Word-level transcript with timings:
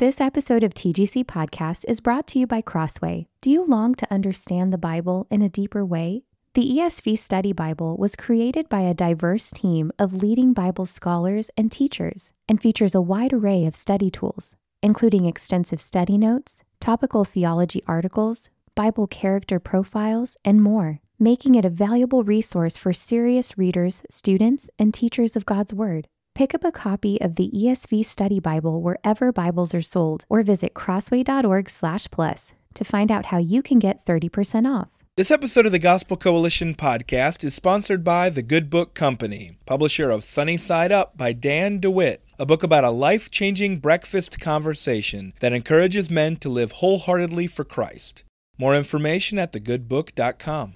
This 0.00 0.20
episode 0.20 0.64
of 0.64 0.74
TGC 0.74 1.24
Podcast 1.24 1.84
is 1.86 2.00
brought 2.00 2.26
to 2.26 2.40
you 2.40 2.48
by 2.48 2.62
Crossway. 2.62 3.28
Do 3.40 3.48
you 3.48 3.64
long 3.64 3.94
to 3.94 4.12
understand 4.12 4.72
the 4.72 4.76
Bible 4.76 5.28
in 5.30 5.40
a 5.40 5.48
deeper 5.48 5.84
way? 5.84 6.24
The 6.54 6.68
ESV 6.68 7.16
Study 7.16 7.52
Bible 7.52 7.96
was 7.96 8.16
created 8.16 8.68
by 8.68 8.80
a 8.80 8.92
diverse 8.92 9.52
team 9.52 9.92
of 9.96 10.12
leading 10.12 10.52
Bible 10.52 10.84
scholars 10.84 11.48
and 11.56 11.70
teachers 11.70 12.32
and 12.48 12.60
features 12.60 12.96
a 12.96 13.00
wide 13.00 13.32
array 13.32 13.66
of 13.66 13.76
study 13.76 14.10
tools, 14.10 14.56
including 14.82 15.26
extensive 15.26 15.80
study 15.80 16.18
notes, 16.18 16.64
topical 16.80 17.24
theology 17.24 17.80
articles, 17.86 18.50
Bible 18.74 19.06
character 19.06 19.60
profiles, 19.60 20.36
and 20.44 20.60
more, 20.60 20.98
making 21.20 21.54
it 21.54 21.64
a 21.64 21.70
valuable 21.70 22.24
resource 22.24 22.76
for 22.76 22.92
serious 22.92 23.56
readers, 23.56 24.02
students, 24.10 24.68
and 24.76 24.92
teachers 24.92 25.36
of 25.36 25.46
God's 25.46 25.72
Word. 25.72 26.08
Pick 26.34 26.52
up 26.52 26.64
a 26.64 26.72
copy 26.72 27.20
of 27.20 27.36
the 27.36 27.48
ESV 27.54 28.04
Study 28.04 28.40
Bible 28.40 28.82
wherever 28.82 29.30
Bibles 29.30 29.72
are 29.72 29.80
sold 29.80 30.24
or 30.28 30.42
visit 30.42 30.74
crossway.org/plus 30.74 32.54
to 32.74 32.84
find 32.84 33.12
out 33.12 33.26
how 33.26 33.38
you 33.38 33.62
can 33.62 33.78
get 33.78 34.04
30% 34.04 34.66
off. 34.66 34.88
This 35.16 35.30
episode 35.30 35.64
of 35.64 35.70
the 35.70 35.78
Gospel 35.78 36.16
Coalition 36.16 36.74
podcast 36.74 37.44
is 37.44 37.54
sponsored 37.54 38.02
by 38.02 38.30
The 38.30 38.42
Good 38.42 38.68
Book 38.68 38.94
Company, 38.94 39.58
publisher 39.64 40.10
of 40.10 40.24
Sunny 40.24 40.56
Side 40.56 40.90
Up 40.90 41.16
by 41.16 41.32
Dan 41.32 41.78
DeWitt, 41.78 42.24
a 42.36 42.44
book 42.44 42.64
about 42.64 42.82
a 42.82 42.90
life 42.90 43.30
changing 43.30 43.78
breakfast 43.78 44.40
conversation 44.40 45.34
that 45.38 45.52
encourages 45.52 46.10
men 46.10 46.34
to 46.38 46.48
live 46.48 46.72
wholeheartedly 46.72 47.46
for 47.46 47.62
Christ. 47.62 48.24
More 48.58 48.74
information 48.74 49.38
at 49.38 49.52
thegoodbook.com. 49.52 50.74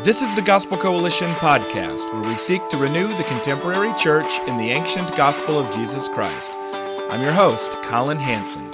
This 0.00 0.20
is 0.20 0.34
the 0.34 0.42
Gospel 0.42 0.78
Coalition 0.78 1.30
podcast, 1.32 2.12
where 2.12 2.22
we 2.22 2.34
seek 2.34 2.66
to 2.70 2.76
renew 2.78 3.06
the 3.08 3.22
contemporary 3.24 3.94
church 3.94 4.40
in 4.48 4.56
the 4.56 4.70
ancient 4.70 5.14
gospel 5.14 5.60
of 5.60 5.70
Jesus 5.70 6.08
Christ. 6.08 6.54
I'm 6.56 7.22
your 7.22 7.30
host, 7.32 7.76
Colin 7.82 8.18
Hansen. 8.18 8.68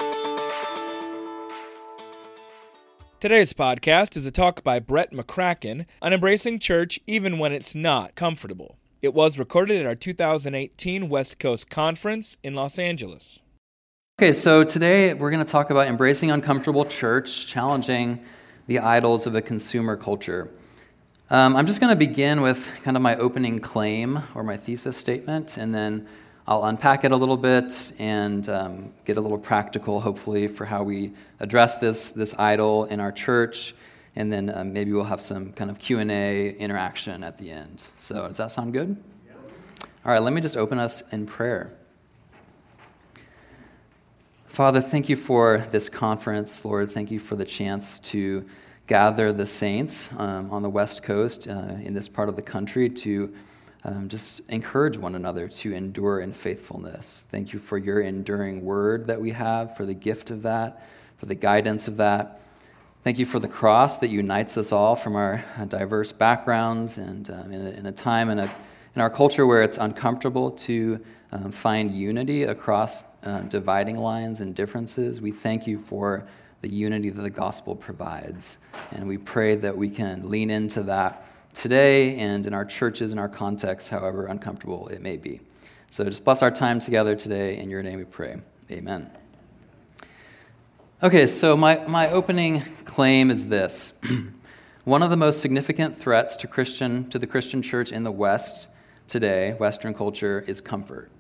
Today's 3.21 3.53
podcast 3.53 4.17
is 4.17 4.25
a 4.25 4.31
talk 4.31 4.63
by 4.63 4.79
Brett 4.79 5.13
McCracken 5.13 5.85
on 6.01 6.15
embracing 6.15 6.61
church 6.61 6.99
even 7.07 7.39
when 7.39 7.53
it's 7.53 7.75
not 7.75 8.15
comfortable. 8.15 8.79
It 9.03 9.13
was 9.13 9.39
recorded 9.41 9.81
at 9.81 9.87
our 9.87 9.97
2018 9.97 11.11
West 11.11 11.39
Coast 11.39 11.69
Conference 11.69 12.39
in 12.43 12.55
Los 12.55 12.79
Angeles. 12.79 13.41
Okay, 14.19 14.33
so 14.33 14.65
today 14.65 15.13
we're 15.15 15.31
going 15.31 15.45
to 15.45 15.53
talk 15.53 15.69
about 15.69 15.89
embracing 15.89 16.31
uncomfortable 16.31 16.85
church, 16.85 17.49
challenging 17.49 18.21
the 18.69 18.79
idols 18.79 19.27
of 19.27 19.35
a 19.35 19.43
consumer 19.43 19.97
culture. 19.97 20.49
Um, 21.31 21.57
I'm 21.57 21.67
just 21.67 21.79
going 21.79 21.91
to 21.91 21.97
begin 21.97 22.41
with 22.41 22.67
kind 22.85 22.97
of 22.97 23.03
my 23.03 23.15
opening 23.17 23.59
claim 23.59 24.23
or 24.35 24.43
my 24.43 24.57
thesis 24.57 24.97
statement, 24.97 25.59
and 25.59 25.75
then 25.75 26.09
I'll 26.47 26.65
unpack 26.65 27.05
it 27.05 27.13
a 27.13 27.17
little 27.17 27.37
bit 27.37 27.93
and 27.99 28.49
um, 28.49 28.95
get 29.05 29.19
a 29.19 29.21
little 29.21 29.37
practical, 29.37 30.01
hopefully, 30.01 30.49
for 30.49 30.65
how 30.65 30.83
we 30.83 31.13
address 31.41 31.77
this, 31.77 32.13
this 32.13 32.35
idol 32.39 32.87
in 32.87 32.99
our 32.99 33.13
church, 33.13 33.75
and 34.17 34.33
then 34.33 34.51
um, 34.57 34.73
maybe 34.73 34.91
we'll 34.93 35.05
have 35.05 35.21
some 35.21 35.53
kind 35.53 35.71
of 35.71 35.79
Q&A 35.79 36.53
interaction 36.53 37.23
at 37.23 37.37
the 37.37 37.51
end. 37.51 37.91
So 37.95 38.27
does 38.27 38.39
that 38.39 38.51
sound 38.51 38.73
good? 38.73 38.97
All 40.07 40.13
right, 40.13 40.23
let 40.23 40.33
me 40.33 40.41
just 40.41 40.57
open 40.57 40.79
us 40.79 41.03
in 41.13 41.27
prayer. 41.27 41.71
Father, 44.47 44.81
thank 44.81 45.11
you 45.11 45.17
for 45.17 45.59
this 45.73 45.91
conference. 45.91 46.65
Lord, 46.65 46.91
thank 46.91 47.11
you 47.11 47.21
for 47.21 47.37
the 47.37 47.45
chance 47.45 47.99
to 47.99 48.47
gather 48.89 49.35
the 49.35 49.47
saints 49.47 50.13
um, 50.17 50.51
on 50.51 50.63
the 50.63 50.71
West 50.71 51.03
Coast 51.03 51.47
uh, 51.47 51.77
in 51.83 51.93
this 51.93 52.09
part 52.09 52.31
of 52.31 52.37
the 52.37 52.43
country 52.43 52.89
to 52.89 53.33
um, 53.85 54.09
just 54.09 54.41
encourage 54.49 54.97
one 54.97 55.15
another 55.15 55.47
to 55.47 55.75
endure 55.75 56.21
in 56.21 56.33
faithfulness. 56.33 57.27
Thank 57.29 57.53
you 57.53 57.59
for 57.59 57.77
your 57.77 58.01
enduring 58.01 58.65
word 58.65 59.07
that 59.07 59.21
we 59.21 59.31
have, 59.31 59.77
for 59.77 59.85
the 59.85 59.95
gift 59.95 60.31
of 60.31 60.43
that, 60.43 60.83
for 61.19 61.27
the 61.27 61.35
guidance 61.35 61.87
of 61.87 61.99
that. 61.99 62.41
Thank 63.05 63.19
you 63.19 63.27
for 63.27 63.39
the 63.39 63.47
cross 63.47 63.99
that 63.99 64.09
unites 64.09 64.57
us 64.57 64.73
all 64.73 64.97
from 64.97 65.17
our 65.17 65.45
diverse 65.69 66.11
backgrounds 66.11 66.97
and 66.97 67.31
um, 67.31 67.53
in, 67.53 67.67
a, 67.67 67.71
in, 67.71 67.87
a, 67.87 67.93
time 67.93 68.31
in, 68.31 68.39
a, 68.39 68.51
in 68.97 69.03
our 69.03 69.11
culture 69.11 69.47
where 69.47 69.63
it's 69.63 69.77
uncomfortable 69.77 70.51
to 70.51 70.99
um, 71.31 71.53
find 71.53 71.95
unity 71.95 72.45
across 72.45 73.05
um, 73.23 73.49
dividing 73.49 73.99
lines 73.99 74.41
and 74.41 74.55
differences. 74.55 75.21
We 75.21 75.31
thank 75.31 75.67
you 75.67 75.79
for 75.79 76.27
the 76.61 76.69
unity 76.69 77.11
that 77.11 77.23
the 77.23 77.31
gospel 77.31 77.77
provides. 77.77 78.59
And 78.93 79.07
we 79.07 79.19
pray 79.19 79.57
that 79.57 79.77
we 79.77 79.91
can 79.91 80.29
lean 80.29 80.51
into 80.51 80.83
that 80.85 81.25
today 81.55 82.17
and 82.17 82.47
in 82.47 82.55
our 82.55 82.65
churches, 82.65 83.13
in 83.13 83.19
our 83.19 83.29
context, 83.29 83.89
however 83.89 84.27
uncomfortable 84.27 84.89
it 84.89 85.01
may 85.01 85.17
be. 85.17 85.41
So 85.91 86.05
just 86.05 86.25
bless 86.25 86.43
our 86.43 86.51
time 86.51 86.81
together 86.81 87.17
today. 87.17 87.57
In 87.59 87.71
your 87.71 87.83
name 87.83 87.99
we 87.99 88.05
pray. 88.05 88.37
Amen. 88.71 89.11
Okay, 91.03 91.27
so 91.27 91.57
my, 91.57 91.77
my 91.87 92.11
opening 92.11 92.61
claim 92.85 93.31
is 93.31 93.49
this. 93.49 93.95
One 94.85 95.03
of 95.03 95.11
the 95.11 95.17
most 95.17 95.41
significant 95.41 95.97
threats 95.97 96.35
to 96.37 96.47
Christian 96.47 97.09
to 97.11 97.19
the 97.19 97.27
Christian 97.27 97.63
church 97.63 97.93
in 97.93 98.05
the 98.05 98.11
West 98.11 98.69
today, 99.07 99.53
Western 99.59 99.95
culture, 99.95 100.45
is 100.47 100.61
comfort. 100.61 101.11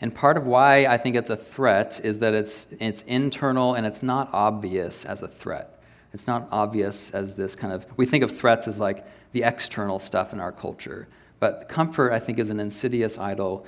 And 0.00 0.14
part 0.14 0.36
of 0.36 0.46
why 0.46 0.86
I 0.86 0.98
think 0.98 1.16
it's 1.16 1.30
a 1.30 1.36
threat 1.36 2.00
is 2.04 2.18
that 2.18 2.34
it's, 2.34 2.68
it's 2.80 3.02
internal 3.02 3.74
and 3.74 3.86
it's 3.86 4.02
not 4.02 4.28
obvious 4.32 5.04
as 5.04 5.22
a 5.22 5.28
threat. 5.28 5.80
It's 6.12 6.26
not 6.26 6.48
obvious 6.50 7.10
as 7.12 7.34
this 7.34 7.54
kind 7.54 7.72
of, 7.72 7.86
we 7.96 8.06
think 8.06 8.22
of 8.22 8.36
threats 8.36 8.68
as 8.68 8.78
like 8.78 9.06
the 9.32 9.42
external 9.42 9.98
stuff 9.98 10.32
in 10.32 10.40
our 10.40 10.52
culture. 10.52 11.08
But 11.40 11.68
comfort, 11.68 12.12
I 12.12 12.18
think, 12.18 12.38
is 12.38 12.50
an 12.50 12.60
insidious 12.60 13.18
idol 13.18 13.66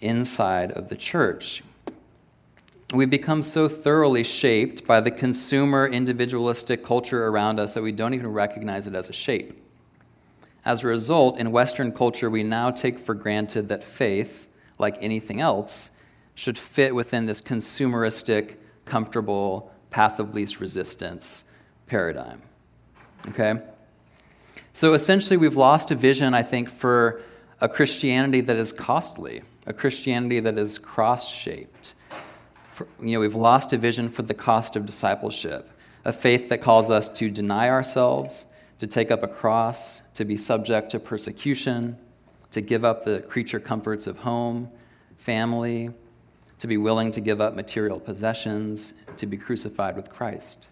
inside 0.00 0.72
of 0.72 0.88
the 0.88 0.96
church. 0.96 1.62
We've 2.94 3.10
become 3.10 3.42
so 3.42 3.68
thoroughly 3.68 4.22
shaped 4.22 4.86
by 4.86 5.00
the 5.00 5.10
consumer 5.10 5.88
individualistic 5.88 6.84
culture 6.84 7.26
around 7.26 7.58
us 7.58 7.74
that 7.74 7.82
we 7.82 7.92
don't 7.92 8.14
even 8.14 8.32
recognize 8.32 8.86
it 8.86 8.94
as 8.94 9.08
a 9.08 9.12
shape. 9.12 9.60
As 10.64 10.82
a 10.82 10.86
result, 10.86 11.38
in 11.38 11.52
Western 11.52 11.92
culture, 11.92 12.30
we 12.30 12.42
now 12.42 12.70
take 12.70 12.98
for 12.98 13.14
granted 13.14 13.68
that 13.68 13.84
faith 13.84 14.45
like 14.78 14.96
anything 15.00 15.40
else, 15.40 15.90
should 16.34 16.58
fit 16.58 16.94
within 16.94 17.26
this 17.26 17.40
consumeristic, 17.40 18.56
comfortable, 18.84 19.72
path 19.90 20.20
of 20.20 20.34
least 20.34 20.60
resistance 20.60 21.44
paradigm. 21.86 22.42
Okay? 23.28 23.54
So 24.72 24.92
essentially, 24.92 25.38
we've 25.38 25.56
lost 25.56 25.90
a 25.90 25.94
vision, 25.94 26.34
I 26.34 26.42
think, 26.42 26.68
for 26.68 27.22
a 27.60 27.68
Christianity 27.68 28.42
that 28.42 28.56
is 28.56 28.72
costly, 28.72 29.42
a 29.66 29.72
Christianity 29.72 30.40
that 30.40 30.58
is 30.58 30.76
cross 30.76 31.32
shaped. 31.32 31.94
You 33.00 33.12
know, 33.12 33.20
we've 33.20 33.34
lost 33.34 33.72
a 33.72 33.78
vision 33.78 34.10
for 34.10 34.22
the 34.22 34.34
cost 34.34 34.76
of 34.76 34.84
discipleship, 34.84 35.70
a 36.04 36.12
faith 36.12 36.50
that 36.50 36.60
calls 36.60 36.90
us 36.90 37.08
to 37.08 37.30
deny 37.30 37.70
ourselves, 37.70 38.46
to 38.78 38.86
take 38.86 39.10
up 39.10 39.22
a 39.22 39.28
cross, 39.28 40.02
to 40.12 40.26
be 40.26 40.36
subject 40.36 40.90
to 40.90 40.98
persecution, 40.98 41.96
to 42.50 42.60
give 42.60 42.84
up 42.84 43.04
the 43.04 43.20
creature 43.20 43.60
comforts 43.60 44.06
of 44.06 44.18
home, 44.18 44.70
family, 45.16 45.90
to 46.58 46.66
be 46.66 46.76
willing 46.76 47.12
to 47.12 47.20
give 47.20 47.40
up 47.40 47.54
material 47.54 48.00
possessions, 48.00 48.94
to 49.16 49.26
be 49.26 49.36
crucified 49.36 49.96
with 49.96 50.10
Christ. 50.10 50.68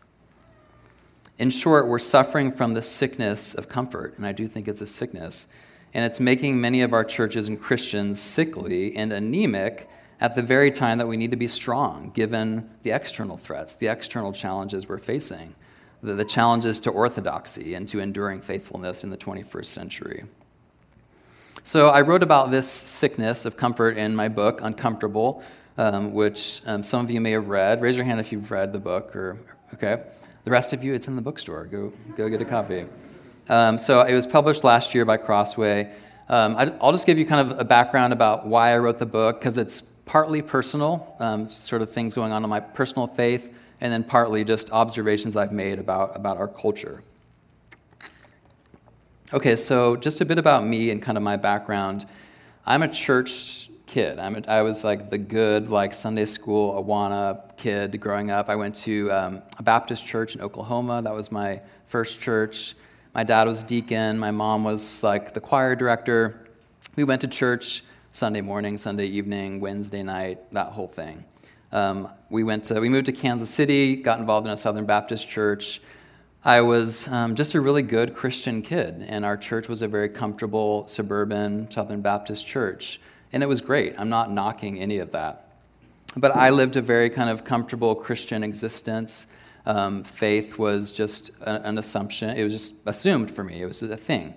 In 1.38 1.50
short, 1.50 1.88
we're 1.88 1.98
suffering 1.98 2.52
from 2.52 2.74
the 2.74 2.82
sickness 2.82 3.54
of 3.54 3.68
comfort, 3.68 4.16
and 4.16 4.26
I 4.26 4.32
do 4.32 4.46
think 4.46 4.68
it's 4.68 4.80
a 4.80 4.86
sickness. 4.86 5.48
And 5.92 6.04
it's 6.04 6.20
making 6.20 6.60
many 6.60 6.82
of 6.82 6.92
our 6.92 7.04
churches 7.04 7.48
and 7.48 7.60
Christians 7.60 8.20
sickly 8.20 8.96
and 8.96 9.12
anemic 9.12 9.88
at 10.20 10.34
the 10.34 10.42
very 10.42 10.70
time 10.70 10.98
that 10.98 11.06
we 11.06 11.16
need 11.16 11.30
to 11.32 11.36
be 11.36 11.48
strong, 11.48 12.10
given 12.14 12.70
the 12.82 12.90
external 12.90 13.36
threats, 13.36 13.74
the 13.74 13.88
external 13.88 14.32
challenges 14.32 14.88
we're 14.88 14.98
facing, 14.98 15.54
the, 16.02 16.24
challenges 16.24 16.80
to 16.80 16.90
orthodoxy 16.90 17.74
and 17.74 17.88
to 17.88 17.98
enduring 18.00 18.40
faithfulness 18.40 19.04
in 19.04 19.10
the 19.10 19.16
21st 19.16 19.66
century. 19.66 20.24
So 21.66 21.88
I 21.88 22.02
wrote 22.02 22.22
about 22.22 22.50
this 22.50 22.70
sickness 22.70 23.46
of 23.46 23.56
comfort 23.56 23.96
in 23.96 24.14
my 24.14 24.28
book, 24.28 24.60
Uncomfortable, 24.62 25.42
um, 25.78 26.12
which 26.12 26.60
um, 26.66 26.82
some 26.82 27.02
of 27.02 27.10
you 27.10 27.22
may 27.22 27.30
have 27.30 27.48
read. 27.48 27.80
Raise 27.80 27.96
your 27.96 28.04
hand 28.04 28.20
if 28.20 28.30
you've 28.30 28.50
read 28.50 28.70
the 28.70 28.78
book, 28.78 29.16
or 29.16 29.38
okay. 29.72 30.04
The 30.44 30.50
rest 30.50 30.74
of 30.74 30.84
you, 30.84 30.92
it's 30.92 31.08
in 31.08 31.16
the 31.16 31.22
bookstore. 31.22 31.64
Go, 31.64 31.90
go 32.18 32.28
get 32.28 32.42
a 32.42 32.44
copy. 32.44 32.84
Um, 33.48 33.78
so 33.78 34.02
it 34.02 34.12
was 34.12 34.26
published 34.26 34.62
last 34.62 34.94
year 34.94 35.06
by 35.06 35.16
Crossway. 35.16 35.90
Um, 36.28 36.54
I, 36.56 36.66
will 36.66 36.92
just 36.92 37.06
give 37.06 37.16
you 37.16 37.24
kind 37.24 37.50
of 37.50 37.58
a 37.58 37.64
background 37.64 38.12
about 38.12 38.46
why 38.46 38.74
I 38.74 38.78
wrote 38.78 38.98
the 38.98 39.06
book, 39.06 39.40
because 39.40 39.56
it's 39.56 39.80
partly 40.04 40.42
personal, 40.42 41.16
um, 41.18 41.48
sort 41.48 41.80
of 41.80 41.90
things 41.90 42.12
going 42.12 42.30
on 42.30 42.44
in 42.44 42.50
my 42.50 42.60
personal 42.60 43.06
faith, 43.06 43.54
and 43.80 43.90
then 43.90 44.04
partly 44.04 44.44
just 44.44 44.70
observations 44.70 45.34
I've 45.34 45.52
made 45.52 45.78
about, 45.78 46.14
about 46.14 46.36
our 46.36 46.48
culture. 46.48 47.02
Okay, 49.32 49.56
so 49.56 49.96
just 49.96 50.20
a 50.20 50.24
bit 50.26 50.36
about 50.36 50.66
me 50.66 50.90
and 50.90 51.00
kind 51.00 51.16
of 51.16 51.24
my 51.24 51.36
background. 51.36 52.04
I'm 52.66 52.82
a 52.82 52.88
church 52.88 53.70
kid. 53.86 54.18
I'm 54.18 54.36
a, 54.36 54.42
I 54.46 54.60
was 54.60 54.84
like 54.84 55.08
the 55.08 55.16
good, 55.16 55.70
like 55.70 55.94
Sunday 55.94 56.26
school 56.26 56.74
Awana 56.84 57.56
kid 57.56 57.98
growing 57.98 58.30
up. 58.30 58.50
I 58.50 58.54
went 58.54 58.74
to 58.76 59.10
um, 59.10 59.42
a 59.58 59.62
Baptist 59.62 60.06
church 60.06 60.34
in 60.34 60.42
Oklahoma. 60.42 61.00
That 61.00 61.14
was 61.14 61.32
my 61.32 61.62
first 61.86 62.20
church. 62.20 62.74
My 63.14 63.24
dad 63.24 63.48
was 63.48 63.62
deacon. 63.62 64.18
My 64.18 64.30
mom 64.30 64.62
was 64.62 65.02
like 65.02 65.32
the 65.32 65.40
choir 65.40 65.74
director. 65.74 66.46
We 66.94 67.04
went 67.04 67.22
to 67.22 67.28
church 67.28 67.82
Sunday 68.12 68.42
morning, 68.42 68.76
Sunday 68.76 69.06
evening, 69.06 69.58
Wednesday 69.58 70.02
night, 70.02 70.52
that 70.52 70.66
whole 70.66 70.86
thing. 70.88 71.24
Um, 71.72 72.08
we 72.28 72.44
went 72.44 72.64
to, 72.64 72.78
we 72.78 72.90
moved 72.90 73.06
to 73.06 73.12
Kansas 73.12 73.48
City, 73.48 73.96
got 73.96 74.20
involved 74.20 74.46
in 74.46 74.52
a 74.52 74.56
Southern 74.56 74.84
Baptist 74.84 75.30
church. 75.30 75.80
I 76.46 76.60
was 76.60 77.08
um, 77.08 77.36
just 77.36 77.54
a 77.54 77.60
really 77.60 77.80
good 77.80 78.14
Christian 78.14 78.60
kid, 78.60 79.02
and 79.08 79.24
our 79.24 79.34
church 79.34 79.66
was 79.66 79.80
a 79.80 79.88
very 79.88 80.10
comfortable 80.10 80.86
suburban 80.88 81.70
Southern 81.70 82.02
Baptist 82.02 82.46
church. 82.46 83.00
And 83.32 83.42
it 83.42 83.46
was 83.46 83.62
great. 83.62 83.98
I'm 83.98 84.10
not 84.10 84.30
knocking 84.30 84.78
any 84.78 84.98
of 84.98 85.12
that. 85.12 85.48
But 86.14 86.36
I 86.36 86.50
lived 86.50 86.76
a 86.76 86.82
very 86.82 87.08
kind 87.08 87.30
of 87.30 87.44
comfortable 87.44 87.94
Christian 87.94 88.44
existence. 88.44 89.28
Um, 89.64 90.04
faith 90.04 90.58
was 90.58 90.92
just 90.92 91.30
an 91.40 91.78
assumption, 91.78 92.36
it 92.36 92.44
was 92.44 92.52
just 92.52 92.74
assumed 92.84 93.30
for 93.30 93.42
me, 93.42 93.62
it 93.62 93.66
was 93.66 93.82
a 93.82 93.96
thing. 93.96 94.34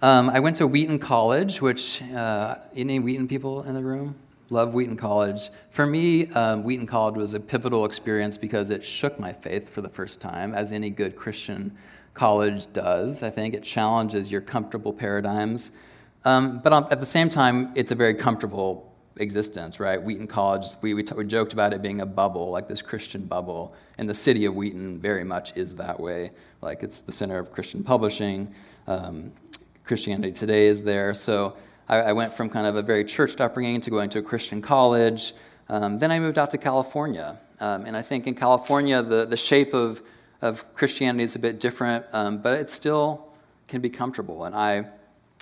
Um, 0.00 0.30
I 0.30 0.40
went 0.40 0.56
to 0.56 0.66
Wheaton 0.66 0.98
College, 0.98 1.60
which, 1.60 2.02
uh, 2.02 2.56
any 2.74 2.98
Wheaton 2.98 3.28
people 3.28 3.62
in 3.64 3.74
the 3.74 3.84
room? 3.84 4.16
Love 4.50 4.74
Wheaton 4.74 4.96
College. 4.96 5.50
For 5.70 5.86
me, 5.86 6.28
um, 6.28 6.64
Wheaton 6.64 6.86
College 6.86 7.16
was 7.16 7.34
a 7.34 7.40
pivotal 7.40 7.84
experience 7.84 8.36
because 8.36 8.70
it 8.70 8.84
shook 8.84 9.18
my 9.18 9.32
faith 9.32 9.68
for 9.68 9.80
the 9.80 9.88
first 9.88 10.20
time, 10.20 10.54
as 10.54 10.72
any 10.72 10.90
good 10.90 11.16
Christian 11.16 11.76
college 12.12 12.72
does. 12.72 13.22
I 13.22 13.30
think 13.30 13.54
it 13.54 13.62
challenges 13.62 14.30
your 14.30 14.40
comfortable 14.40 14.92
paradigms. 14.92 15.72
Um, 16.24 16.60
but 16.60 16.90
at 16.92 17.00
the 17.00 17.06
same 17.06 17.28
time, 17.28 17.72
it's 17.74 17.90
a 17.90 17.94
very 17.94 18.14
comfortable 18.14 18.94
existence, 19.16 19.78
right? 19.78 20.02
Wheaton 20.02 20.26
College, 20.26 20.66
we, 20.80 20.94
we, 20.94 21.02
t- 21.02 21.14
we, 21.14 21.24
joked 21.24 21.52
about 21.52 21.72
it 21.72 21.82
being 21.82 22.00
a 22.00 22.06
bubble, 22.06 22.50
like 22.50 22.68
this 22.68 22.82
Christian 22.82 23.26
bubble. 23.26 23.74
And 23.98 24.08
the 24.08 24.14
city 24.14 24.44
of 24.44 24.54
Wheaton 24.54 24.98
very 24.98 25.24
much 25.24 25.56
is 25.56 25.74
that 25.76 25.98
way. 26.00 26.32
Like 26.60 26.82
it's 26.82 27.00
the 27.00 27.12
center 27.12 27.38
of 27.38 27.52
Christian 27.52 27.84
publishing. 27.84 28.52
Um, 28.86 29.32
Christianity 29.84 30.32
Today 30.32 30.66
is 30.66 30.82
there. 30.82 31.14
So 31.14 31.56
I, 31.88 31.96
I, 31.96 32.12
went 32.12 32.34
from 32.34 32.48
kind 32.48 32.66
of 32.66 32.76
a 32.76 32.82
very 32.82 33.04
churched 33.04 33.40
upbringing 33.40 33.80
to 33.82 33.90
going 33.90 34.10
to 34.10 34.18
a 34.20 34.22
Christian 34.22 34.62
college. 34.62 35.34
Um, 35.68 35.98
then 35.98 36.10
I 36.10 36.18
moved 36.18 36.38
out 36.38 36.50
to 36.52 36.58
California. 36.58 37.38
Um, 37.60 37.84
and 37.86 37.96
I 37.96 38.02
think 38.02 38.26
in 38.26 38.34
California, 38.34 39.02
the, 39.02 39.26
the 39.26 39.36
shape 39.36 39.74
of, 39.74 40.02
of 40.42 40.74
Christianity 40.74 41.24
is 41.24 41.36
a 41.36 41.38
bit 41.38 41.60
different, 41.60 42.04
um, 42.12 42.38
but 42.38 42.58
it 42.58 42.70
still 42.70 43.32
can 43.68 43.80
be 43.80 43.90
comfortable. 43.90 44.44
And 44.44 44.54
I, 44.54 44.86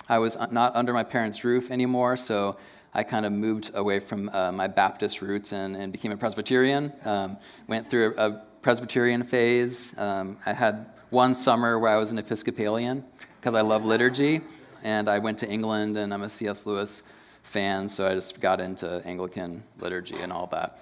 I 0.07 0.19
was 0.19 0.37
not 0.51 0.75
under 0.75 0.93
my 0.93 1.03
parents' 1.03 1.43
roof 1.43 1.71
anymore, 1.71 2.17
so 2.17 2.57
I 2.93 3.03
kind 3.03 3.25
of 3.25 3.31
moved 3.31 3.71
away 3.73 3.99
from 3.99 4.29
uh, 4.29 4.51
my 4.51 4.67
Baptist 4.67 5.21
roots 5.21 5.51
and, 5.51 5.75
and 5.75 5.91
became 5.91 6.11
a 6.11 6.17
Presbyterian. 6.17 6.93
Um, 7.05 7.37
went 7.67 7.89
through 7.89 8.13
a, 8.17 8.29
a 8.29 8.41
Presbyterian 8.61 9.23
phase. 9.23 9.97
Um, 9.97 10.37
I 10.45 10.53
had 10.53 10.85
one 11.09 11.33
summer 11.33 11.79
where 11.79 11.91
I 11.91 11.97
was 11.97 12.11
an 12.11 12.17
Episcopalian 12.17 13.03
because 13.39 13.55
I 13.55 13.61
love 13.61 13.85
liturgy. 13.85 14.41
And 14.83 15.09
I 15.09 15.17
went 15.19 15.39
to 15.39 15.49
England, 15.49 15.97
and 15.97 16.13
I'm 16.13 16.21
a 16.21 16.29
C.S. 16.29 16.65
Lewis 16.67 17.03
fan, 17.41 17.87
so 17.87 18.07
I 18.07 18.13
just 18.13 18.39
got 18.39 18.61
into 18.61 19.01
Anglican 19.05 19.63
liturgy 19.79 20.15
and 20.21 20.31
all 20.31 20.47
that. 20.47 20.79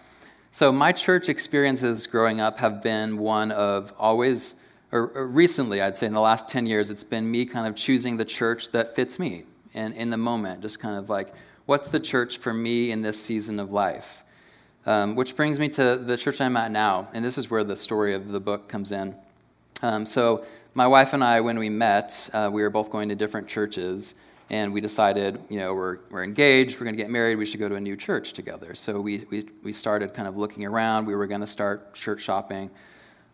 So 0.52 0.72
my 0.74 0.92
church 0.92 1.30
experiences 1.30 2.06
growing 2.08 2.42
up 2.42 2.60
have 2.60 2.84
been 2.84 3.18
one 3.18 3.52
of 3.52 3.94
always, 3.98 4.56
or, 4.92 5.28
recently, 5.28 5.82
I'd 5.82 5.98
say 5.98 6.08
in 6.08 6.14
the 6.14 6.20
last 6.20 6.50
10 6.50 6.66
years, 6.66 6.90
it's 6.90 7.06
been 7.06 7.32
me 7.32 7.46
kind 7.46 7.68
of 7.68 7.76
choosing 7.76 8.18
the 8.18 8.26
church 8.26 8.70
that 8.72 8.94
fits 8.94 9.18
me 9.18 9.46
and 9.74 9.94
in 9.94 10.10
the 10.10 10.18
moment, 10.18 10.62
just 10.62 10.80
kind 10.80 10.98
of 10.98 11.10
like, 11.10 11.34
what's 11.66 11.90
the 11.90 12.00
church 12.00 12.38
for 12.38 12.54
me 12.54 12.92
in 12.92 13.02
this 13.02 13.22
season 13.22 13.60
of 13.60 13.72
life? 13.72 14.24
Um, 14.86 15.16
which 15.16 15.36
brings 15.36 15.60
me 15.60 15.70
to 15.70 15.96
the 15.96 16.18
church 16.18 16.42
I'm 16.42 16.58
at 16.58 16.72
now, 16.72 17.08
and 17.14 17.24
this 17.24 17.38
is 17.38 17.50
where 17.50 17.64
the 17.64 17.76
story 17.76 18.14
of 18.14 18.30
the 18.30 18.40
book 18.40 18.68
comes 18.68 18.92
in. 18.92 19.16
Um, 19.84 20.06
so 20.06 20.44
my 20.74 20.88
wife 20.88 21.14
and 21.14 21.24
I, 21.24 21.42
when 21.42 21.60
we 21.60 21.70
met, 21.70 22.30
uh, 22.34 22.50
we 22.52 22.62
were 22.62 22.70
both 22.70 22.90
going 22.92 23.10
to 23.10 23.16
different 23.16 23.48
churches, 23.48 24.16
and 24.50 24.72
we 24.72 24.80
decided, 24.80 25.40
you 25.50 25.60
know, 25.60 25.74
we're, 25.74 26.00
we're 26.10 26.24
engaged, 26.24 26.80
we're 26.80 26.86
going 26.86 26.96
to 26.96 27.02
get 27.02 27.10
married, 27.10 27.36
we 27.36 27.46
should 27.46 27.60
go 27.60 27.68
to 27.68 27.76
a 27.76 27.82
new 27.82 27.98
church 27.98 28.34
together. 28.34 28.74
So 28.76 29.02
we, 29.02 29.26
we, 29.30 29.50
we 29.64 29.74
started 29.74 30.14
kind 30.14 30.28
of 30.28 30.38
looking 30.38 30.66
around. 30.66 31.06
We 31.06 31.16
were 31.16 31.28
going 31.28 31.42
to 31.42 31.48
start 31.48 31.94
church 31.94 32.22
shopping. 32.22 32.70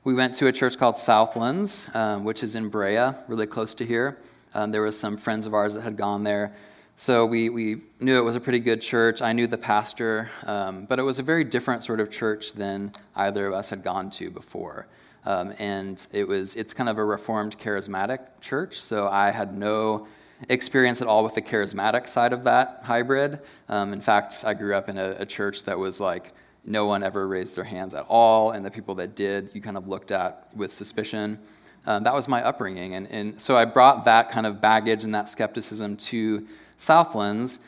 We 0.03 0.13
went 0.13 0.33
to 0.35 0.47
a 0.47 0.51
church 0.51 0.77
called 0.77 0.97
Southlands, 0.97 1.89
um, 1.93 2.23
which 2.23 2.43
is 2.43 2.55
in 2.55 2.69
Brea, 2.69 3.09
really 3.27 3.47
close 3.47 3.73
to 3.75 3.85
here. 3.85 4.17
Um, 4.53 4.71
there 4.71 4.81
was 4.81 4.99
some 4.99 5.17
friends 5.17 5.45
of 5.45 5.53
ours 5.53 5.73
that 5.73 5.81
had 5.81 5.97
gone 5.97 6.23
there. 6.23 6.53
So 6.95 7.25
we, 7.25 7.49
we 7.49 7.81
knew 7.99 8.17
it 8.17 8.23
was 8.23 8.35
a 8.35 8.39
pretty 8.39 8.59
good 8.59 8.81
church. 8.81 9.21
I 9.21 9.33
knew 9.33 9.45
the 9.45 9.57
pastor, 9.57 10.29
um, 10.45 10.85
but 10.85 10.97
it 10.97 11.03
was 11.03 11.19
a 11.19 11.23
very 11.23 11.43
different 11.43 11.83
sort 11.83 11.99
of 11.99 12.09
church 12.09 12.53
than 12.53 12.93
either 13.15 13.47
of 13.47 13.53
us 13.53 13.69
had 13.69 13.83
gone 13.83 14.09
to 14.11 14.31
before. 14.31 14.87
Um, 15.27 15.53
and 15.59 16.07
it 16.13 16.25
was 16.25 16.55
it's 16.55 16.73
kind 16.73 16.87
of 16.87 16.97
a 16.97 17.03
reformed 17.03 17.59
charismatic 17.59 18.19
church 18.39 18.79
so 18.79 19.09
i 19.09 19.29
had 19.29 19.53
no 19.53 20.07
experience 20.47 21.01
at 21.01 21.07
all 21.09 21.21
with 21.21 21.35
the 21.35 21.41
charismatic 21.41 22.07
side 22.07 22.31
of 22.31 22.45
that 22.45 22.79
hybrid. 22.83 23.41
Um, 23.67 23.91
in 23.91 23.99
fact 23.99 24.45
i 24.47 24.53
grew 24.53 24.73
up 24.73 24.87
in 24.87 24.97
a, 24.97 25.17
a, 25.19 25.25
church 25.25 25.63
that 25.63 25.77
was 25.77 25.99
like 25.99 26.31
no 26.63 26.85
one 26.85 27.03
ever 27.03 27.27
raised 27.27 27.57
their 27.57 27.65
hands 27.65 27.93
at 27.93 28.05
all 28.07 28.51
and 28.51 28.65
the 28.65 28.71
people 28.71 28.95
that 28.95 29.17
did 29.17 29.51
you 29.53 29.59
kind 29.59 29.75
of 29.75 29.89
looked 29.89 30.11
at 30.11 30.47
with 30.55 30.71
suspicion. 30.71 31.39
Um, 31.85 32.03
that 32.03 32.13
was 32.13 32.29
my 32.29 32.41
upbringing 32.41 32.95
and, 32.95 33.11
and 33.11 33.41
so 33.41 33.57
i 33.57 33.65
brought 33.65 34.05
that 34.05 34.31
kind 34.31 34.45
of 34.45 34.61
baggage 34.61 35.03
and 35.03 35.13
that 35.13 35.27
skepticism 35.27 35.97
to 35.97 36.47
southlands. 36.77 37.59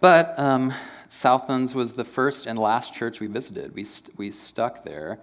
But 0.00 0.38
um, 0.38 0.72
southlands 1.06 1.74
was 1.74 1.92
the 1.92 2.04
first 2.04 2.46
and 2.46 2.58
last 2.58 2.94
church 2.94 3.20
we 3.20 3.26
visited. 3.26 3.74
We, 3.74 3.84
st- 3.84 4.16
we 4.16 4.30
stuck 4.30 4.84
there 4.84 5.18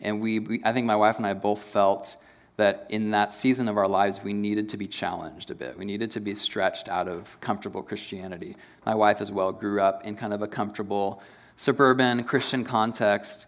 and 0.00 0.20
we, 0.20 0.38
we, 0.38 0.60
I 0.64 0.72
think 0.72 0.86
my 0.86 0.96
wife 0.96 1.18
and 1.18 1.26
I 1.26 1.34
both 1.34 1.62
felt 1.62 2.16
that 2.56 2.86
in 2.90 3.10
that 3.12 3.32
season 3.32 3.68
of 3.68 3.76
our 3.76 3.88
lives, 3.88 4.22
we 4.22 4.32
needed 4.32 4.68
to 4.70 4.76
be 4.76 4.86
challenged 4.86 5.50
a 5.50 5.54
bit. 5.54 5.78
We 5.78 5.84
needed 5.84 6.10
to 6.12 6.20
be 6.20 6.34
stretched 6.34 6.88
out 6.88 7.08
of 7.08 7.40
comfortable 7.40 7.82
Christianity. 7.82 8.56
My 8.84 8.94
wife, 8.94 9.20
as 9.20 9.32
well, 9.32 9.50
grew 9.50 9.80
up 9.80 10.04
in 10.04 10.14
kind 10.14 10.34
of 10.34 10.42
a 10.42 10.48
comfortable 10.48 11.22
suburban 11.56 12.24
Christian 12.24 12.64
context, 12.64 13.46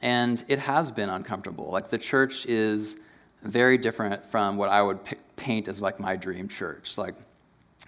and 0.00 0.42
it 0.48 0.60
has 0.60 0.90
been 0.90 1.10
uncomfortable. 1.10 1.70
Like 1.70 1.90
the 1.90 1.98
church 1.98 2.46
is 2.46 2.96
very 3.42 3.76
different 3.76 4.24
from 4.26 4.56
what 4.56 4.70
I 4.70 4.82
would 4.82 5.04
p- 5.04 5.16
paint 5.36 5.68
as 5.68 5.82
like 5.82 6.00
my 6.00 6.16
dream 6.16 6.48
church. 6.48 6.96
Like, 6.96 7.14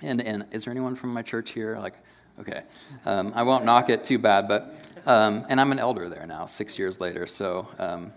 and, 0.02 0.20
and 0.20 0.44
is 0.50 0.64
there 0.64 0.70
anyone 0.70 0.94
from 0.94 1.14
my 1.14 1.22
church 1.22 1.52
here? 1.52 1.78
Like, 1.78 1.94
Okay. 2.38 2.62
Um, 3.06 3.32
I 3.34 3.42
won't 3.44 3.64
knock 3.64 3.88
it 3.88 4.04
too 4.04 4.18
bad, 4.18 4.46
but, 4.46 4.70
um, 5.06 5.46
and 5.48 5.60
I'm 5.60 5.72
an 5.72 5.78
elder 5.78 6.08
there 6.08 6.26
now, 6.26 6.46
six 6.46 6.78
years 6.78 7.00
later, 7.00 7.26
so, 7.26 7.68
um, 7.78 8.12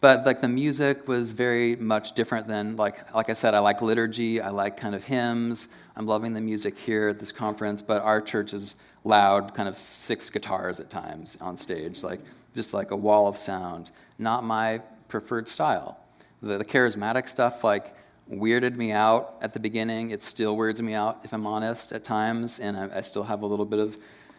but 0.00 0.26
like 0.26 0.40
the 0.42 0.48
music 0.48 1.08
was 1.08 1.32
very 1.32 1.76
much 1.76 2.12
different 2.12 2.46
than, 2.46 2.76
like, 2.76 3.14
like 3.14 3.30
I 3.30 3.32
said, 3.32 3.54
I 3.54 3.60
like 3.60 3.80
liturgy, 3.80 4.40
I 4.40 4.50
like 4.50 4.76
kind 4.76 4.94
of 4.94 5.04
hymns, 5.04 5.68
I'm 5.96 6.06
loving 6.06 6.34
the 6.34 6.40
music 6.40 6.78
here 6.78 7.08
at 7.08 7.18
this 7.18 7.32
conference, 7.32 7.80
but 7.80 8.02
our 8.02 8.20
church 8.20 8.52
is 8.52 8.74
loud, 9.04 9.54
kind 9.54 9.68
of 9.68 9.76
six 9.76 10.28
guitars 10.28 10.80
at 10.80 10.90
times 10.90 11.38
on 11.40 11.56
stage, 11.56 12.02
like, 12.02 12.20
just 12.54 12.74
like 12.74 12.90
a 12.90 12.96
wall 12.96 13.28
of 13.28 13.36
sound. 13.38 13.90
Not 14.18 14.44
my 14.44 14.80
preferred 15.08 15.48
style. 15.48 15.98
The, 16.42 16.58
the 16.58 16.64
charismatic 16.64 17.28
stuff, 17.28 17.64
like, 17.64 17.94
weirded 18.30 18.76
me 18.76 18.92
out 18.92 19.34
at 19.42 19.52
the 19.52 19.60
beginning. 19.60 20.10
It 20.10 20.22
still 20.22 20.56
weirds 20.56 20.80
me 20.80 20.94
out, 20.94 21.20
if 21.24 21.32
I'm 21.32 21.46
honest, 21.46 21.92
at 21.92 22.04
times, 22.04 22.58
and 22.58 22.76
I, 22.76 22.98
I 22.98 23.00
still 23.02 23.24
have 23.24 23.42
a 23.42 23.46
little 23.46 23.66
bit 23.66 23.78
of 23.78 23.96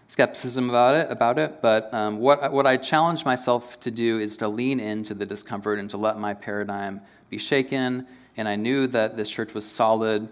skepticism 0.08 0.70
about 0.70 0.96
it. 0.96 1.12
About 1.12 1.40
it, 1.40 1.62
but 1.62 1.94
um, 1.94 2.20
what 2.20 2.52
what 2.52 2.66
I 2.66 2.78
challenge 2.78 3.26
myself 3.26 3.80
to 3.82 3.92
do 3.92 4.20
is 4.20 4.38
to 4.38 4.48
lean 4.48 4.80
into 4.80 5.14
the 5.14 5.26
discomfort 5.26 5.80
and 5.80 5.90
to 5.90 5.98
let 5.98 6.20
my 6.20 6.34
paradigm 6.34 7.02
be 7.30 7.38
shaken. 7.38 8.08
And 8.38 8.48
I 8.48 8.56
knew 8.56 8.88
that 8.88 9.16
this 9.16 9.30
church 9.30 9.54
was 9.54 9.66
solid 9.66 10.28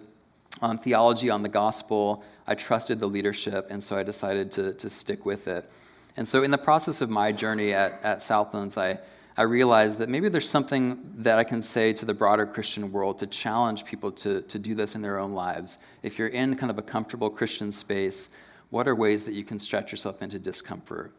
on 0.62 0.78
theology, 0.78 1.30
on 1.30 1.42
the 1.42 1.50
gospel. 1.50 2.24
I 2.48 2.56
trusted 2.56 3.00
the 3.00 3.08
leadership, 3.08 3.68
and 3.70 3.82
so 3.82 3.98
I 3.98 4.04
decided 4.04 4.52
to 4.54 4.74
to 4.74 4.90
stick 4.90 5.26
with 5.26 5.48
it. 5.48 5.70
And 6.16 6.28
so, 6.28 6.44
in 6.44 6.52
the 6.52 6.58
process 6.58 7.02
of 7.02 7.10
my 7.10 7.32
journey 7.32 7.74
at, 7.74 8.04
at 8.04 8.22
Southlands, 8.22 8.78
I 8.78 9.00
I 9.36 9.44
realized 9.44 9.98
that 9.98 10.10
maybe 10.10 10.30
there's 10.30 10.50
something 10.50 11.12
that 11.18 11.40
I 11.40 11.44
can 11.44 11.64
say 11.64 11.92
to 11.94 12.06
the 12.06 12.14
broader 12.14 12.46
Christian 12.46 12.92
world 12.92 13.18
to 13.20 13.28
challenge 13.28 13.84
people 13.84 14.12
to, 14.12 14.42
to 14.44 14.60
do 14.60 14.76
this 14.76 14.94
in 14.94 15.02
their 15.02 15.18
own 15.18 15.34
lives. 15.34 15.80
If 16.04 16.20
you're 16.20 16.28
in 16.28 16.56
kind 16.56 16.70
of 16.70 16.78
a 16.78 16.84
comfortable 16.84 17.32
Christian 17.32 17.72
space, 17.72 18.30
what 18.74 18.88
are 18.88 18.96
ways 18.96 19.24
that 19.26 19.36
you 19.36 19.44
can 19.44 19.60
stretch 19.60 19.92
yourself 19.92 20.24
into 20.24 20.40
discomfort? 20.40 21.14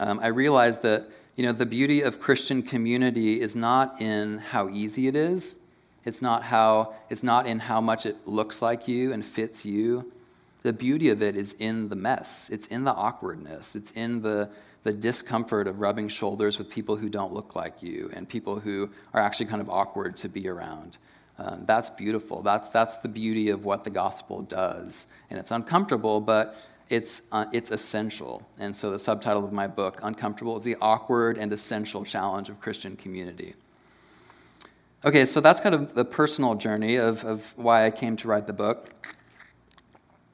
Um, 0.00 0.18
I 0.18 0.28
realized 0.28 0.80
that 0.82 1.10
you 1.36 1.44
know 1.44 1.52
the 1.52 1.66
beauty 1.66 2.00
of 2.00 2.20
Christian 2.20 2.62
community 2.62 3.38
is 3.38 3.54
not 3.54 4.00
in 4.00 4.38
how 4.38 4.70
easy 4.70 5.06
it 5.06 5.14
is. 5.14 5.56
It's 6.06 6.22
not 6.22 6.42
how 6.44 6.94
it's 7.10 7.22
not 7.22 7.46
in 7.46 7.58
how 7.58 7.82
much 7.82 8.06
it 8.06 8.16
looks 8.26 8.62
like 8.62 8.88
you 8.88 9.12
and 9.12 9.22
fits 9.22 9.66
you. 9.66 10.10
The 10.62 10.72
beauty 10.72 11.10
of 11.10 11.20
it 11.20 11.36
is 11.36 11.52
in 11.58 11.90
the 11.90 11.96
mess. 11.96 12.48
It's 12.50 12.66
in 12.68 12.84
the 12.84 12.94
awkwardness. 12.94 13.76
It's 13.76 13.90
in 13.90 14.22
the 14.22 14.48
the 14.82 14.92
discomfort 14.92 15.66
of 15.66 15.80
rubbing 15.80 16.08
shoulders 16.08 16.56
with 16.56 16.70
people 16.70 16.96
who 16.96 17.10
don't 17.10 17.32
look 17.34 17.54
like 17.54 17.82
you 17.82 18.10
and 18.14 18.26
people 18.26 18.58
who 18.58 18.88
are 19.12 19.20
actually 19.20 19.46
kind 19.46 19.60
of 19.60 19.68
awkward 19.68 20.16
to 20.16 20.30
be 20.30 20.48
around. 20.48 20.96
Um, 21.38 21.64
that's 21.66 21.90
beautiful. 21.90 22.40
That's, 22.40 22.70
that's 22.70 22.96
the 22.98 23.08
beauty 23.08 23.50
of 23.50 23.64
what 23.64 23.84
the 23.84 23.90
gospel 23.90 24.42
does. 24.42 25.08
And 25.28 25.38
it's 25.38 25.50
uncomfortable, 25.50 26.20
but 26.20 26.56
it's, 26.88 27.22
uh, 27.32 27.46
it's 27.52 27.70
essential. 27.70 28.46
And 28.58 28.74
so 28.74 28.90
the 28.90 28.98
subtitle 28.98 29.44
of 29.44 29.52
my 29.52 29.66
book, 29.66 30.00
Uncomfortable, 30.02 30.56
is 30.56 30.64
the 30.64 30.76
awkward 30.80 31.38
and 31.38 31.52
essential 31.52 32.04
challenge 32.04 32.48
of 32.48 32.60
Christian 32.60 32.96
community. 32.96 33.54
Okay, 35.04 35.24
so 35.24 35.40
that's 35.40 35.60
kind 35.60 35.74
of 35.74 35.94
the 35.94 36.04
personal 36.04 36.54
journey 36.54 36.96
of, 36.96 37.24
of 37.24 37.52
why 37.56 37.86
I 37.86 37.90
came 37.90 38.16
to 38.16 38.28
write 38.28 38.46
the 38.46 38.52
book. 38.52 38.90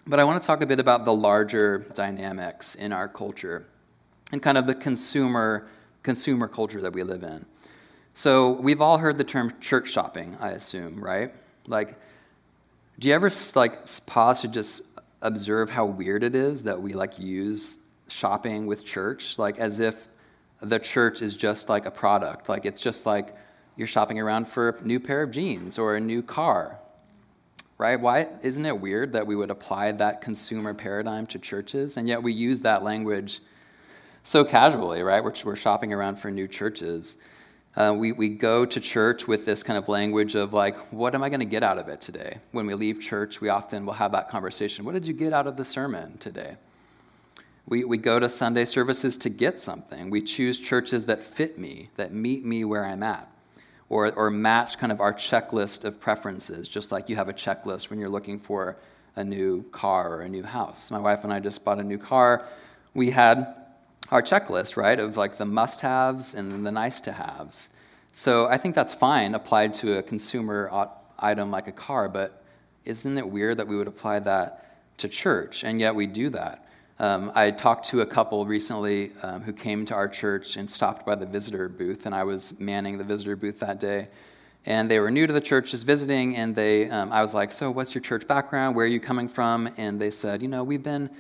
But 0.06 0.18
I 0.18 0.24
want 0.24 0.42
to 0.42 0.46
talk 0.46 0.62
a 0.62 0.66
bit 0.66 0.80
about 0.80 1.04
the 1.04 1.14
larger 1.14 1.86
dynamics 1.94 2.74
in 2.74 2.92
our 2.92 3.08
culture 3.08 3.66
and 4.32 4.42
kind 4.42 4.58
of 4.58 4.66
the 4.66 4.74
consumer 4.74 5.68
consumer 6.02 6.48
culture 6.48 6.80
that 6.80 6.92
we 6.92 7.02
live 7.02 7.22
in. 7.22 7.44
So 8.14 8.52
we've 8.52 8.80
all 8.80 8.98
heard 8.98 9.18
the 9.18 9.24
term 9.24 9.54
church 9.60 9.90
shopping, 9.90 10.36
I 10.40 10.50
assume, 10.50 11.02
right? 11.02 11.32
Like, 11.66 11.96
do 12.98 13.08
you 13.08 13.14
ever 13.14 13.30
like 13.54 13.86
pause 14.06 14.40
to 14.42 14.48
just 14.48 14.82
observe 15.22 15.70
how 15.70 15.86
weird 15.86 16.22
it 16.22 16.34
is 16.34 16.64
that 16.64 16.80
we 16.80 16.92
like 16.92 17.18
use 17.18 17.78
shopping 18.08 18.66
with 18.66 18.84
church, 18.84 19.38
like 19.38 19.58
as 19.58 19.80
if 19.80 20.08
the 20.60 20.78
church 20.78 21.22
is 21.22 21.34
just 21.34 21.68
like 21.68 21.86
a 21.86 21.90
product, 21.90 22.48
like 22.48 22.66
it's 22.66 22.80
just 22.80 23.06
like 23.06 23.34
you're 23.76 23.88
shopping 23.88 24.20
around 24.20 24.46
for 24.46 24.68
a 24.68 24.82
new 24.84 25.00
pair 25.00 25.22
of 25.22 25.30
jeans 25.30 25.78
or 25.78 25.96
a 25.96 26.00
new 26.00 26.22
car, 26.22 26.78
right? 27.78 27.98
Why 27.98 28.28
isn't 28.42 28.66
it 28.66 28.78
weird 28.80 29.12
that 29.14 29.26
we 29.26 29.34
would 29.34 29.50
apply 29.50 29.92
that 29.92 30.20
consumer 30.20 30.74
paradigm 30.74 31.26
to 31.28 31.38
churches, 31.38 31.96
and 31.96 32.06
yet 32.06 32.22
we 32.22 32.32
use 32.32 32.60
that 32.60 32.82
language 32.82 33.40
so 34.22 34.44
casually, 34.44 35.02
right? 35.02 35.22
We're, 35.22 35.34
we're 35.44 35.56
shopping 35.56 35.92
around 35.92 36.16
for 36.16 36.30
new 36.30 36.46
churches. 36.46 37.16
Uh, 37.74 37.94
we, 37.96 38.12
we 38.12 38.28
go 38.28 38.66
to 38.66 38.80
church 38.80 39.26
with 39.26 39.46
this 39.46 39.62
kind 39.62 39.78
of 39.78 39.88
language 39.88 40.34
of 40.34 40.52
like, 40.52 40.76
what 40.92 41.14
am 41.14 41.22
I 41.22 41.30
going 41.30 41.40
to 41.40 41.46
get 41.46 41.62
out 41.62 41.78
of 41.78 41.88
it 41.88 42.02
today? 42.02 42.38
When 42.50 42.66
we 42.66 42.74
leave 42.74 43.00
church, 43.00 43.40
we 43.40 43.48
often 43.48 43.86
will 43.86 43.94
have 43.94 44.12
that 44.12 44.28
conversation. 44.28 44.84
What 44.84 44.92
did 44.92 45.06
you 45.06 45.14
get 45.14 45.32
out 45.32 45.46
of 45.46 45.56
the 45.56 45.64
sermon 45.64 46.18
today? 46.18 46.56
We, 47.66 47.84
we 47.84 47.96
go 47.96 48.18
to 48.18 48.28
Sunday 48.28 48.66
services 48.66 49.16
to 49.18 49.30
get 49.30 49.58
something. 49.58 50.10
We 50.10 50.20
choose 50.20 50.58
churches 50.58 51.06
that 51.06 51.22
fit 51.22 51.58
me, 51.58 51.88
that 51.94 52.12
meet 52.12 52.44
me 52.44 52.64
where 52.64 52.84
I'm 52.84 53.02
at, 53.02 53.30
or, 53.88 54.12
or 54.12 54.30
match 54.30 54.78
kind 54.78 54.92
of 54.92 55.00
our 55.00 55.14
checklist 55.14 55.84
of 55.86 55.98
preferences, 55.98 56.68
just 56.68 56.92
like 56.92 57.08
you 57.08 57.16
have 57.16 57.30
a 57.30 57.32
checklist 57.32 57.88
when 57.88 57.98
you're 57.98 58.10
looking 58.10 58.38
for 58.38 58.76
a 59.16 59.24
new 59.24 59.62
car 59.70 60.12
or 60.12 60.20
a 60.22 60.28
new 60.28 60.42
house. 60.42 60.90
My 60.90 60.98
wife 60.98 61.24
and 61.24 61.32
I 61.32 61.40
just 61.40 61.64
bought 61.64 61.78
a 61.78 61.84
new 61.84 61.98
car. 61.98 62.46
We 62.92 63.10
had 63.10 63.54
our 64.12 64.22
checklist, 64.22 64.76
right, 64.76 65.00
of 65.00 65.16
like 65.16 65.38
the 65.38 65.46
must 65.46 65.80
haves 65.80 66.34
and 66.34 66.66
the 66.66 66.70
nice 66.70 67.00
to 67.00 67.12
haves. 67.12 67.70
So 68.12 68.46
I 68.46 68.58
think 68.58 68.74
that's 68.74 68.92
fine 68.92 69.34
applied 69.34 69.72
to 69.74 69.96
a 69.96 70.02
consumer 70.02 70.70
item 71.18 71.50
like 71.50 71.66
a 71.66 71.72
car, 71.72 72.10
but 72.10 72.44
isn't 72.84 73.16
it 73.16 73.26
weird 73.26 73.56
that 73.56 73.66
we 73.66 73.74
would 73.74 73.88
apply 73.88 74.20
that 74.20 74.98
to 74.98 75.08
church? 75.08 75.64
And 75.64 75.80
yet 75.80 75.94
we 75.94 76.06
do 76.06 76.28
that. 76.28 76.68
Um, 76.98 77.32
I 77.34 77.52
talked 77.52 77.86
to 77.86 78.02
a 78.02 78.06
couple 78.06 78.44
recently 78.44 79.12
um, 79.22 79.40
who 79.40 79.52
came 79.54 79.86
to 79.86 79.94
our 79.94 80.08
church 80.08 80.56
and 80.56 80.70
stopped 80.70 81.06
by 81.06 81.14
the 81.14 81.24
visitor 81.24 81.70
booth, 81.70 82.04
and 82.04 82.14
I 82.14 82.24
was 82.24 82.60
manning 82.60 82.98
the 82.98 83.04
visitor 83.04 83.34
booth 83.34 83.60
that 83.60 83.80
day. 83.80 84.08
And 84.66 84.90
they 84.90 85.00
were 85.00 85.10
new 85.10 85.26
to 85.26 85.32
the 85.32 85.40
church, 85.40 85.70
just 85.70 85.86
visiting, 85.86 86.36
and 86.36 86.54
they, 86.54 86.88
um, 86.90 87.10
I 87.10 87.22
was 87.22 87.34
like, 87.34 87.50
"So, 87.50 87.70
what's 87.70 87.94
your 87.94 88.02
church 88.02 88.28
background? 88.28 88.76
Where 88.76 88.84
are 88.84 88.88
you 88.88 89.00
coming 89.00 89.28
from?" 89.28 89.70
And 89.76 90.00
they 90.00 90.10
said, 90.10 90.42
"You 90.42 90.48
know, 90.48 90.62
we've 90.62 90.82
been 90.82 91.10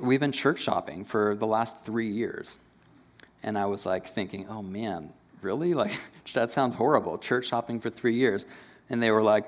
we've 0.00 0.20
been 0.20 0.32
church 0.32 0.60
shopping 0.60 1.04
for 1.04 1.34
the 1.34 1.46
last 1.46 1.84
three 1.84 2.10
years. 2.10 2.58
And 3.42 3.56
I 3.56 3.66
was 3.66 3.86
like 3.86 4.06
thinking, 4.06 4.46
oh 4.48 4.62
man, 4.62 5.12
really? 5.42 5.74
Like, 5.74 5.92
that 6.32 6.50
sounds 6.50 6.74
horrible. 6.74 7.18
Church 7.18 7.46
shopping 7.46 7.80
for 7.80 7.90
three 7.90 8.14
years. 8.14 8.46
And 8.90 9.02
they 9.02 9.10
were 9.10 9.22
like, 9.22 9.44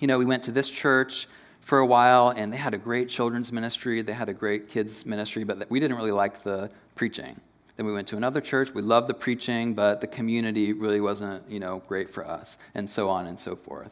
you 0.00 0.06
know, 0.06 0.18
we 0.18 0.24
went 0.24 0.42
to 0.44 0.52
this 0.52 0.70
church 0.70 1.26
for 1.60 1.78
a 1.78 1.86
while 1.86 2.28
and 2.28 2.52
they 2.52 2.56
had 2.56 2.74
a 2.74 2.78
great 2.78 3.08
children's 3.08 3.50
ministry, 3.50 4.00
they 4.02 4.12
had 4.12 4.28
a 4.28 4.34
great 4.34 4.68
kids 4.68 5.04
ministry, 5.04 5.42
but 5.42 5.68
we 5.68 5.80
didn't 5.80 5.96
really 5.96 6.12
like 6.12 6.42
the 6.42 6.70
preaching. 6.94 7.40
Then 7.76 7.86
we 7.86 7.92
went 7.92 8.06
to 8.08 8.16
another 8.16 8.40
church, 8.40 8.72
we 8.72 8.82
loved 8.82 9.08
the 9.08 9.14
preaching, 9.14 9.74
but 9.74 10.00
the 10.00 10.06
community 10.06 10.72
really 10.72 11.00
wasn't, 11.00 11.48
you 11.50 11.58
know, 11.58 11.82
great 11.88 12.08
for 12.08 12.24
us, 12.24 12.58
and 12.74 12.88
so 12.88 13.10
on 13.10 13.26
and 13.26 13.38
so 13.38 13.56
forth. 13.56 13.90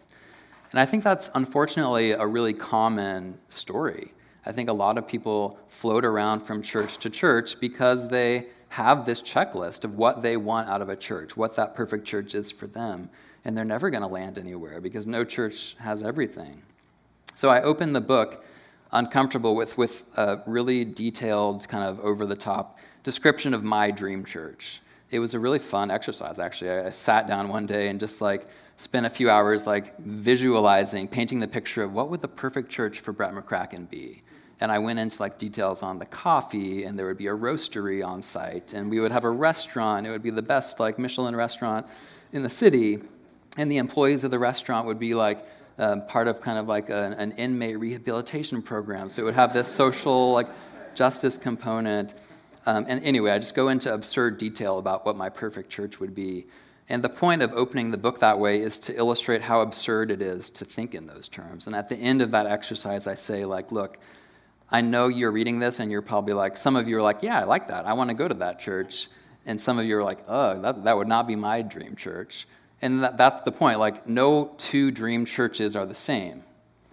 And 0.71 0.81
I 0.81 0.87
think 0.87 1.03
that's 1.03 1.31
unfortunately 1.35 2.13
a 2.13 2.27
really 2.27 2.55
common 2.55 3.39
story. 3.49 4.13
I 4.47 4.53
think 4.53 4.69
a 4.69 4.75
lot 4.75 4.99
of 4.99 5.07
people 5.07 5.59
float 5.69 6.05
around 6.05 6.41
from 6.41 6.63
church 6.63 6.99
to 6.99 7.11
church 7.11 7.59
because 7.61 8.09
they 8.09 8.47
have 8.75 9.07
this 9.07 9.23
checklist 9.23 9.85
of 9.85 9.97
what 9.97 10.21
they 10.21 10.37
want 10.37 10.69
out 10.69 10.83
of 10.83 10.89
a 10.89 10.97
church, 10.97 11.37
what 11.37 11.55
that 11.57 11.75
perfect 11.75 12.05
church 12.05 12.35
is 12.35 12.51
for 12.51 12.67
them. 12.67 13.09
And 13.45 13.57
they're 13.57 13.65
never 13.65 13.89
going 13.89 14.03
to 14.03 14.09
land 14.09 14.39
anywhere 14.39 14.81
because 14.81 15.07
no 15.07 15.25
church 15.25 15.77
has 15.79 16.03
everything. 16.03 16.63
So 17.35 17.51
I 17.51 17.63
opened 17.63 17.95
the 17.95 18.01
book 18.01 18.45
uncomfortable 18.91 19.55
with, 19.55 19.79
with 19.79 20.05
a 20.17 20.41
really 20.47 20.85
detailed, 20.85 21.69
kind 21.69 21.85
of 21.85 22.01
over 22.01 22.27
the 22.27 22.37
top 22.37 22.79
description 23.03 23.55
of 23.55 23.63
my 23.63 23.91
dream 23.91 24.25
church. 24.25 24.81
It 25.11 25.21
was 25.21 25.35
a 25.35 25.39
really 25.39 25.59
fun 25.59 25.91
exercise, 25.91 26.39
actually. 26.39 26.71
I, 26.71 26.87
I 26.87 26.91
sat 26.91 27.29
down 27.29 27.49
one 27.49 27.67
day 27.67 27.89
and 27.89 28.01
just 28.01 28.21
like 28.21 28.49
spent 28.77 29.07
a 29.07 29.11
few 29.11 29.31
hours 29.31 29.69
like 29.69 29.97
visualizing, 29.99 31.07
painting 31.07 31.39
the 31.39 31.47
picture 31.47 31.85
of 31.85 31.93
what 31.93 32.11
would 32.11 32.23
the 32.23 32.29
perfect 32.29 32.71
church 32.71 32.99
for 32.99 33.13
Brett 33.13 33.33
McCracken 33.33 33.89
be 33.89 34.24
and 34.65 34.73
I 34.73 34.79
went 34.79 34.99
into 34.99 35.21
like 35.21 35.37
details 35.37 35.83
on 35.83 35.99
the 35.99 36.07
coffee, 36.07 36.85
and 36.85 36.99
there 36.99 37.07
would 37.07 37.19
be 37.19 37.27
a 37.27 37.35
roastery 37.35 38.03
on 38.03 38.23
site, 38.23 38.73
and 38.73 38.91
we 38.91 38.99
would 38.99 39.13
have 39.13 39.25
a 39.25 39.31
restaurant. 39.31 40.07
It 40.07 40.11
would 40.11 40.23
be 40.23 40.31
the 40.31 40.41
best 40.41 40.81
like 40.81 40.99
Michelin 40.99 41.37
restaurant 41.37 41.87
in 42.33 42.43
the 42.43 42.49
city, 42.49 42.99
and 43.59 43.71
the 43.71 43.77
employees 43.77 44.25
of 44.25 44.31
the 44.31 44.39
restaurant 44.39 44.87
would 44.87 44.99
be 44.99 45.15
like 45.15 45.47
um, 45.79 46.07
part 46.07 46.29
of 46.29 46.41
kind 46.41 46.57
of 46.57 46.67
like 46.67 46.89
a, 46.89 47.15
an 47.19 47.33
inmate 47.33 47.79
rehabilitation 47.79 48.63
program. 48.63 49.11
So 49.11 49.21
it 49.21 49.27
would 49.27 49.35
have 49.35 49.53
this 49.53 49.69
social 49.69 50.33
like 50.33 50.49
justice 50.95 51.37
component. 51.37 52.15
Um, 52.65 52.87
and 52.89 53.05
anyway, 53.05 53.33
I 53.33 53.39
just 53.39 53.55
go 53.55 53.69
into 53.69 53.93
absurd 53.93 54.39
detail 54.39 54.79
about 54.79 55.05
what 55.05 55.15
my 55.15 55.29
perfect 55.29 55.69
church 55.69 56.01
would 56.01 56.15
be. 56.15 56.47
And 56.89 57.05
the 57.05 57.11
point 57.11 57.43
of 57.43 57.53
opening 57.53 57.91
the 57.91 57.99
book 57.99 58.21
that 58.21 58.39
way 58.39 58.63
is 58.63 58.79
to 58.79 58.97
illustrate 58.97 59.43
how 59.43 59.61
absurd 59.61 60.11
it 60.11 60.23
is 60.23 60.49
to 60.51 60.65
think 60.65 60.95
in 60.95 61.07
those 61.07 61.29
terms. 61.29 61.67
And 61.67 61.77
at 61.77 61.91
the 61.91 61.97
end 61.97 62.23
of 62.23 62.31
that 62.31 62.47
exercise, 62.47 63.07
I 63.07 63.15
say, 63.15 63.45
like, 63.45 63.71
look, 63.71 63.99
I 64.71 64.81
know 64.81 65.09
you're 65.09 65.31
reading 65.31 65.59
this 65.59 65.79
and 65.79 65.91
you're 65.91 66.03
probably 66.03 66.35
like, 66.35 66.57
some 66.57 66.77
of 66.77 66.89
you 66.89 66.97
are 66.99 67.03
like, 67.03 67.23
yeah, 67.23 67.41
I 67.41 67.45
like 67.45 67.69
that. 67.69 67.87
I 67.87 67.93
want 67.93 68.11
to 68.11 68.15
go 68.15 68.27
to 68.27 68.35
that 68.35 68.59
church. 68.59 69.09
And 69.47 69.61
some 69.61 69.79
of 69.79 69.85
you 69.85 69.99
are 69.99 70.05
like, 70.05 70.21
oh, 70.27 70.61
that, 70.61 70.85
that 70.85 70.97
would 70.97 71.09
not 71.09 71.27
be 71.27 71.37
my 71.37 71.63
dream 71.63 71.97
church. 71.97 72.47
And 72.81 73.03
that, 73.05 73.17
that's 73.17 73.43
the 73.43 73.53
point. 73.53 73.79
Like, 73.79 74.09
no 74.09 74.55
two 74.59 74.91
dream 74.91 75.27
churches 75.27 75.77
are 75.77 75.87
the 75.87 75.95
same. 75.95 76.43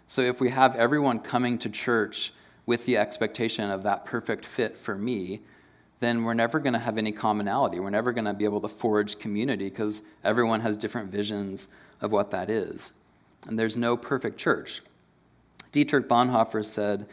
So 0.08 0.22
if 0.22 0.42
we 0.42 0.50
have 0.50 0.76
everyone 0.76 1.20
coming 1.20 1.58
to 1.60 1.70
church 1.70 2.34
with 2.66 2.86
the 2.86 2.98
expectation 2.98 3.70
of 3.72 3.84
that 3.84 4.06
perfect 4.06 4.46
fit 4.46 4.78
for 4.78 4.96
me, 4.96 5.40
then 6.02 6.24
we're 6.24 6.34
never 6.34 6.60
going 6.60 6.74
to 6.74 6.80
have 6.80 6.98
any 6.98 7.12
commonality. 7.12 7.80
We're 7.80 7.90
never 7.90 8.12
going 8.12 8.26
to 8.26 8.34
be 8.34 8.44
able 8.44 8.62
to 8.62 8.68
forge 8.68 9.20
community 9.20 9.70
because 9.70 10.02
everyone 10.24 10.62
has 10.62 10.76
different 10.76 11.12
visions 11.12 11.70
of 12.02 12.12
what 12.12 12.32
that 12.32 12.50
is. 12.50 12.92
And 13.48 13.58
there's 13.58 13.78
no 13.78 13.96
perfect 13.96 14.38
church. 14.38 14.82
Dietrich 15.72 16.10
Bonhoeffer 16.10 16.66
said, 16.66 17.08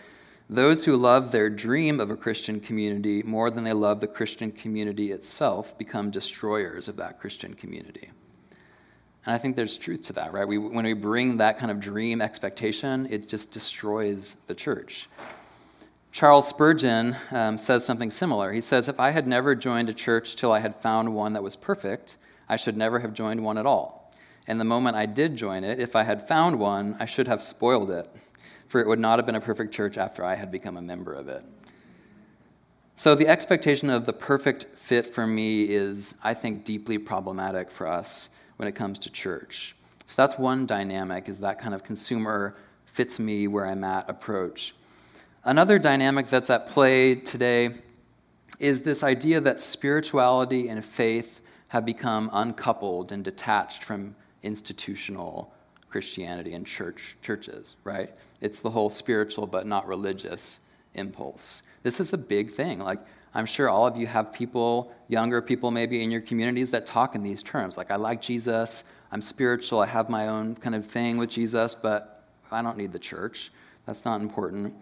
those 0.50 0.84
who 0.84 0.96
love 0.96 1.30
their 1.30 1.50
dream 1.50 2.00
of 2.00 2.10
a 2.10 2.16
Christian 2.16 2.58
community 2.58 3.22
more 3.22 3.50
than 3.50 3.64
they 3.64 3.74
love 3.74 4.00
the 4.00 4.06
Christian 4.06 4.50
community 4.50 5.12
itself 5.12 5.76
become 5.76 6.10
destroyers 6.10 6.88
of 6.88 6.96
that 6.96 7.20
Christian 7.20 7.52
community. 7.52 8.10
And 9.26 9.34
I 9.34 9.38
think 9.38 9.56
there's 9.56 9.76
truth 9.76 10.06
to 10.06 10.14
that, 10.14 10.32
right? 10.32 10.48
We, 10.48 10.56
when 10.56 10.86
we 10.86 10.94
bring 10.94 11.36
that 11.36 11.58
kind 11.58 11.70
of 11.70 11.80
dream 11.80 12.22
expectation, 12.22 13.06
it 13.10 13.28
just 13.28 13.50
destroys 13.50 14.36
the 14.46 14.54
church. 14.54 15.08
Charles 16.12 16.48
Spurgeon 16.48 17.14
um, 17.30 17.58
says 17.58 17.84
something 17.84 18.10
similar. 18.10 18.52
He 18.52 18.62
says, 18.62 18.88
If 18.88 18.98
I 18.98 19.10
had 19.10 19.26
never 19.26 19.54
joined 19.54 19.90
a 19.90 19.94
church 19.94 20.34
till 20.34 20.50
I 20.50 20.60
had 20.60 20.74
found 20.74 21.14
one 21.14 21.34
that 21.34 21.42
was 21.42 21.56
perfect, 21.56 22.16
I 22.48 22.56
should 22.56 22.76
never 22.76 23.00
have 23.00 23.12
joined 23.12 23.44
one 23.44 23.58
at 23.58 23.66
all. 23.66 24.10
And 24.46 24.58
the 24.58 24.64
moment 24.64 24.96
I 24.96 25.04
did 25.04 25.36
join 25.36 25.62
it, 25.62 25.78
if 25.78 25.94
I 25.94 26.04
had 26.04 26.26
found 26.26 26.58
one, 26.58 26.96
I 26.98 27.04
should 27.04 27.28
have 27.28 27.42
spoiled 27.42 27.90
it 27.90 28.08
for 28.68 28.80
it 28.80 28.86
would 28.86 29.00
not 29.00 29.18
have 29.18 29.26
been 29.26 29.34
a 29.34 29.40
perfect 29.40 29.74
church 29.74 29.98
after 29.98 30.24
I 30.24 30.36
had 30.36 30.52
become 30.52 30.76
a 30.76 30.82
member 30.82 31.12
of 31.12 31.28
it. 31.28 31.44
So 32.94 33.14
the 33.14 33.28
expectation 33.28 33.90
of 33.90 34.06
the 34.06 34.12
perfect 34.12 34.76
fit 34.76 35.06
for 35.06 35.26
me 35.26 35.62
is, 35.62 36.14
I 36.22 36.34
think, 36.34 36.64
deeply 36.64 36.98
problematic 36.98 37.70
for 37.70 37.86
us 37.86 38.28
when 38.56 38.68
it 38.68 38.72
comes 38.72 38.98
to 39.00 39.10
church. 39.10 39.76
So 40.04 40.20
that's 40.22 40.38
one 40.38 40.66
dynamic, 40.66 41.28
is 41.28 41.40
that 41.40 41.58
kind 41.60 41.74
of 41.74 41.84
consumer 41.84 42.56
fits 42.86 43.18
me 43.18 43.46
where 43.46 43.66
I'm 43.66 43.84
at 43.84 44.08
approach. 44.10 44.74
Another 45.44 45.78
dynamic 45.78 46.28
that's 46.28 46.50
at 46.50 46.68
play 46.68 47.14
today 47.14 47.70
is 48.58 48.80
this 48.80 49.02
idea 49.04 49.40
that 49.40 49.60
spirituality 49.60 50.68
and 50.68 50.84
faith 50.84 51.40
have 51.68 51.86
become 51.86 52.28
uncoupled 52.32 53.12
and 53.12 53.22
detached 53.22 53.84
from 53.84 54.16
institutional 54.42 55.54
Christianity 55.98 56.54
and 56.54 56.64
church 56.64 57.16
churches, 57.22 57.74
right? 57.82 58.08
It's 58.40 58.60
the 58.60 58.70
whole 58.70 58.88
spiritual 58.88 59.48
but 59.48 59.66
not 59.66 59.88
religious 59.88 60.60
impulse. 60.94 61.64
This 61.82 61.98
is 61.98 62.12
a 62.12 62.16
big 62.16 62.52
thing. 62.52 62.78
Like 62.78 63.00
I'm 63.34 63.46
sure 63.46 63.68
all 63.68 63.84
of 63.84 63.96
you 63.96 64.06
have 64.06 64.32
people, 64.32 64.92
younger 65.08 65.42
people 65.42 65.72
maybe 65.72 66.04
in 66.04 66.12
your 66.12 66.20
communities 66.20 66.70
that 66.70 66.86
talk 66.86 67.16
in 67.16 67.24
these 67.24 67.42
terms. 67.42 67.76
Like 67.76 67.90
I 67.90 67.96
like 67.96 68.22
Jesus, 68.22 68.84
I'm 69.10 69.20
spiritual, 69.20 69.80
I 69.80 69.86
have 69.86 70.08
my 70.08 70.28
own 70.28 70.54
kind 70.54 70.76
of 70.76 70.86
thing 70.86 71.16
with 71.16 71.30
Jesus, 71.30 71.74
but 71.74 72.22
I 72.52 72.62
don't 72.62 72.76
need 72.76 72.92
the 72.92 73.00
church. 73.00 73.50
That's 73.84 74.04
not 74.04 74.20
important. 74.20 74.72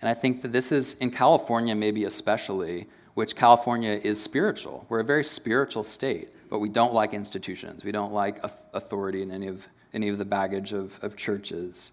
And 0.00 0.08
I 0.08 0.14
think 0.14 0.40
that 0.40 0.52
this 0.52 0.72
is 0.72 0.94
in 0.94 1.10
California 1.10 1.74
maybe 1.74 2.04
especially, 2.04 2.86
which 3.12 3.36
California 3.36 4.00
is 4.02 4.18
spiritual. 4.18 4.86
We're 4.88 5.00
a 5.00 5.04
very 5.04 5.24
spiritual 5.24 5.84
state, 5.84 6.30
but 6.48 6.60
we 6.60 6.70
don't 6.70 6.94
like 6.94 7.12
institutions. 7.12 7.84
We 7.84 7.92
don't 7.92 8.14
like 8.14 8.42
authority 8.72 9.20
in 9.20 9.30
any 9.30 9.48
of 9.48 9.66
any 9.94 10.08
of 10.08 10.18
the 10.18 10.24
baggage 10.24 10.72
of, 10.72 10.98
of 11.02 11.16
churches. 11.16 11.92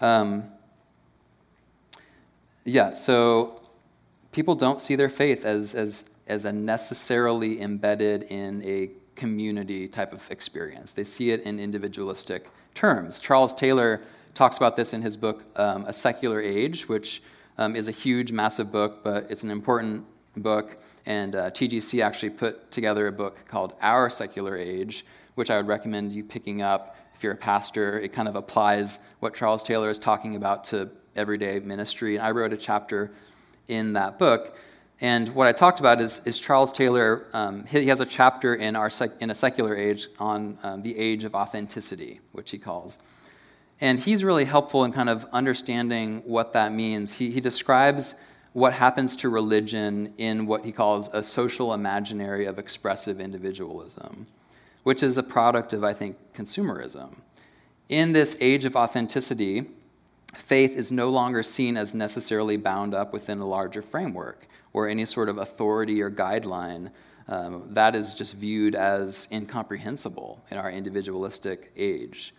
Um, 0.00 0.44
yeah, 2.64 2.92
so 2.92 3.60
people 4.32 4.54
don't 4.54 4.80
see 4.80 4.96
their 4.96 5.08
faith 5.08 5.44
as, 5.44 5.74
as, 5.74 6.10
as 6.26 6.44
a 6.44 6.52
necessarily 6.52 7.60
embedded 7.60 8.24
in 8.24 8.62
a 8.64 8.90
community 9.14 9.88
type 9.88 10.12
of 10.12 10.30
experience. 10.30 10.92
They 10.92 11.04
see 11.04 11.30
it 11.30 11.42
in 11.42 11.58
individualistic 11.58 12.48
terms. 12.74 13.18
Charles 13.18 13.54
Taylor 13.54 14.02
talks 14.34 14.56
about 14.58 14.76
this 14.76 14.92
in 14.92 15.00
his 15.00 15.16
book, 15.16 15.44
um, 15.56 15.84
A 15.86 15.92
Secular 15.92 16.40
Age, 16.40 16.88
which 16.88 17.22
um, 17.56 17.74
is 17.74 17.88
a 17.88 17.92
huge, 17.92 18.32
massive 18.32 18.70
book, 18.70 19.02
but 19.02 19.26
it's 19.30 19.42
an 19.42 19.50
important 19.50 20.04
book. 20.36 20.76
And 21.06 21.34
uh, 21.34 21.50
TGC 21.50 22.04
actually 22.04 22.30
put 22.30 22.70
together 22.70 23.06
a 23.06 23.12
book 23.12 23.44
called 23.48 23.76
Our 23.80 24.10
Secular 24.10 24.56
Age, 24.56 25.06
which 25.36 25.50
I 25.50 25.56
would 25.56 25.66
recommend 25.66 26.12
you 26.12 26.22
picking 26.22 26.62
up 26.62 26.96
if 27.16 27.24
you're 27.24 27.32
a 27.32 27.36
pastor, 27.36 27.98
it 27.98 28.12
kind 28.12 28.28
of 28.28 28.36
applies 28.36 28.98
what 29.20 29.34
Charles 29.34 29.62
Taylor 29.62 29.88
is 29.88 29.98
talking 29.98 30.36
about 30.36 30.64
to 30.64 30.90
everyday 31.16 31.58
ministry. 31.60 32.16
And 32.16 32.26
I 32.26 32.30
wrote 32.32 32.52
a 32.52 32.58
chapter 32.58 33.10
in 33.68 33.94
that 33.94 34.18
book. 34.18 34.58
And 35.00 35.34
what 35.34 35.46
I 35.46 35.52
talked 35.52 35.80
about 35.80 36.00
is, 36.00 36.20
is 36.26 36.38
Charles 36.38 36.72
Taylor, 36.72 37.26
um, 37.32 37.64
he 37.64 37.86
has 37.86 38.00
a 38.00 38.06
chapter 38.06 38.54
in, 38.54 38.76
our 38.76 38.90
sec, 38.90 39.12
in 39.20 39.30
a 39.30 39.34
secular 39.34 39.74
age 39.74 40.08
on 40.18 40.58
um, 40.62 40.82
the 40.82 40.96
age 40.98 41.24
of 41.24 41.34
authenticity, 41.34 42.20
which 42.32 42.50
he 42.50 42.58
calls. 42.58 42.98
And 43.80 43.98
he's 43.98 44.22
really 44.22 44.44
helpful 44.44 44.84
in 44.84 44.92
kind 44.92 45.08
of 45.08 45.24
understanding 45.32 46.22
what 46.26 46.52
that 46.52 46.72
means. 46.72 47.14
He, 47.14 47.30
he 47.30 47.40
describes 47.40 48.14
what 48.52 48.74
happens 48.74 49.16
to 49.16 49.30
religion 49.30 50.12
in 50.18 50.46
what 50.46 50.66
he 50.66 50.72
calls 50.72 51.08
a 51.14 51.22
social 51.22 51.72
imaginary 51.72 52.44
of 52.44 52.58
expressive 52.58 53.20
individualism 53.20 54.26
which 54.86 55.02
is 55.02 55.16
a 55.16 55.22
product 55.24 55.72
of, 55.72 55.82
I 55.82 55.92
think, 55.92 56.16
consumerism. 56.32 57.16
In 57.88 58.12
this 58.12 58.36
age 58.40 58.64
of 58.64 58.76
authenticity, 58.76 59.64
faith 60.36 60.76
is 60.76 60.92
no 60.92 61.08
longer 61.08 61.42
seen 61.42 61.76
as 61.76 61.92
necessarily 61.92 62.56
bound 62.56 62.94
up 62.94 63.12
within 63.12 63.40
a 63.40 63.44
larger 63.44 63.82
framework 63.82 64.46
or 64.72 64.86
any 64.86 65.04
sort 65.04 65.28
of 65.28 65.38
authority 65.38 66.00
or 66.00 66.08
guideline. 66.08 66.92
Um, 67.26 67.64
that 67.70 67.96
is 67.96 68.14
just 68.14 68.36
viewed 68.36 68.76
as 68.76 69.26
incomprehensible 69.32 70.44
in 70.52 70.56
our 70.56 70.70
individualistic 70.70 71.72
age. 71.76 72.32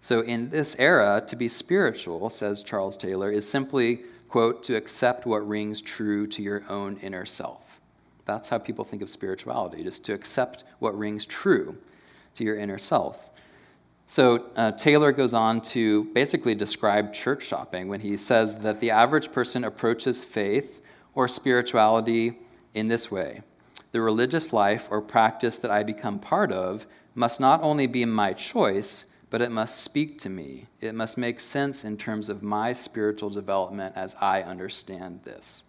So, 0.00 0.20
in 0.22 0.48
this 0.48 0.74
era, 0.78 1.22
to 1.26 1.36
be 1.36 1.50
spiritual, 1.50 2.30
says 2.30 2.62
Charles 2.62 2.96
Taylor, 2.96 3.30
is 3.30 3.46
simply, 3.46 4.00
quote, 4.30 4.62
to 4.62 4.76
accept 4.76 5.26
what 5.26 5.46
rings 5.46 5.82
true 5.82 6.26
to 6.28 6.40
your 6.40 6.64
own 6.70 6.96
inner 7.02 7.26
self. 7.26 7.61
That's 8.24 8.48
how 8.48 8.58
people 8.58 8.84
think 8.84 9.02
of 9.02 9.10
spirituality, 9.10 9.82
just 9.82 10.04
to 10.04 10.14
accept 10.14 10.64
what 10.78 10.96
rings 10.96 11.26
true 11.26 11.76
to 12.34 12.44
your 12.44 12.56
inner 12.56 12.78
self. 12.78 13.30
So 14.06 14.50
uh, 14.56 14.72
Taylor 14.72 15.12
goes 15.12 15.32
on 15.32 15.60
to 15.62 16.04
basically 16.12 16.54
describe 16.54 17.14
church 17.14 17.44
shopping 17.44 17.88
when 17.88 18.00
he 18.00 18.16
says 18.16 18.56
that 18.58 18.78
the 18.78 18.90
average 18.90 19.32
person 19.32 19.64
approaches 19.64 20.22
faith 20.22 20.82
or 21.14 21.28
spirituality 21.28 22.38
in 22.74 22.88
this 22.88 23.10
way 23.10 23.42
The 23.92 24.00
religious 24.00 24.52
life 24.52 24.88
or 24.90 25.00
practice 25.00 25.58
that 25.58 25.70
I 25.70 25.82
become 25.82 26.18
part 26.18 26.52
of 26.52 26.86
must 27.14 27.40
not 27.40 27.62
only 27.62 27.86
be 27.86 28.04
my 28.04 28.32
choice, 28.32 29.06
but 29.30 29.40
it 29.40 29.50
must 29.50 29.80
speak 29.80 30.18
to 30.18 30.28
me. 30.28 30.66
It 30.80 30.94
must 30.94 31.16
make 31.16 31.40
sense 31.40 31.84
in 31.84 31.96
terms 31.96 32.28
of 32.28 32.42
my 32.42 32.74
spiritual 32.74 33.30
development 33.30 33.94
as 33.96 34.14
I 34.20 34.42
understand 34.42 35.20
this 35.24 35.64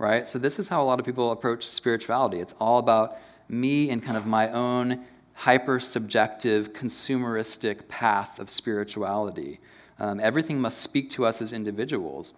right? 0.00 0.26
So, 0.26 0.38
this 0.38 0.58
is 0.58 0.66
how 0.66 0.82
a 0.82 0.86
lot 0.86 0.98
of 0.98 1.04
people 1.04 1.30
approach 1.30 1.64
spirituality. 1.64 2.40
It's 2.40 2.54
all 2.58 2.78
about 2.78 3.18
me 3.48 3.90
and 3.90 4.02
kind 4.02 4.16
of 4.16 4.26
my 4.26 4.50
own 4.50 5.04
hyper 5.34 5.78
subjective, 5.78 6.72
consumeristic 6.72 7.86
path 7.88 8.38
of 8.38 8.48
spirituality. 8.48 9.60
Um, 9.98 10.18
everything 10.18 10.60
must 10.60 10.78
speak 10.80 11.10
to 11.10 11.26
us 11.26 11.42
as 11.42 11.52
individuals. 11.52 12.32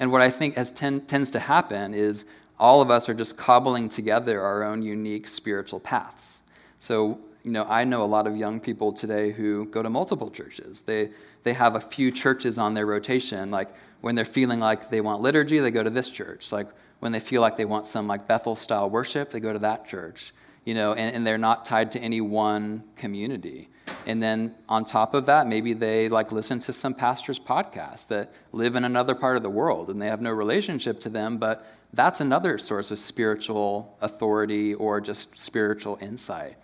And 0.00 0.10
what 0.10 0.22
I 0.22 0.30
think 0.30 0.56
has 0.56 0.72
ten, 0.72 1.02
tends 1.02 1.30
to 1.32 1.38
happen 1.38 1.92
is 1.92 2.24
all 2.58 2.80
of 2.80 2.90
us 2.90 3.08
are 3.10 3.14
just 3.14 3.36
cobbling 3.36 3.90
together 3.90 4.40
our 4.40 4.62
own 4.62 4.82
unique 4.82 5.28
spiritual 5.28 5.80
paths. 5.80 6.42
So, 6.78 7.18
you 7.44 7.52
know, 7.52 7.66
I 7.68 7.84
know 7.84 8.02
a 8.02 8.06
lot 8.06 8.26
of 8.26 8.36
young 8.36 8.58
people 8.58 8.92
today 8.92 9.32
who 9.32 9.66
go 9.66 9.82
to 9.82 9.90
multiple 9.90 10.30
churches. 10.30 10.82
They, 10.82 11.10
they 11.42 11.52
have 11.52 11.74
a 11.74 11.80
few 11.80 12.10
churches 12.10 12.56
on 12.56 12.72
their 12.72 12.86
rotation. 12.86 13.50
Like 13.50 13.68
when 14.00 14.14
they're 14.14 14.24
feeling 14.24 14.60
like 14.60 14.88
they 14.88 15.02
want 15.02 15.20
liturgy, 15.20 15.58
they 15.58 15.70
go 15.70 15.82
to 15.82 15.90
this 15.90 16.08
church. 16.08 16.52
Like 16.52 16.68
when 17.02 17.10
they 17.10 17.18
feel 17.18 17.40
like 17.40 17.56
they 17.56 17.64
want 17.64 17.88
some 17.88 18.06
like 18.06 18.28
Bethel 18.28 18.54
style 18.54 18.88
worship, 18.88 19.30
they 19.30 19.40
go 19.40 19.52
to 19.52 19.58
that 19.58 19.88
church, 19.88 20.32
you 20.64 20.72
know, 20.72 20.92
and, 20.92 21.16
and 21.16 21.26
they're 21.26 21.36
not 21.36 21.64
tied 21.64 21.90
to 21.90 21.98
any 21.98 22.20
one 22.20 22.84
community. 22.94 23.68
And 24.06 24.22
then 24.22 24.54
on 24.68 24.84
top 24.84 25.12
of 25.12 25.26
that, 25.26 25.48
maybe 25.48 25.72
they 25.72 26.08
like 26.08 26.30
listen 26.30 26.60
to 26.60 26.72
some 26.72 26.94
pastor's 26.94 27.40
podcast 27.40 28.06
that 28.06 28.32
live 28.52 28.76
in 28.76 28.84
another 28.84 29.16
part 29.16 29.36
of 29.36 29.42
the 29.42 29.50
world 29.50 29.90
and 29.90 30.00
they 30.00 30.06
have 30.06 30.20
no 30.20 30.30
relationship 30.30 31.00
to 31.00 31.08
them, 31.08 31.38
but 31.38 31.66
that's 31.92 32.20
another 32.20 32.56
source 32.56 32.92
of 32.92 33.00
spiritual 33.00 33.96
authority 34.00 34.72
or 34.72 35.00
just 35.00 35.36
spiritual 35.36 35.98
insight. 36.00 36.54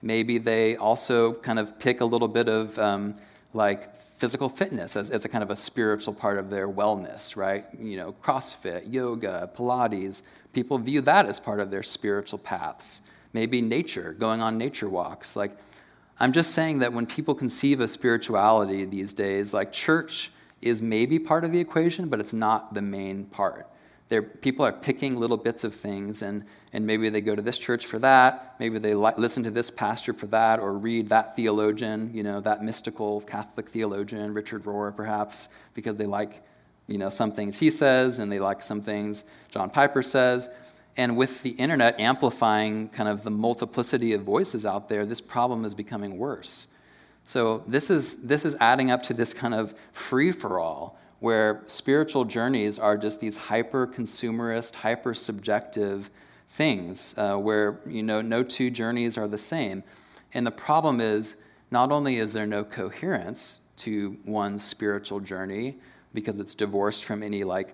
Maybe 0.00 0.38
they 0.38 0.76
also 0.76 1.32
kind 1.32 1.58
of 1.58 1.80
pick 1.80 2.00
a 2.00 2.04
little 2.04 2.28
bit 2.28 2.48
of 2.48 2.78
um, 2.78 3.16
like 3.52 3.92
physical 4.22 4.48
fitness 4.48 4.94
as, 4.94 5.10
as 5.10 5.24
a 5.24 5.28
kind 5.28 5.42
of 5.42 5.50
a 5.50 5.56
spiritual 5.56 6.14
part 6.14 6.38
of 6.38 6.48
their 6.48 6.68
wellness, 6.68 7.34
right? 7.34 7.64
You 7.76 7.96
know, 7.96 8.14
CrossFit, 8.22 8.92
yoga, 8.92 9.50
Pilates, 9.52 10.22
people 10.52 10.78
view 10.78 11.00
that 11.00 11.26
as 11.26 11.40
part 11.40 11.58
of 11.58 11.72
their 11.72 11.82
spiritual 11.82 12.38
paths. 12.38 13.00
Maybe 13.32 13.60
nature, 13.60 14.12
going 14.12 14.40
on 14.40 14.56
nature 14.56 14.88
walks. 14.88 15.34
Like, 15.34 15.50
I'm 16.20 16.30
just 16.30 16.52
saying 16.52 16.78
that 16.78 16.92
when 16.92 17.04
people 17.04 17.34
conceive 17.34 17.80
of 17.80 17.90
spirituality 17.90 18.84
these 18.84 19.12
days, 19.12 19.52
like 19.52 19.72
church 19.72 20.30
is 20.60 20.80
maybe 20.80 21.18
part 21.18 21.42
of 21.42 21.50
the 21.50 21.58
equation, 21.58 22.08
but 22.08 22.20
it's 22.20 22.32
not 22.32 22.74
the 22.74 22.82
main 22.82 23.24
part. 23.24 23.66
They're, 24.12 24.20
people 24.20 24.66
are 24.66 24.72
picking 24.72 25.16
little 25.16 25.38
bits 25.38 25.64
of 25.64 25.74
things, 25.74 26.20
and, 26.20 26.44
and 26.74 26.86
maybe 26.86 27.08
they 27.08 27.22
go 27.22 27.34
to 27.34 27.40
this 27.40 27.58
church 27.58 27.86
for 27.86 27.98
that. 28.00 28.56
Maybe 28.60 28.78
they 28.78 28.92
li- 28.92 29.14
listen 29.16 29.42
to 29.44 29.50
this 29.50 29.70
pastor 29.70 30.12
for 30.12 30.26
that, 30.26 30.60
or 30.60 30.74
read 30.74 31.08
that 31.08 31.34
theologian, 31.34 32.10
you 32.12 32.22
know, 32.22 32.38
that 32.42 32.62
mystical 32.62 33.22
Catholic 33.22 33.70
theologian, 33.70 34.34
Richard 34.34 34.64
Rohr, 34.64 34.94
perhaps, 34.94 35.48
because 35.72 35.96
they 35.96 36.04
like, 36.04 36.42
you 36.88 36.98
know, 36.98 37.08
some 37.08 37.32
things 37.32 37.58
he 37.58 37.70
says, 37.70 38.18
and 38.18 38.30
they 38.30 38.38
like 38.38 38.60
some 38.60 38.82
things 38.82 39.24
John 39.48 39.70
Piper 39.70 40.02
says. 40.02 40.50
And 40.98 41.16
with 41.16 41.42
the 41.42 41.52
internet 41.52 41.98
amplifying 41.98 42.90
kind 42.90 43.08
of 43.08 43.22
the 43.22 43.30
multiplicity 43.30 44.12
of 44.12 44.24
voices 44.24 44.66
out 44.66 44.90
there, 44.90 45.06
this 45.06 45.22
problem 45.22 45.64
is 45.64 45.72
becoming 45.72 46.18
worse. 46.18 46.66
So 47.24 47.62
this 47.66 47.88
is, 47.88 48.24
this 48.24 48.44
is 48.44 48.56
adding 48.60 48.90
up 48.90 49.04
to 49.04 49.14
this 49.14 49.32
kind 49.32 49.54
of 49.54 49.72
free 49.92 50.32
for 50.32 50.58
all 50.58 50.98
where 51.22 51.62
spiritual 51.66 52.24
journeys 52.24 52.80
are 52.80 52.96
just 52.96 53.20
these 53.20 53.36
hyper 53.36 53.86
consumerist, 53.86 54.74
hyper 54.74 55.14
subjective 55.14 56.10
things, 56.48 57.14
uh, 57.16 57.36
where 57.36 57.78
you 57.86 58.02
know 58.02 58.20
no 58.20 58.42
two 58.42 58.70
journeys 58.70 59.16
are 59.16 59.28
the 59.28 59.38
same. 59.38 59.84
And 60.34 60.44
the 60.44 60.50
problem 60.50 61.00
is, 61.00 61.36
not 61.70 61.92
only 61.92 62.16
is 62.16 62.32
there 62.32 62.44
no 62.44 62.64
coherence 62.64 63.60
to 63.76 64.16
one's 64.24 64.64
spiritual 64.64 65.20
journey 65.20 65.76
because 66.12 66.40
it's 66.40 66.56
divorced 66.56 67.04
from 67.04 67.22
any 67.22 67.44
like 67.44 67.72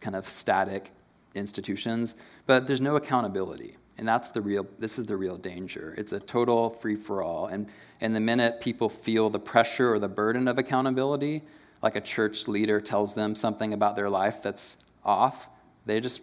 kind 0.00 0.16
of 0.16 0.26
static 0.26 0.90
institutions, 1.34 2.14
but 2.46 2.66
there's 2.66 2.80
no 2.80 2.96
accountability. 2.96 3.76
And 3.98 4.08
that's 4.08 4.30
the 4.30 4.40
real, 4.40 4.66
this 4.78 4.98
is 4.98 5.04
the 5.04 5.18
real 5.18 5.36
danger. 5.36 5.94
It's 5.98 6.12
a 6.12 6.20
total 6.20 6.70
free 6.70 6.96
for 6.96 7.22
all. 7.22 7.48
And, 7.48 7.66
and 8.00 8.16
the 8.16 8.20
minute 8.20 8.62
people 8.62 8.88
feel 8.88 9.28
the 9.28 9.38
pressure 9.38 9.92
or 9.92 9.98
the 9.98 10.08
burden 10.08 10.48
of 10.48 10.58
accountability, 10.58 11.42
like 11.82 11.96
a 11.96 12.00
church 12.00 12.48
leader 12.48 12.80
tells 12.80 13.14
them 13.14 13.34
something 13.34 13.72
about 13.72 13.96
their 13.96 14.10
life 14.10 14.42
that's 14.42 14.76
off, 15.04 15.48
they 15.86 16.00
just 16.00 16.20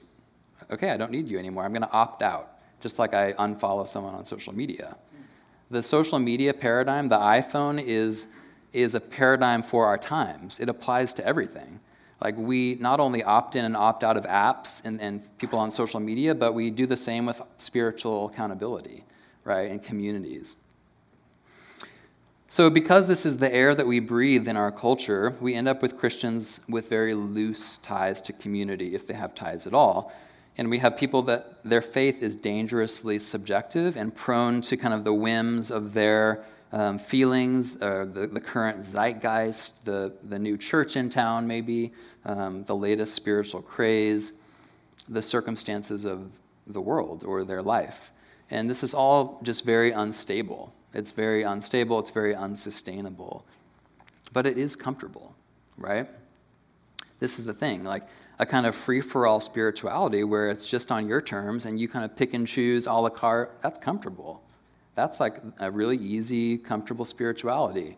okay, 0.71 0.89
I 0.89 0.97
don't 0.97 1.11
need 1.11 1.27
you 1.27 1.39
anymore. 1.39 1.63
I'm 1.63 1.71
going 1.71 1.83
to 1.83 1.91
opt 1.91 2.21
out, 2.21 2.57
just 2.81 2.99
like 2.99 3.13
I 3.13 3.33
unfollow 3.33 3.87
someone 3.87 4.13
on 4.15 4.25
social 4.25 4.53
media. 4.53 4.97
The 5.69 5.81
social 5.81 6.19
media 6.19 6.53
paradigm, 6.53 7.09
the 7.09 7.17
iPhone, 7.17 7.83
is, 7.83 8.27
is 8.73 8.95
a 8.95 8.99
paradigm 8.99 9.63
for 9.63 9.85
our 9.85 9.97
times. 9.97 10.59
It 10.59 10.69
applies 10.69 11.13
to 11.15 11.25
everything. 11.25 11.79
Like, 12.21 12.35
we 12.37 12.75
not 12.75 12.99
only 12.99 13.23
opt 13.23 13.55
in 13.55 13.65
and 13.65 13.75
opt 13.75 14.03
out 14.03 14.17
of 14.17 14.25
apps 14.25 14.83
and, 14.83 14.99
and 15.01 15.37
people 15.37 15.59
on 15.59 15.69
social 15.69 15.99
media, 15.99 16.33
but 16.33 16.53
we 16.53 16.71
do 16.71 16.87
the 16.87 16.97
same 16.97 17.25
with 17.25 17.41
spiritual 17.57 18.27
accountability, 18.27 19.03
right, 19.43 19.69
and 19.69 19.83
communities. 19.83 20.55
So, 22.49 22.69
because 22.69 23.09
this 23.09 23.25
is 23.25 23.37
the 23.37 23.53
air 23.53 23.75
that 23.75 23.85
we 23.85 23.99
breathe 23.99 24.47
in 24.47 24.55
our 24.55 24.71
culture, 24.71 25.35
we 25.41 25.53
end 25.53 25.67
up 25.67 25.81
with 25.81 25.97
Christians 25.97 26.61
with 26.69 26.87
very 26.87 27.13
loose 27.13 27.75
ties 27.77 28.21
to 28.21 28.31
community, 28.31 28.95
if 28.95 29.05
they 29.05 29.15
have 29.15 29.35
ties 29.35 29.67
at 29.67 29.73
all. 29.73 30.13
And 30.57 30.69
we 30.69 30.79
have 30.79 30.95
people 30.95 31.21
that 31.23 31.61
their 31.65 31.81
faith 31.81 32.23
is 32.23 32.37
dangerously 32.37 33.19
subjective 33.19 33.97
and 33.97 34.15
prone 34.15 34.61
to 34.61 34.77
kind 34.77 34.93
of 34.93 35.03
the 35.03 35.13
whims 35.13 35.69
of 35.69 35.93
their 35.93 36.45
um, 36.71 36.97
feelings, 36.97 37.81
uh, 37.81 38.07
the, 38.11 38.27
the 38.27 38.39
current 38.39 38.79
zeitgeist, 38.81 39.83
the, 39.83 40.13
the 40.23 40.39
new 40.39 40.57
church 40.57 40.95
in 40.95 41.09
town, 41.09 41.47
maybe, 41.47 41.91
um, 42.25 42.63
the 42.63 42.75
latest 42.75 43.13
spiritual 43.13 43.61
craze, 43.61 44.33
the 45.09 45.21
circumstances 45.21 46.05
of 46.05 46.31
the 46.65 46.81
world 46.81 47.25
or 47.25 47.43
their 47.43 47.61
life. 47.61 48.11
And 48.49 48.69
this 48.69 48.83
is 48.83 48.93
all 48.93 49.41
just 49.43 49.65
very 49.65 49.91
unstable. 49.91 50.73
It's 50.93 51.11
very 51.11 51.43
unstable, 51.43 51.99
it's 51.99 52.11
very 52.11 52.35
unsustainable. 52.35 53.45
But 54.33 54.45
it 54.45 54.57
is 54.57 54.75
comfortable, 54.75 55.35
right? 55.77 56.07
This 57.19 57.39
is 57.39 57.45
the 57.45 57.53
thing. 57.53 57.83
Like, 57.83 58.03
a 58.39 58.45
kind 58.45 58.65
of 58.65 58.75
free 58.75 59.01
for 59.01 59.25
all 59.25 59.39
spirituality 59.39 60.23
where 60.23 60.49
it's 60.49 60.65
just 60.65 60.91
on 60.91 61.07
your 61.07 61.21
terms 61.21 61.65
and 61.65 61.79
you 61.79 61.87
kind 61.87 62.05
of 62.05 62.15
pick 62.15 62.33
and 62.33 62.47
choose 62.47 62.85
a 62.85 62.93
la 62.93 63.09
carte, 63.09 63.57
that's 63.61 63.79
comfortable. 63.79 64.43
That's 64.95 65.19
like 65.19 65.41
a 65.59 65.71
really 65.71 65.97
easy, 65.97 66.57
comfortable 66.57 67.05
spirituality. 67.05 67.97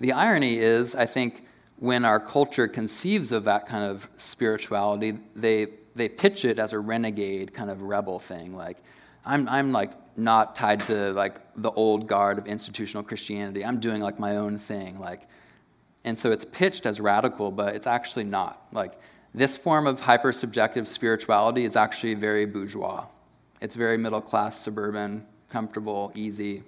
The 0.00 0.12
irony 0.12 0.58
is, 0.58 0.94
I 0.94 1.06
think, 1.06 1.46
when 1.78 2.04
our 2.04 2.20
culture 2.20 2.68
conceives 2.68 3.32
of 3.32 3.44
that 3.44 3.66
kind 3.66 3.84
of 3.84 4.08
spirituality, 4.16 5.18
they, 5.34 5.68
they 5.94 6.08
pitch 6.08 6.44
it 6.44 6.58
as 6.58 6.72
a 6.72 6.78
renegade 6.78 7.52
kind 7.54 7.70
of 7.70 7.82
rebel 7.82 8.18
thing. 8.18 8.54
Like, 8.54 8.78
I'm, 9.24 9.48
I'm 9.48 9.72
like 9.72 9.92
not 10.16 10.54
tied 10.56 10.80
to 10.80 11.12
like 11.12 11.40
the 11.56 11.70
old 11.72 12.06
guard 12.06 12.38
of 12.38 12.46
institutional 12.46 13.02
Christianity. 13.02 13.64
I'm 13.64 13.80
doing 13.80 14.00
like 14.00 14.18
my 14.18 14.36
own 14.36 14.58
thing. 14.58 14.98
Like, 14.98 15.22
and 16.04 16.18
so 16.18 16.30
it's 16.30 16.44
pitched 16.44 16.86
as 16.86 17.00
radical, 17.00 17.50
but 17.50 17.74
it's 17.74 17.86
actually 17.86 18.24
not. 18.24 18.66
Like, 18.72 18.92
this 19.34 19.56
form 19.56 19.86
of 19.86 20.00
hyper 20.00 20.32
subjective 20.32 20.86
spirituality 20.86 21.64
is 21.64 21.74
actually 21.74 22.14
very 22.14 22.46
bourgeois. 22.46 23.04
It's 23.60 23.74
very 23.74 23.96
middle 23.96 24.20
class, 24.20 24.60
suburban, 24.60 25.26
comfortable, 25.50 26.12
easy. 26.14 26.62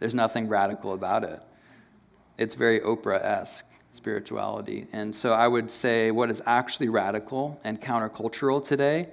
There's 0.00 0.14
nothing 0.14 0.48
radical 0.48 0.92
about 0.92 1.24
it. 1.24 1.40
It's 2.36 2.54
very 2.54 2.80
Oprah 2.80 3.22
esque 3.22 3.66
spirituality. 3.90 4.86
And 4.92 5.14
so 5.14 5.32
I 5.32 5.46
would 5.46 5.70
say 5.70 6.10
what 6.10 6.28
is 6.28 6.42
actually 6.46 6.88
radical 6.88 7.60
and 7.64 7.80
countercultural 7.80 8.62
today 8.62 9.08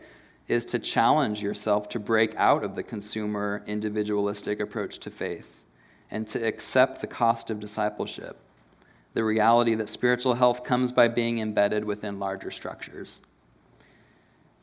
is 0.51 0.65
to 0.65 0.77
challenge 0.77 1.41
yourself 1.41 1.87
to 1.87 1.97
break 1.97 2.35
out 2.35 2.61
of 2.61 2.75
the 2.75 2.83
consumer, 2.83 3.63
individualistic 3.67 4.59
approach 4.59 4.99
to 4.99 5.09
faith 5.09 5.63
and 6.11 6.27
to 6.27 6.45
accept 6.45 6.99
the 6.99 7.07
cost 7.07 7.49
of 7.49 7.57
discipleship, 7.57 8.37
the 9.13 9.23
reality 9.23 9.75
that 9.75 9.87
spiritual 9.87 10.33
health 10.33 10.61
comes 10.61 10.91
by 10.91 11.07
being 11.07 11.39
embedded 11.39 11.85
within 11.85 12.19
larger 12.19 12.51
structures, 12.51 13.21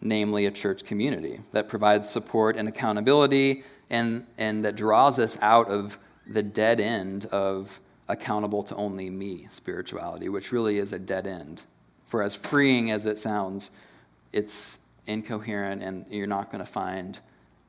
namely 0.02 0.44
a 0.44 0.50
church 0.50 0.84
community 0.84 1.40
that 1.52 1.68
provides 1.68 2.06
support 2.06 2.54
and 2.54 2.68
accountability 2.68 3.64
and, 3.88 4.26
and 4.36 4.66
that 4.66 4.76
draws 4.76 5.18
us 5.18 5.38
out 5.40 5.70
of 5.70 5.98
the 6.26 6.42
dead 6.42 6.80
end 6.80 7.24
of 7.32 7.80
accountable 8.08 8.62
to 8.62 8.76
only 8.76 9.08
me 9.08 9.46
spirituality, 9.48 10.28
which 10.28 10.52
really 10.52 10.76
is 10.76 10.92
a 10.92 10.98
dead 10.98 11.26
end. 11.26 11.62
For 12.04 12.22
as 12.22 12.34
freeing 12.34 12.90
as 12.90 13.06
it 13.06 13.16
sounds, 13.16 13.70
it's 14.34 14.80
incoherent 15.08 15.82
and 15.82 16.04
you're 16.10 16.26
not 16.26 16.52
going 16.52 16.64
to 16.64 16.70
find 16.70 17.18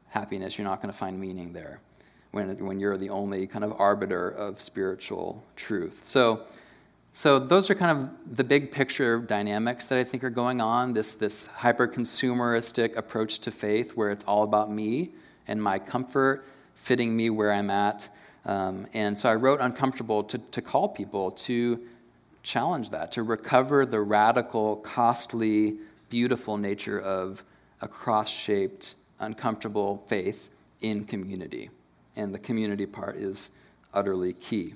happiness, 0.10 0.58
you're 0.58 0.68
not 0.68 0.82
going 0.82 0.92
to 0.92 0.98
find 0.98 1.20
meaning 1.20 1.54
there 1.54 1.80
when, 2.32 2.64
when 2.66 2.80
you're 2.80 2.98
the 2.98 3.10
only 3.10 3.48
kind 3.48 3.64
of 3.64 3.80
arbiter 3.80 4.30
of 4.30 4.62
spiritual 4.62 5.44
truth. 5.56 6.02
So, 6.04 6.42
so 7.12 7.40
those 7.40 7.70
are 7.70 7.76
kind 7.76 7.98
of 7.98 8.38
the 8.38 8.44
big 8.44 8.72
picture 8.72 9.20
dynamics 9.20 9.88
that 9.88 9.98
I 9.98 10.04
think 10.04 10.24
are 10.24 10.30
going 10.30 10.62
on. 10.62 10.94
This 10.94 11.16
this 11.16 11.48
hyper 11.48 11.88
consumeristic 11.88 12.96
approach 12.96 13.40
to 13.40 13.52
faith, 13.52 13.98
where 13.98 14.12
it's 14.12 14.24
all 14.26 14.44
about 14.44 14.72
me 14.72 15.12
and 15.48 15.62
my 15.62 15.80
comfort, 15.80 16.46
fitting 16.76 17.16
me 17.16 17.32
where 17.32 17.52
I'm 17.52 17.72
at. 17.72 18.10
Um, 18.46 18.88
and 18.94 19.18
so 19.18 19.28
I 19.28 19.36
wrote 19.36 19.60
Uncomfortable 19.60 20.24
to, 20.24 20.38
to 20.38 20.62
call 20.62 20.88
people 20.88 21.32
to 21.32 21.80
challenge 22.44 22.92
that, 22.92 23.12
to 23.14 23.24
recover 23.24 23.86
the 23.86 24.00
radical, 24.00 24.78
costly 24.78 25.78
beautiful 26.10 26.58
nature 26.58 27.00
of 27.00 27.44
a 27.82 27.88
cross 27.88 28.30
shaped, 28.30 28.96
uncomfortable 29.20 30.04
faith 30.08 30.50
in 30.82 31.06
community. 31.06 31.70
And 32.16 32.34
the 32.34 32.40
community 32.40 32.86
part 32.86 33.16
is 33.16 33.52
utterly 33.94 34.34
key. 34.34 34.74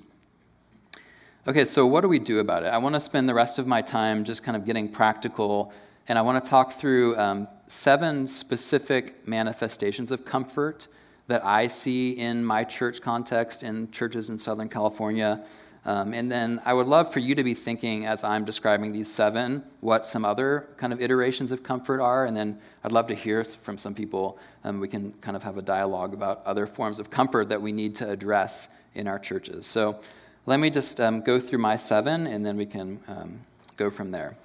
Okay, 1.46 1.64
so 1.64 1.86
what 1.86 2.00
do 2.00 2.08
we 2.08 2.18
do 2.18 2.38
about 2.38 2.62
it? 2.62 2.68
I 2.68 2.78
want 2.78 2.94
to 2.94 3.00
spend 3.00 3.28
the 3.28 3.34
rest 3.34 3.58
of 3.58 3.66
my 3.66 3.82
time 3.82 4.24
just 4.24 4.42
kind 4.42 4.56
of 4.56 4.64
getting 4.64 4.88
practical, 4.88 5.72
and 6.08 6.18
I 6.18 6.22
want 6.22 6.42
to 6.42 6.48
talk 6.48 6.72
through 6.72 7.18
um, 7.18 7.48
seven 7.66 8.26
specific 8.26 9.28
manifestations 9.28 10.10
of 10.10 10.24
comfort 10.24 10.88
that 11.26 11.44
I 11.44 11.66
see 11.66 12.12
in 12.12 12.44
my 12.44 12.64
church 12.64 13.00
context 13.00 13.62
in 13.62 13.90
churches 13.90 14.30
in 14.30 14.38
Southern 14.38 14.68
California 14.68 15.44
um, 15.86 16.14
and 16.14 16.30
then 16.30 16.62
I 16.64 16.72
would 16.72 16.86
love 16.86 17.12
for 17.12 17.18
you 17.18 17.34
to 17.34 17.44
be 17.44 17.52
thinking, 17.52 18.06
as 18.06 18.24
I'm 18.24 18.44
describing 18.44 18.92
these 18.92 19.12
seven, 19.12 19.62
what 19.80 20.06
some 20.06 20.24
other 20.24 20.66
kind 20.78 20.94
of 20.94 21.00
iterations 21.00 21.52
of 21.52 21.62
comfort 21.62 22.00
are. 22.00 22.24
And 22.24 22.34
then 22.34 22.58
I'd 22.82 22.92
love 22.92 23.06
to 23.08 23.14
hear 23.14 23.44
from 23.44 23.76
some 23.76 23.94
people. 23.94 24.38
Um, 24.64 24.80
we 24.80 24.88
can 24.88 25.12
kind 25.20 25.36
of 25.36 25.42
have 25.42 25.58
a 25.58 25.62
dialogue 25.62 26.14
about 26.14 26.42
other 26.46 26.66
forms 26.66 26.98
of 26.98 27.10
comfort 27.10 27.50
that 27.50 27.60
we 27.60 27.70
need 27.70 27.94
to 27.96 28.10
address 28.10 28.74
in 28.94 29.06
our 29.06 29.18
churches. 29.18 29.66
So 29.66 30.00
let 30.46 30.58
me 30.58 30.70
just 30.70 31.00
um, 31.00 31.20
go 31.20 31.38
through 31.38 31.58
my 31.58 31.76
seven, 31.76 32.26
and 32.26 32.46
then 32.46 32.56
we 32.56 32.66
can 32.66 33.00
um, 33.06 33.40
go 33.76 33.90
from 33.90 34.10
there. 34.10 34.36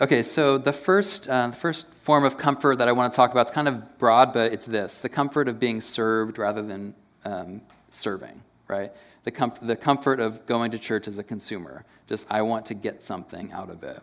Okay, 0.00 0.22
so 0.22 0.58
the 0.58 0.72
first, 0.72 1.28
uh, 1.28 1.50
first 1.50 1.92
form 1.94 2.24
of 2.24 2.36
comfort 2.36 2.78
that 2.78 2.86
I 2.86 2.92
want 2.92 3.12
to 3.12 3.16
talk 3.16 3.32
about 3.32 3.48
is 3.48 3.50
kind 3.50 3.66
of 3.66 3.98
broad, 3.98 4.32
but 4.32 4.52
it's 4.52 4.66
this 4.66 5.00
the 5.00 5.08
comfort 5.08 5.48
of 5.48 5.58
being 5.58 5.80
served 5.80 6.38
rather 6.38 6.62
than 6.62 6.94
um, 7.24 7.62
serving, 7.88 8.42
right? 8.68 8.92
The, 9.26 9.32
com- 9.32 9.52
the 9.60 9.74
comfort 9.74 10.20
of 10.20 10.46
going 10.46 10.70
to 10.70 10.78
church 10.78 11.08
as 11.08 11.18
a 11.18 11.24
consumer. 11.24 11.84
Just, 12.06 12.28
I 12.30 12.42
want 12.42 12.64
to 12.66 12.74
get 12.74 13.02
something 13.02 13.50
out 13.50 13.70
of 13.70 13.82
it. 13.82 14.00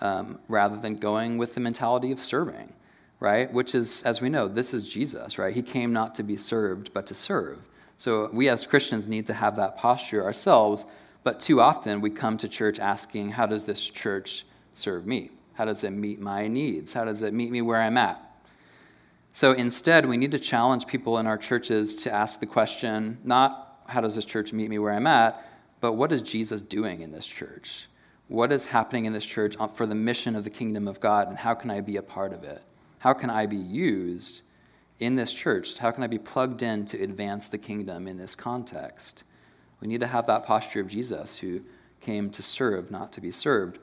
Um, 0.00 0.40
rather 0.48 0.76
than 0.76 0.96
going 0.96 1.38
with 1.38 1.54
the 1.54 1.60
mentality 1.60 2.10
of 2.10 2.18
serving, 2.20 2.72
right? 3.20 3.52
Which 3.52 3.74
is, 3.74 4.02
as 4.02 4.20
we 4.20 4.28
know, 4.28 4.48
this 4.48 4.74
is 4.74 4.88
Jesus, 4.88 5.38
right? 5.38 5.54
He 5.54 5.62
came 5.62 5.92
not 5.92 6.16
to 6.16 6.24
be 6.24 6.36
served, 6.36 6.92
but 6.92 7.06
to 7.06 7.14
serve. 7.14 7.58
So 7.96 8.28
we 8.32 8.48
as 8.48 8.66
Christians 8.66 9.06
need 9.08 9.28
to 9.28 9.34
have 9.34 9.54
that 9.56 9.76
posture 9.76 10.24
ourselves, 10.24 10.84
but 11.22 11.38
too 11.38 11.60
often 11.60 12.00
we 12.00 12.10
come 12.10 12.36
to 12.38 12.48
church 12.48 12.80
asking, 12.80 13.32
How 13.32 13.46
does 13.46 13.66
this 13.66 13.88
church 13.88 14.46
serve 14.72 15.06
me? 15.06 15.30
How 15.52 15.66
does 15.66 15.84
it 15.84 15.90
meet 15.90 16.18
my 16.18 16.48
needs? 16.48 16.94
How 16.94 17.04
does 17.04 17.22
it 17.22 17.32
meet 17.34 17.52
me 17.52 17.62
where 17.62 17.80
I'm 17.80 17.98
at? 17.98 18.20
So 19.30 19.52
instead, 19.52 20.08
we 20.08 20.16
need 20.16 20.32
to 20.32 20.40
challenge 20.40 20.88
people 20.88 21.18
in 21.18 21.28
our 21.28 21.38
churches 21.38 21.94
to 21.96 22.12
ask 22.12 22.40
the 22.40 22.46
question 22.46 23.18
not 23.22 23.69
how 23.90 24.00
does 24.00 24.14
this 24.14 24.24
church 24.24 24.52
meet 24.52 24.70
me 24.70 24.78
where 24.78 24.92
I'm 24.92 25.06
at, 25.06 25.44
but 25.80 25.92
what 25.92 26.12
is 26.12 26.22
Jesus 26.22 26.62
doing 26.62 27.00
in 27.00 27.12
this 27.12 27.26
church? 27.26 27.86
What 28.28 28.52
is 28.52 28.66
happening 28.66 29.06
in 29.06 29.12
this 29.12 29.26
church 29.26 29.56
for 29.74 29.86
the 29.86 29.94
mission 29.94 30.36
of 30.36 30.44
the 30.44 30.50
kingdom 30.50 30.86
of 30.86 31.00
God, 31.00 31.28
and 31.28 31.38
how 31.38 31.54
can 31.54 31.70
I 31.70 31.80
be 31.80 31.96
a 31.96 32.02
part 32.02 32.32
of 32.32 32.44
it? 32.44 32.62
How 33.00 33.12
can 33.12 33.30
I 33.30 33.46
be 33.46 33.56
used 33.56 34.42
in 35.00 35.16
this 35.16 35.32
church? 35.32 35.78
How 35.78 35.90
can 35.90 36.04
I 36.04 36.06
be 36.06 36.18
plugged 36.18 36.62
in 36.62 36.84
to 36.86 37.02
advance 37.02 37.48
the 37.48 37.58
kingdom 37.58 38.06
in 38.06 38.18
this 38.18 38.34
context? 38.34 39.24
We 39.80 39.88
need 39.88 40.00
to 40.00 40.06
have 40.06 40.26
that 40.26 40.44
posture 40.44 40.80
of 40.80 40.88
Jesus 40.88 41.38
who 41.38 41.62
came 42.00 42.30
to 42.30 42.42
serve, 42.42 42.90
not 42.90 43.12
to 43.12 43.20
be 43.20 43.30
served. 43.30 43.78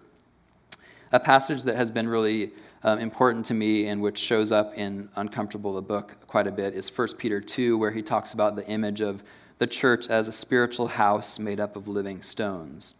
A 1.11 1.19
passage 1.19 1.63
that 1.63 1.75
has 1.75 1.89
been 1.89 2.07
really 2.07 2.51
um, 2.83 2.99
important 2.99 3.45
to 3.47 3.53
me 3.53 3.87
and 3.87 4.01
which 4.01 4.19
shows 4.19 4.51
up 4.51 4.73
in 4.75 5.09
Uncomfortable, 5.15 5.73
the 5.73 5.81
book, 5.81 6.15
quite 6.27 6.47
a 6.47 6.51
bit 6.51 6.73
is 6.73 6.95
1 6.95 7.15
Peter 7.17 7.41
2, 7.41 7.77
where 7.77 7.91
he 7.91 8.01
talks 8.01 8.33
about 8.33 8.55
the 8.55 8.67
image 8.67 9.01
of 9.01 9.23
the 9.59 9.67
church 9.67 10.07
as 10.09 10.27
a 10.27 10.31
spiritual 10.31 10.87
house 10.87 11.39
made 11.39 11.59
up 11.59 11.75
of 11.75 11.87
living 11.87 12.21
stones, 12.21 12.93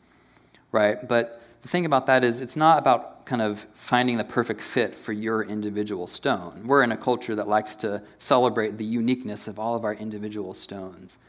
right? 0.72 1.08
But 1.08 1.42
the 1.62 1.68
thing 1.68 1.86
about 1.86 2.06
that 2.08 2.24
is, 2.24 2.42
it's 2.42 2.56
not 2.56 2.80
about 2.80 3.26
kind 3.26 3.42
of 3.42 3.66
finding 3.74 4.18
the 4.18 4.24
perfect 4.24 4.62
fit 4.62 4.96
for 4.96 5.12
your 5.12 5.44
individual 5.44 6.08
stone. 6.08 6.64
We're 6.66 6.84
in 6.84 6.92
a 6.92 6.98
culture 6.98 7.36
that 7.36 7.48
likes 7.48 7.76
to 7.78 8.02
celebrate 8.20 8.78
the 8.78 8.86
uniqueness 8.86 9.48
of 9.48 9.60
all 9.60 9.76
of 9.76 9.84
our 9.84 9.94
individual 9.94 10.54
stones. 10.54 11.20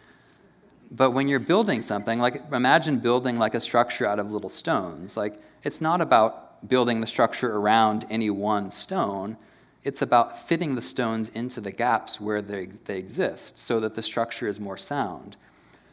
But 0.91 1.11
when 1.11 1.29
you're 1.29 1.41
building 1.41 1.83
something, 1.83 2.19
like 2.19 2.43
imagine 2.53 2.99
building 2.99 3.39
like 3.39 3.55
a 3.55 3.61
structure 3.61 4.07
out 4.07 4.19
of 4.19 4.31
little 4.31 4.49
stones. 4.49 5.17
Like 5.17 5.41
it's 5.65 5.81
not 5.81 6.01
about 6.01 6.69
building 6.69 7.01
the 7.01 7.07
structure 7.07 7.55
around 7.55 8.07
any 8.11 8.31
one 8.31 8.71
stone. 8.71 9.37
It's 9.85 10.03
about 10.03 10.49
fitting 10.49 10.75
the 10.75 10.83
stones 10.83 11.29
into 11.31 11.61
the 11.61 11.73
gaps 11.73 12.21
where 12.21 12.43
they, 12.43 12.67
they 12.67 12.99
exist 12.99 13.59
so 13.59 13.81
that 13.81 13.95
the 13.95 14.03
structure 14.03 14.49
is 14.49 14.59
more 14.59 14.77
sound. 14.77 15.37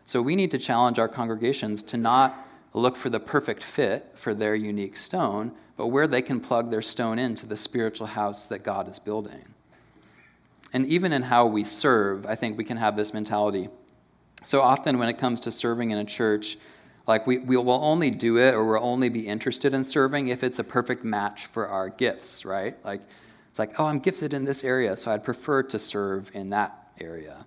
So 0.06 0.22
we 0.22 0.36
need 0.36 0.52
to 0.52 0.60
challenge 0.60 1.00
our 1.00 1.08
congregations 1.08 1.82
to 1.84 1.98
not 1.98 2.48
look 2.74 2.96
for 2.96 3.10
the 3.10 3.20
perfect 3.20 3.64
fit 3.64 4.12
for 4.16 4.34
their 4.34 4.54
unique 4.54 4.98
stone, 4.98 5.52
but 5.78 5.88
where 5.88 6.08
they 6.08 6.22
can 6.22 6.40
plug 6.40 6.72
their 6.72 6.82
stone 6.82 7.18
into 7.20 7.46
the 7.46 7.58
spiritual 7.58 8.08
house 8.08 8.48
that 8.48 8.64
God 8.64 8.88
is 8.88 9.00
building. 9.00 9.46
And 10.74 10.86
even 10.88 11.14
in 11.14 11.24
how 11.24 11.46
we 11.46 11.64
serve, 11.64 12.26
I 12.26 12.36
think 12.36 12.58
we 12.58 12.66
can 12.66 12.78
have 12.78 12.98
this 12.98 13.14
mentality. 13.14 13.70
So 14.44 14.62
often, 14.62 15.00
when 15.00 15.10
it 15.10 15.18
comes 15.18 15.40
to 15.42 15.52
serving 15.52 15.92
in 15.92 15.98
a 15.98 16.04
church, 16.04 16.58
like 17.08 17.26
we, 17.26 17.38
we 17.38 17.56
will 17.56 17.72
only 17.72 18.12
do 18.12 18.38
it 18.38 18.54
or 18.54 18.66
we'll 18.66 18.84
only 18.84 19.10
be 19.10 19.26
interested 19.28 19.74
in 19.74 19.86
serving 19.86 20.28
if 20.28 20.44
it's 20.44 20.60
a 20.60 20.64
perfect 20.64 21.04
match 21.04 21.46
for 21.46 21.68
our 21.68 21.90
gifts, 21.90 22.46
right? 22.46 22.76
Like, 22.84 23.02
it's 23.56 23.60
like, 23.60 23.80
oh, 23.80 23.86
I'm 23.86 24.00
gifted 24.00 24.34
in 24.34 24.44
this 24.44 24.66
area, 24.66 24.98
so 24.98 25.14
I'd 25.14 25.24
prefer 25.24 25.64
to 25.64 25.80
serve 25.80 26.30
in 26.34 26.50
that 26.50 26.90
area. 27.00 27.46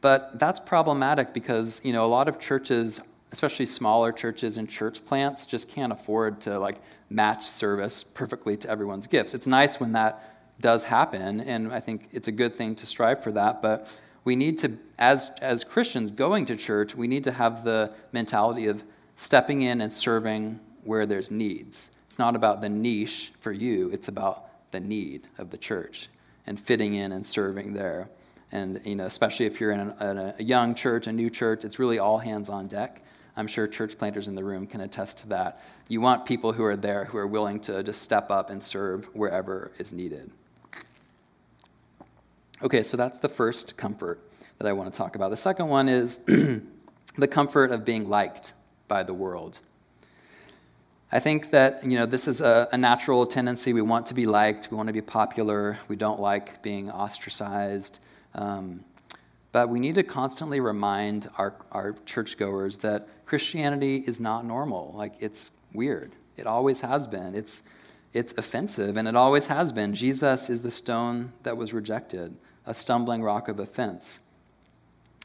But 0.00 0.40
that's 0.40 0.58
problematic 0.58 1.32
because, 1.32 1.80
you 1.84 1.92
know, 1.92 2.04
a 2.04 2.10
lot 2.10 2.26
of 2.26 2.40
churches, 2.40 3.00
especially 3.30 3.66
smaller 3.66 4.10
churches 4.10 4.56
and 4.56 4.68
church 4.68 5.04
plants, 5.04 5.46
just 5.46 5.68
can't 5.68 5.92
afford 5.92 6.40
to 6.40 6.58
like 6.58 6.80
match 7.10 7.44
service 7.44 8.02
perfectly 8.02 8.56
to 8.56 8.68
everyone's 8.68 9.06
gifts. 9.06 9.32
It's 9.32 9.46
nice 9.46 9.78
when 9.78 9.92
that 9.92 10.60
does 10.60 10.82
happen, 10.82 11.40
and 11.42 11.72
I 11.72 11.78
think 11.78 12.08
it's 12.10 12.26
a 12.26 12.32
good 12.32 12.56
thing 12.56 12.74
to 12.74 12.84
strive 12.84 13.22
for 13.22 13.30
that, 13.30 13.62
but 13.62 13.86
we 14.24 14.34
need 14.34 14.58
to, 14.58 14.76
as, 14.98 15.30
as 15.40 15.62
Christians 15.62 16.10
going 16.10 16.46
to 16.46 16.56
church, 16.56 16.96
we 16.96 17.06
need 17.06 17.22
to 17.22 17.30
have 17.30 17.62
the 17.62 17.92
mentality 18.10 18.66
of 18.66 18.82
stepping 19.14 19.62
in 19.62 19.80
and 19.80 19.92
serving 19.92 20.58
where 20.82 21.06
there's 21.06 21.30
needs. 21.30 21.92
It's 22.08 22.18
not 22.18 22.34
about 22.34 22.60
the 22.60 22.68
niche 22.68 23.30
for 23.38 23.52
you, 23.52 23.90
it's 23.90 24.08
about 24.08 24.49
the 24.70 24.80
need 24.80 25.28
of 25.38 25.50
the 25.50 25.56
church 25.56 26.08
and 26.46 26.58
fitting 26.58 26.94
in 26.94 27.12
and 27.12 27.24
serving 27.24 27.74
there. 27.74 28.08
And, 28.52 28.80
you 28.84 28.96
know, 28.96 29.06
especially 29.06 29.46
if 29.46 29.60
you're 29.60 29.70
in 29.70 29.80
a, 29.80 30.34
a 30.38 30.42
young 30.42 30.74
church, 30.74 31.06
a 31.06 31.12
new 31.12 31.30
church, 31.30 31.64
it's 31.64 31.78
really 31.78 31.98
all 31.98 32.18
hands 32.18 32.48
on 32.48 32.66
deck. 32.66 33.02
I'm 33.36 33.46
sure 33.46 33.66
church 33.68 33.96
planters 33.96 34.28
in 34.28 34.34
the 34.34 34.42
room 34.42 34.66
can 34.66 34.80
attest 34.80 35.18
to 35.18 35.28
that. 35.28 35.62
You 35.88 36.00
want 36.00 36.26
people 36.26 36.52
who 36.52 36.64
are 36.64 36.76
there 36.76 37.04
who 37.04 37.18
are 37.18 37.26
willing 37.26 37.60
to 37.60 37.82
just 37.82 38.02
step 38.02 38.30
up 38.30 38.50
and 38.50 38.62
serve 38.62 39.04
wherever 39.14 39.70
is 39.78 39.92
needed. 39.92 40.30
Okay, 42.62 42.82
so 42.82 42.96
that's 42.96 43.18
the 43.18 43.28
first 43.28 43.76
comfort 43.76 44.20
that 44.58 44.66
I 44.66 44.72
want 44.72 44.92
to 44.92 44.98
talk 44.98 45.16
about. 45.16 45.30
The 45.30 45.36
second 45.36 45.68
one 45.68 45.88
is 45.88 46.18
the 47.16 47.28
comfort 47.28 47.70
of 47.70 47.84
being 47.84 48.08
liked 48.08 48.52
by 48.88 49.02
the 49.02 49.14
world. 49.14 49.60
I 51.12 51.18
think 51.18 51.50
that 51.50 51.84
you 51.84 51.96
know 51.96 52.06
this 52.06 52.28
is 52.28 52.40
a, 52.40 52.68
a, 52.70 52.78
natural 52.78 53.26
tendency. 53.26 53.72
We 53.72 53.82
want 53.82 54.06
to 54.06 54.14
be 54.14 54.26
liked. 54.26 54.70
We 54.70 54.76
want 54.76 54.86
to 54.86 54.92
be 54.92 55.02
popular. 55.02 55.78
We 55.88 55.96
don't 55.96 56.20
like 56.20 56.62
being 56.62 56.90
ostracized. 56.90 57.98
Um, 58.34 58.84
but 59.52 59.68
we 59.68 59.80
need 59.80 59.96
to 59.96 60.04
constantly 60.04 60.60
remind 60.60 61.28
our, 61.36 61.56
our 61.72 61.96
churchgoers 62.06 62.76
that 62.78 63.08
Christianity 63.26 64.04
is 64.06 64.20
not 64.20 64.44
normal. 64.44 64.92
Like 64.96 65.14
it's 65.18 65.50
weird. 65.72 66.12
It 66.36 66.46
always 66.46 66.80
has 66.82 67.08
been. 67.08 67.34
It's 67.34 67.64
it's 68.12 68.32
offensive, 68.36 68.96
and 68.96 69.06
it 69.06 69.16
always 69.16 69.46
has 69.48 69.72
been. 69.72 69.94
Jesus 69.94 70.50
is 70.50 70.62
the 70.62 70.70
stone 70.70 71.32
that 71.42 71.56
was 71.56 71.72
rejected 71.72 72.36
a 72.66 72.74
stumbling 72.74 73.22
rock 73.22 73.48
of 73.48 73.58
offense. 73.58 74.20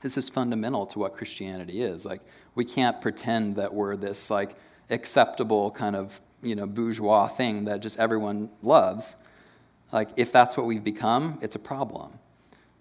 This 0.02 0.18
is 0.18 0.30
fundamental 0.30 0.86
to 0.88 1.00
what 1.00 1.16
Christianity 1.16 1.82
is. 1.82 2.06
Like, 2.06 2.22
we 2.56 2.66
can't 2.66 3.02
pretend 3.02 3.58
that 3.58 3.74
we're 3.74 3.96
this, 3.96 4.30
like, 4.30 4.56
acceptable 4.90 5.72
kind 5.72 5.96
of, 5.96 6.20
you 6.42 6.56
know, 6.56 6.66
bourgeois 6.66 7.28
thing 7.28 7.66
that 7.66 7.82
just 7.82 8.00
everyone 8.00 8.50
loves. 8.62 9.16
Like, 9.92 10.10
if 10.16 10.32
that's 10.32 10.58
what 10.58 10.66
we've 10.66 10.84
become, 10.84 11.40
it's 11.42 11.56
a 11.56 11.60
problem. 11.60 12.20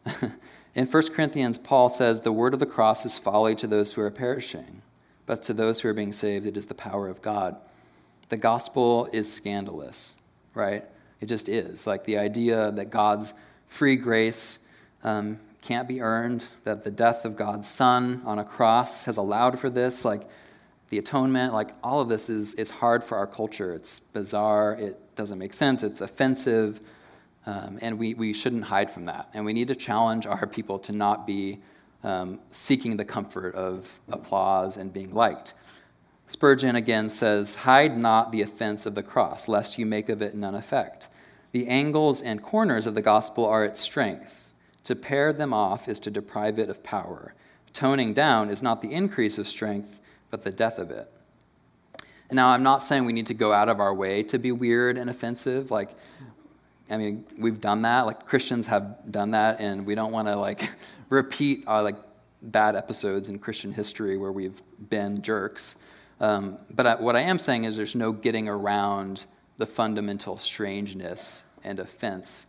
In 0.75 0.87
1 0.87 1.15
Corinthians, 1.15 1.59
Paul 1.59 1.89
says, 1.89 2.21
The 2.21 2.33
word 2.33 2.53
of 2.53 2.61
the 2.61 2.67
cross 2.67 3.07
is 3.07 3.19
folly 3.19 3.55
to 3.57 3.67
those 3.67 3.93
who 3.93 4.03
are 4.03 4.11
perishing, 4.11 4.83
but 5.27 5.43
to 5.45 5.55
those 5.55 5.81
who 5.81 5.89
are 5.89 5.95
being 5.95 6.13
saved, 6.13 6.47
it 6.47 6.57
is 6.57 6.67
the 6.67 6.75
power 6.75 7.09
of 7.09 7.23
God. 7.23 7.57
The 8.29 8.37
gospel 8.37 9.09
is 9.13 9.33
scandalous, 9.33 10.15
right? 10.55 10.85
It 11.21 11.27
just 11.27 11.49
is. 11.49 11.87
Like 11.87 12.05
the 12.05 12.19
idea 12.19 12.73
that 12.73 12.91
God's 12.91 13.35
free 13.69 13.97
grace 13.97 14.59
um, 15.05 15.39
can't 15.63 15.87
be 15.87 16.01
earned, 16.01 16.49
that 16.65 16.83
the 16.83 16.91
death 16.91 17.25
of 17.25 17.37
God's 17.37 17.69
Son 17.69 18.23
on 18.25 18.39
a 18.39 18.45
cross 18.45 19.05
has 19.05 19.17
allowed 19.17 19.59
for 19.59 19.71
this. 19.71 20.05
Like 20.05 20.29
the 20.95 21.01
atonement, 21.01 21.53
like 21.53 21.71
all 21.83 22.01
of 22.01 22.09
this 22.09 22.31
is, 22.31 22.55
is 22.55 22.71
hard 22.71 23.03
for 23.03 23.19
our 23.19 23.27
culture. 23.27 23.73
It's 23.73 23.99
bizarre, 23.99 24.75
it 24.75 25.17
doesn't 25.17 25.41
make 25.41 25.53
sense, 25.53 25.83
it's 25.83 26.01
offensive, 26.01 26.79
um, 27.47 27.81
and 27.83 27.99
we, 27.99 28.15
we 28.15 28.33
shouldn't 28.33 28.63
hide 28.63 28.89
from 28.89 29.07
that. 29.07 29.29
And 29.35 29.45
we 29.45 29.53
need 29.53 29.67
to 29.69 29.75
challenge 29.75 30.25
our 30.25 30.47
people 30.47 30.79
to 30.79 30.93
not 30.93 31.27
be 31.27 31.59
um, 32.05 32.39
seeking 32.51 32.97
the 32.97 33.05
comfort 33.05 33.57
of 33.57 33.99
applause 34.09 34.77
and 34.77 34.93
being 34.93 35.13
liked. 35.13 35.55
Spurgeon 36.29 36.77
again 36.77 37.09
says, 37.09 37.57
Hide 37.57 37.99
not 37.99 38.31
the 38.31 38.43
offense 38.43 38.87
of 38.87 38.95
the 38.95 39.03
cross, 39.03 39.49
lest 39.49 39.81
you 39.81 39.87
make 39.87 40.09
of 40.09 40.23
it 40.23 40.37
none 40.37 40.55
effect. 40.55 41.09
The 41.51 41.67
angles 41.67 42.23
and 42.23 42.41
corners 42.41 42.87
of 42.87 42.95
the 42.95 43.03
gospel 43.03 43.45
are 43.47 43.65
its 43.65 43.81
strength. 43.81 44.55
To 44.85 44.95
pare 44.95 45.33
them 45.33 45.53
off 45.53 45.89
is 45.89 45.99
to 46.01 46.11
deprive 46.13 46.61
it 46.61 46.71
of 46.71 46.85
power. 46.85 47.35
Toning 47.73 48.15
down 48.15 48.49
is 48.49 48.63
not 48.63 48.81
the 48.81 48.93
increase 48.93 49.39
of 49.39 49.49
strength, 49.49 49.99
but 50.35 50.43
the 50.43 50.51
death 50.51 50.81
of 50.81 50.91
it. 50.91 51.09
And 52.29 52.35
now, 52.35 52.49
I'm 52.49 52.65
not 52.65 52.83
saying 52.83 53.05
we 53.05 53.13
need 53.13 53.29
to 53.29 53.35
go 53.35 53.53
out 53.53 53.69
of 53.69 53.79
our 53.79 53.95
way 53.95 54.25
to 54.25 54.37
be 54.37 54.51
weird 54.51 54.99
and 54.99 55.09
offensive. 55.09 55.71
Like, 55.71 55.91
I 56.91 56.97
mean, 56.97 57.25
we've 57.39 57.61
done 57.61 57.83
that. 57.83 58.01
Like, 58.01 58.27
Christians 58.27 58.67
have 58.67 58.97
done 59.09 59.31
that, 59.31 59.61
and 59.61 59.87
we 59.87 59.95
don't 59.95 60.11
want 60.11 60.27
to, 60.27 60.35
like, 60.35 60.71
repeat 61.09 61.63
our, 61.69 61.85
like, 61.85 61.95
bad 62.43 62.75
episodes 62.75 63.29
in 63.29 63.39
Christian 63.39 63.73
history 63.73 64.19
where 64.19 64.33
we've 64.33 64.61
been 64.91 65.23
jerks. 65.23 65.77
Um, 66.19 66.59
but 66.69 66.85
I, 66.85 66.95
what 66.97 67.15
I 67.15 67.21
am 67.21 67.39
saying 67.39 67.63
is 67.63 67.77
there's 67.77 67.95
no 67.95 68.11
getting 68.11 68.49
around 68.49 69.27
the 69.59 69.67
fundamental 69.67 70.37
strangeness 70.37 71.45
and 71.63 71.79
offense 71.79 72.47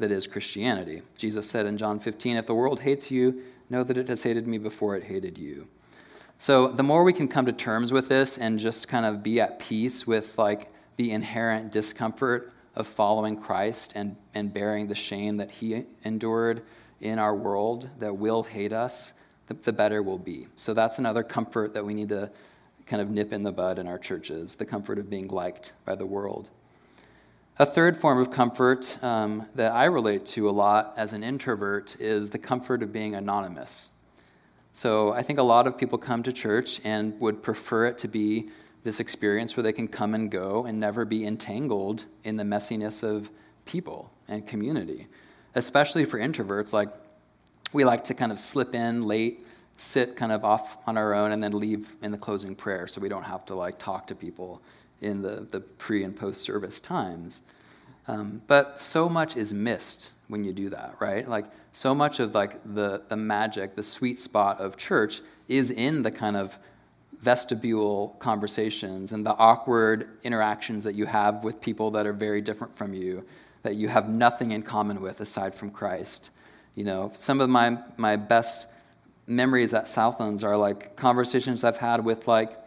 that 0.00 0.10
is 0.10 0.26
Christianity. 0.26 1.02
Jesus 1.16 1.48
said 1.48 1.66
in 1.66 1.78
John 1.78 2.00
15, 2.00 2.36
If 2.36 2.46
the 2.46 2.54
world 2.56 2.80
hates 2.80 3.12
you, 3.12 3.44
know 3.70 3.84
that 3.84 3.96
it 3.96 4.08
has 4.08 4.24
hated 4.24 4.48
me 4.48 4.58
before 4.58 4.96
it 4.96 5.04
hated 5.04 5.38
you. 5.38 5.68
So 6.40 6.68
the 6.68 6.84
more 6.84 7.02
we 7.02 7.12
can 7.12 7.26
come 7.26 7.46
to 7.46 7.52
terms 7.52 7.90
with 7.90 8.08
this 8.08 8.38
and 8.38 8.60
just 8.60 8.86
kind 8.86 9.04
of 9.04 9.24
be 9.24 9.40
at 9.40 9.58
peace 9.58 10.06
with 10.06 10.38
like 10.38 10.72
the 10.96 11.10
inherent 11.10 11.72
discomfort 11.72 12.52
of 12.76 12.86
following 12.86 13.36
Christ 13.36 13.94
and, 13.96 14.14
and 14.34 14.54
bearing 14.54 14.86
the 14.86 14.94
shame 14.94 15.36
that 15.38 15.50
he 15.50 15.84
endured 16.04 16.62
in 17.00 17.18
our 17.18 17.34
world 17.34 17.88
that 17.98 18.16
will 18.16 18.44
hate 18.44 18.72
us, 18.72 19.14
the, 19.48 19.54
the 19.54 19.72
better 19.72 20.00
we'll 20.00 20.16
be. 20.16 20.46
So 20.54 20.74
that's 20.74 21.00
another 21.00 21.24
comfort 21.24 21.74
that 21.74 21.84
we 21.84 21.92
need 21.92 22.10
to 22.10 22.30
kind 22.86 23.02
of 23.02 23.10
nip 23.10 23.32
in 23.32 23.42
the 23.42 23.52
bud 23.52 23.80
in 23.80 23.88
our 23.88 23.98
churches 23.98 24.54
the 24.54 24.64
comfort 24.64 24.98
of 24.98 25.10
being 25.10 25.26
liked 25.26 25.72
by 25.84 25.96
the 25.96 26.06
world. 26.06 26.50
A 27.58 27.66
third 27.66 27.96
form 27.96 28.18
of 28.18 28.30
comfort 28.30 28.96
um, 29.02 29.46
that 29.56 29.72
I 29.72 29.86
relate 29.86 30.24
to 30.26 30.48
a 30.48 30.52
lot 30.52 30.94
as 30.96 31.12
an 31.12 31.24
introvert 31.24 32.00
is 32.00 32.30
the 32.30 32.38
comfort 32.38 32.84
of 32.84 32.92
being 32.92 33.16
anonymous. 33.16 33.90
So 34.72 35.12
I 35.12 35.22
think 35.22 35.38
a 35.38 35.42
lot 35.42 35.66
of 35.66 35.76
people 35.76 35.98
come 35.98 36.22
to 36.22 36.32
church 36.32 36.80
and 36.84 37.18
would 37.20 37.42
prefer 37.42 37.86
it 37.86 37.98
to 37.98 38.08
be 38.08 38.50
this 38.84 39.00
experience 39.00 39.56
where 39.56 39.64
they 39.64 39.72
can 39.72 39.88
come 39.88 40.14
and 40.14 40.30
go 40.30 40.64
and 40.64 40.78
never 40.78 41.04
be 41.04 41.26
entangled 41.26 42.04
in 42.24 42.36
the 42.36 42.44
messiness 42.44 43.02
of 43.02 43.30
people 43.64 44.12
and 44.28 44.46
community. 44.46 45.08
Especially 45.54 46.04
for 46.04 46.18
introverts, 46.18 46.72
like 46.72 46.90
we 47.72 47.84
like 47.84 48.04
to 48.04 48.14
kind 48.14 48.30
of 48.30 48.38
slip 48.38 48.74
in 48.74 49.02
late 49.02 49.44
sit 49.78 50.16
kind 50.16 50.32
of 50.32 50.44
off 50.44 50.76
on 50.86 50.98
our 50.98 51.14
own 51.14 51.32
and 51.32 51.42
then 51.42 51.52
leave 51.52 51.94
in 52.02 52.10
the 52.10 52.18
closing 52.18 52.54
prayer 52.54 52.86
so 52.86 53.00
we 53.00 53.08
don't 53.08 53.22
have 53.22 53.46
to 53.46 53.54
like 53.54 53.78
talk 53.78 54.08
to 54.08 54.14
people 54.14 54.60
in 55.00 55.22
the, 55.22 55.46
the 55.52 55.60
pre 55.60 56.02
and 56.02 56.14
post 56.14 56.42
service 56.42 56.80
times. 56.80 57.42
Um, 58.08 58.42
but 58.48 58.80
so 58.80 59.08
much 59.08 59.36
is 59.36 59.54
missed 59.54 60.10
when 60.26 60.42
you 60.44 60.52
do 60.52 60.68
that, 60.70 60.96
right? 60.98 61.28
Like 61.28 61.44
so 61.78 61.94
much 61.94 62.18
of 62.18 62.34
like 62.34 62.58
the, 62.74 63.02
the 63.08 63.16
magic, 63.16 63.76
the 63.76 63.82
sweet 63.84 64.18
spot 64.18 64.60
of 64.60 64.76
church 64.76 65.20
is 65.46 65.70
in 65.70 66.02
the 66.02 66.10
kind 66.10 66.36
of 66.36 66.58
vestibule 67.20 68.16
conversations 68.18 69.12
and 69.12 69.24
the 69.24 69.34
awkward 69.36 70.08
interactions 70.24 70.82
that 70.82 70.96
you 70.96 71.06
have 71.06 71.44
with 71.44 71.60
people 71.60 71.92
that 71.92 72.04
are 72.04 72.12
very 72.12 72.40
different 72.40 72.76
from 72.76 72.94
you, 72.94 73.24
that 73.62 73.76
you 73.76 73.86
have 73.86 74.08
nothing 74.08 74.50
in 74.50 74.60
common 74.60 75.00
with 75.00 75.20
aside 75.20 75.54
from 75.54 75.70
Christ. 75.70 76.30
You 76.74 76.82
know, 76.82 77.12
some 77.14 77.40
of 77.40 77.48
my, 77.48 77.78
my 77.96 78.16
best 78.16 78.66
memories 79.28 79.72
at 79.72 79.86
Southlands 79.86 80.42
are 80.42 80.56
like 80.56 80.96
conversations 80.96 81.62
I've 81.62 81.76
had 81.76 82.04
with 82.04 82.26
like, 82.26 82.58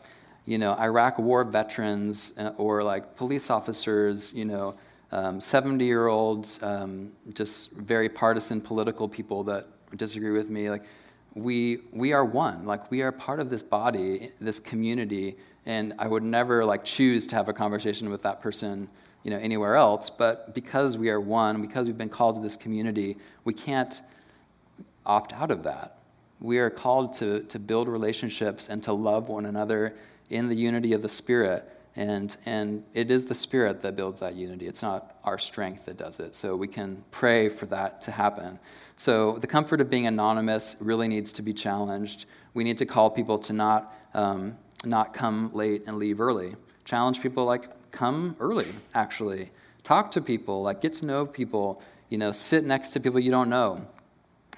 you 0.45 0.57
know, 0.57 0.73
Iraq 0.79 1.19
war 1.19 1.43
veterans 1.43 2.31
uh, 2.37 2.53
or 2.57 2.81
like 2.81 3.17
police 3.17 3.49
officers, 3.49 4.33
you 4.33 4.45
know, 4.45 4.75
70 5.11 5.53
um, 5.53 5.81
year 5.81 6.07
olds, 6.07 6.59
um, 6.63 7.11
just 7.33 7.71
very 7.71 8.07
partisan 8.07 8.61
political 8.61 9.09
people 9.09 9.43
that 9.43 9.67
disagree 9.97 10.31
with 10.31 10.49
me. 10.49 10.69
Like, 10.69 10.83
we, 11.33 11.79
we 11.91 12.13
are 12.13 12.23
one. 12.23 12.65
Like, 12.65 12.89
we 12.91 13.01
are 13.01 13.11
part 13.11 13.39
of 13.39 13.49
this 13.49 13.63
body, 13.63 14.31
this 14.39 14.59
community, 14.59 15.37
And 15.65 15.93
I 15.99 16.07
would 16.07 16.23
never 16.23 16.63
like 16.65 16.83
choose 16.83 17.27
to 17.27 17.35
have 17.35 17.49
a 17.49 17.53
conversation 17.53 18.09
with 18.09 18.21
that 18.23 18.41
person, 18.41 18.87
you 19.23 19.31
know, 19.31 19.37
anywhere 19.37 19.75
else. 19.75 20.09
But 20.09 20.55
because 20.55 20.97
we 20.97 21.09
are 21.09 21.19
one, 21.19 21.61
because 21.61 21.87
we've 21.87 21.97
been 21.97 22.09
called 22.09 22.35
to 22.35 22.41
this 22.41 22.57
community, 22.57 23.17
we 23.43 23.53
can't 23.53 24.01
opt 25.05 25.33
out 25.33 25.51
of 25.51 25.63
that. 25.63 25.97
We 26.39 26.57
are 26.59 26.69
called 26.69 27.13
to, 27.13 27.41
to 27.43 27.59
build 27.59 27.87
relationships 27.87 28.69
and 28.69 28.81
to 28.83 28.93
love 28.93 29.29
one 29.29 29.45
another 29.45 29.95
in 30.29 30.47
the 30.47 30.55
unity 30.55 30.93
of 30.93 31.01
the 31.01 31.09
Spirit. 31.09 31.69
And, 31.95 32.35
and 32.45 32.85
it 32.93 33.11
is 33.11 33.25
the 33.25 33.35
Spirit 33.35 33.81
that 33.81 33.97
builds 33.97 34.21
that 34.21 34.35
unity. 34.35 34.65
It's 34.65 34.81
not 34.81 35.17
our 35.25 35.37
strength 35.37 35.85
that 35.85 35.97
does 35.97 36.21
it. 36.21 36.35
So 36.35 36.55
we 36.55 36.67
can 36.67 37.03
pray 37.11 37.49
for 37.49 37.65
that 37.67 38.01
to 38.01 38.11
happen. 38.11 38.59
So 38.95 39.37
the 39.39 39.47
comfort 39.47 39.81
of 39.81 39.89
being 39.89 40.07
anonymous 40.07 40.77
really 40.79 41.09
needs 41.09 41.33
to 41.33 41.41
be 41.41 41.53
challenged. 41.53 42.25
We 42.53 42.63
need 42.63 42.77
to 42.77 42.85
call 42.85 43.09
people 43.09 43.39
to 43.39 43.53
not, 43.53 43.93
um, 44.13 44.57
not 44.85 45.13
come 45.13 45.51
late 45.53 45.83
and 45.85 45.97
leave 45.97 46.21
early. 46.21 46.53
Challenge 46.85 47.21
people 47.21 47.43
like, 47.43 47.91
come 47.91 48.37
early, 48.39 48.69
actually. 48.93 49.51
Talk 49.83 50.11
to 50.11 50.21
people, 50.21 50.63
like 50.63 50.79
get 50.79 50.93
to 50.93 51.05
know 51.05 51.25
people, 51.25 51.81
you 52.07 52.17
know, 52.17 52.31
sit 52.31 52.63
next 52.63 52.91
to 52.91 53.01
people 53.01 53.19
you 53.19 53.31
don't 53.31 53.49
know. 53.49 53.85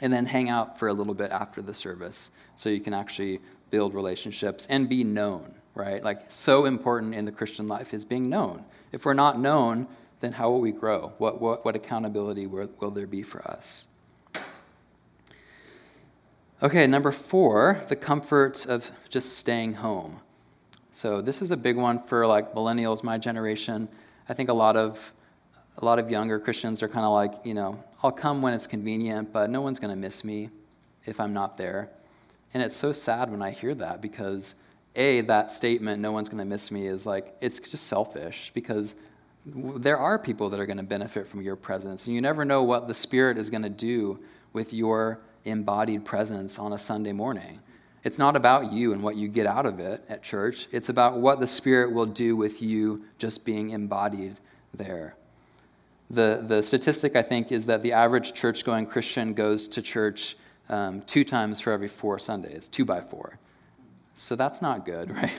And 0.01 0.13
then 0.13 0.25
hang 0.25 0.49
out 0.49 0.77
for 0.77 0.87
a 0.87 0.93
little 0.93 1.13
bit 1.13 1.31
after 1.31 1.61
the 1.61 1.73
service 1.73 2.29
so 2.55 2.69
you 2.69 2.81
can 2.81 2.93
actually 2.93 3.39
build 3.71 3.95
relationships 3.95 4.67
and 4.67 4.87
be 4.87 5.03
known 5.03 5.55
right? 5.75 6.03
Like, 6.03 6.31
so 6.31 6.65
important 6.65 7.15
in 7.15 7.25
the 7.25 7.31
Christian 7.31 7.67
life 7.67 7.93
is 7.93 8.05
being 8.05 8.29
known. 8.29 8.63
If 8.91 9.05
we're 9.05 9.13
not 9.13 9.39
known, 9.39 9.87
then 10.19 10.33
how 10.33 10.49
will 10.49 10.61
we 10.61 10.71
grow? 10.71 11.13
What, 11.17 11.41
what, 11.41 11.65
what 11.65 11.75
accountability 11.75 12.47
will, 12.47 12.69
will 12.79 12.91
there 12.91 13.07
be 13.07 13.23
for 13.23 13.41
us? 13.47 13.87
Okay, 16.61 16.87
number 16.87 17.11
four, 17.11 17.81
the 17.89 17.95
comfort 17.95 18.65
of 18.65 18.89
just 19.09 19.37
staying 19.37 19.73
home. 19.73 20.21
So 20.93 21.21
this 21.21 21.41
is 21.41 21.51
a 21.51 21.57
big 21.57 21.75
one 21.75 22.01
for 22.03 22.25
like 22.25 22.53
millennials, 22.53 23.03
my 23.03 23.17
generation. 23.17 23.89
I 24.29 24.33
think 24.33 24.49
a 24.49 24.53
lot 24.53 24.77
of 24.77 25.11
a 25.77 25.83
lot 25.83 25.99
of 25.99 26.09
younger 26.09 26.39
Christians 26.39 26.83
are 26.83 26.87
kind 26.87 27.05
of 27.05 27.11
like, 27.11 27.33
you 27.43 27.53
know, 27.53 27.83
I'll 28.03 28.11
come 28.11 28.41
when 28.41 28.53
it's 28.53 28.67
convenient, 28.67 29.33
but 29.33 29.49
no 29.49 29.61
one's 29.61 29.79
going 29.79 29.89
to 29.89 29.99
miss 29.99 30.23
me 30.23 30.49
if 31.05 31.19
I'm 31.19 31.33
not 31.33 31.57
there. 31.57 31.89
And 32.53 32.61
it's 32.61 32.77
so 32.77 32.93
sad 32.93 33.31
when 33.31 33.41
I 33.41 33.51
hear 33.51 33.73
that 33.75 34.01
because 34.01 34.55
a, 34.95 35.21
that 35.21 35.51
statement, 35.51 36.01
no 36.01 36.11
one's 36.11 36.29
going 36.29 36.39
to 36.39 36.45
miss 36.45 36.71
me, 36.71 36.87
is 36.87 37.05
like, 37.05 37.35
it's 37.41 37.59
just 37.59 37.87
selfish 37.87 38.51
because 38.53 38.95
there 39.45 39.97
are 39.97 40.17
people 40.17 40.49
that 40.49 40.59
are 40.59 40.65
going 40.65 40.77
to 40.77 40.83
benefit 40.83 41.27
from 41.27 41.41
your 41.41 41.55
presence. 41.55 42.05
And 42.05 42.15
you 42.15 42.21
never 42.21 42.45
know 42.45 42.63
what 42.63 42.87
the 42.87 42.93
Spirit 42.93 43.37
is 43.37 43.49
going 43.49 43.63
to 43.63 43.69
do 43.69 44.19
with 44.53 44.73
your 44.73 45.19
embodied 45.45 46.05
presence 46.05 46.57
on 46.59 46.73
a 46.73 46.77
Sunday 46.77 47.11
morning. 47.11 47.59
It's 48.03 48.17
not 48.17 48.35
about 48.35 48.71
you 48.71 48.93
and 48.93 49.01
what 49.01 49.15
you 49.15 49.27
get 49.27 49.47
out 49.47 49.65
of 49.65 49.79
it 49.79 50.03
at 50.09 50.23
church, 50.23 50.67
it's 50.71 50.89
about 50.89 51.17
what 51.19 51.39
the 51.39 51.47
Spirit 51.47 51.93
will 51.93 52.05
do 52.05 52.35
with 52.35 52.61
you 52.61 53.05
just 53.17 53.45
being 53.45 53.71
embodied 53.71 54.37
there. 54.73 55.15
The, 56.09 56.43
the 56.45 56.61
statistic, 56.61 57.15
I 57.15 57.23
think, 57.23 57.51
is 57.51 57.65
that 57.65 57.81
the 57.81 57.93
average 57.93 58.33
church 58.33 58.63
going 58.65 58.85
Christian 58.85 59.33
goes 59.33 59.67
to 59.69 59.81
church 59.81 60.35
um, 60.69 61.01
two 61.01 61.23
times 61.23 61.59
for 61.59 61.71
every 61.71 61.87
four 61.87 62.19
Sundays, 62.19 62.67
two 62.67 62.85
by 62.85 63.01
four. 63.01 63.39
So 64.13 64.35
that's 64.35 64.61
not 64.61 64.85
good, 64.85 65.11
right? 65.15 65.31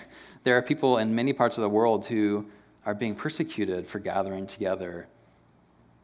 There 0.42 0.56
are 0.56 0.62
people 0.62 0.98
in 0.98 1.14
many 1.14 1.32
parts 1.32 1.58
of 1.58 1.62
the 1.62 1.68
world 1.68 2.06
who 2.06 2.46
are 2.84 2.94
being 2.94 3.14
persecuted 3.14 3.86
for 3.86 3.98
gathering 3.98 4.46
together 4.46 5.06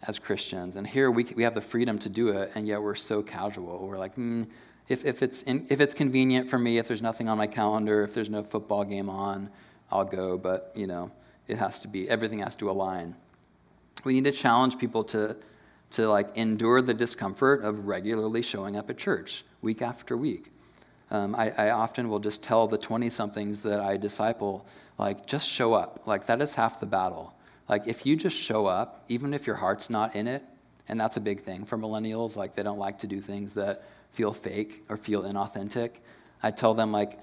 as 0.07 0.19
Christians. 0.19 0.77
And 0.77 0.87
here 0.87 1.11
we, 1.11 1.25
we 1.37 1.43
have 1.43 1.55
the 1.55 1.61
freedom 1.61 1.99
to 1.99 2.09
do 2.09 2.29
it, 2.29 2.53
and 2.55 2.67
yet 2.67 2.81
we're 2.81 2.95
so 2.95 3.23
casual. 3.23 3.87
We're 3.87 3.99
like, 3.99 4.17
mm, 4.17 4.47
if, 4.89 5.05
if, 5.05 5.23
it's 5.23 5.43
in, 5.43 5.67
if 5.69 5.81
it's 5.81 5.95
convenient 5.95 6.49
for 6.49 6.59
me, 6.59 6.79
if 6.79 6.89
there's 6.89 7.03
nothing 7.03 7.29
on 7.29 7.37
my 7.37 7.47
calendar, 7.47 8.03
if 8.03 8.15
there's 8.15 8.31
no 8.31 8.43
football 8.43 8.85
game 8.85 9.11
on, 9.11 9.51
I'll 9.91 10.05
go. 10.05 10.39
But, 10.39 10.73
you 10.75 10.87
know, 10.87 11.11
it 11.49 11.59
has 11.59 11.81
to 11.81 11.89
be, 11.89 12.09
everything 12.09 12.39
has 12.39 12.57
to 12.57 12.71
align. 12.71 13.15
We 14.05 14.15
need 14.15 14.25
to 14.25 14.33
challenge 14.33 14.79
people 14.79 15.05
to, 15.05 15.37
to 15.91 16.09
like 16.09 16.37
endure 16.37 16.81
the 16.81 16.95
discomfort 16.95 17.63
of 17.63 17.87
regularly 17.87 18.43
showing 18.43 18.77
up 18.77 18.89
at 18.89 18.97
church 18.97 19.45
week 19.61 19.83
after 19.83 20.17
week. 20.17 20.51
Um, 21.11 21.35
I, 21.35 21.51
I, 21.51 21.71
often 21.71 22.09
will 22.09 22.21
just 22.21 22.45
tell 22.45 22.69
the 22.69 22.79
20 22.79 23.11
somethings 23.11 23.63
that 23.63 23.81
I 23.81 23.97
disciple, 23.97 24.65
like, 24.97 25.27
just 25.27 25.49
show 25.49 25.75
up. 25.75 26.07
Like, 26.07 26.27
that 26.27 26.41
is 26.41 26.55
half 26.55 26.79
the 26.79 26.87
battle. 26.87 27.35
Like, 27.69 27.89
if 27.89 28.07
you 28.07 28.15
just 28.15 28.37
show 28.37 28.67
up, 28.67 29.05
even 29.09 29.35
if 29.35 29.47
your 29.47 29.57
heart's 29.57 29.91
not 29.91 30.15
in 30.15 30.29
it, 30.29 30.45
and 30.89 31.01
that's 31.01 31.17
a 31.17 31.21
big 31.21 31.43
thing 31.43 31.65
for 31.65 31.77
millennials, 31.77 32.37
like, 32.37 32.55
they 32.55 32.63
don't 32.63 32.79
like 32.79 32.99
to 32.99 33.09
do 33.09 33.21
things 33.21 33.55
that 33.55 33.83
feel 34.13 34.33
fake 34.33 34.85
or 34.89 34.97
feel 34.97 35.23
inauthentic. 35.23 35.97
I 36.43 36.53
tell 36.53 36.75
them, 36.75 36.93
like, 36.93 37.19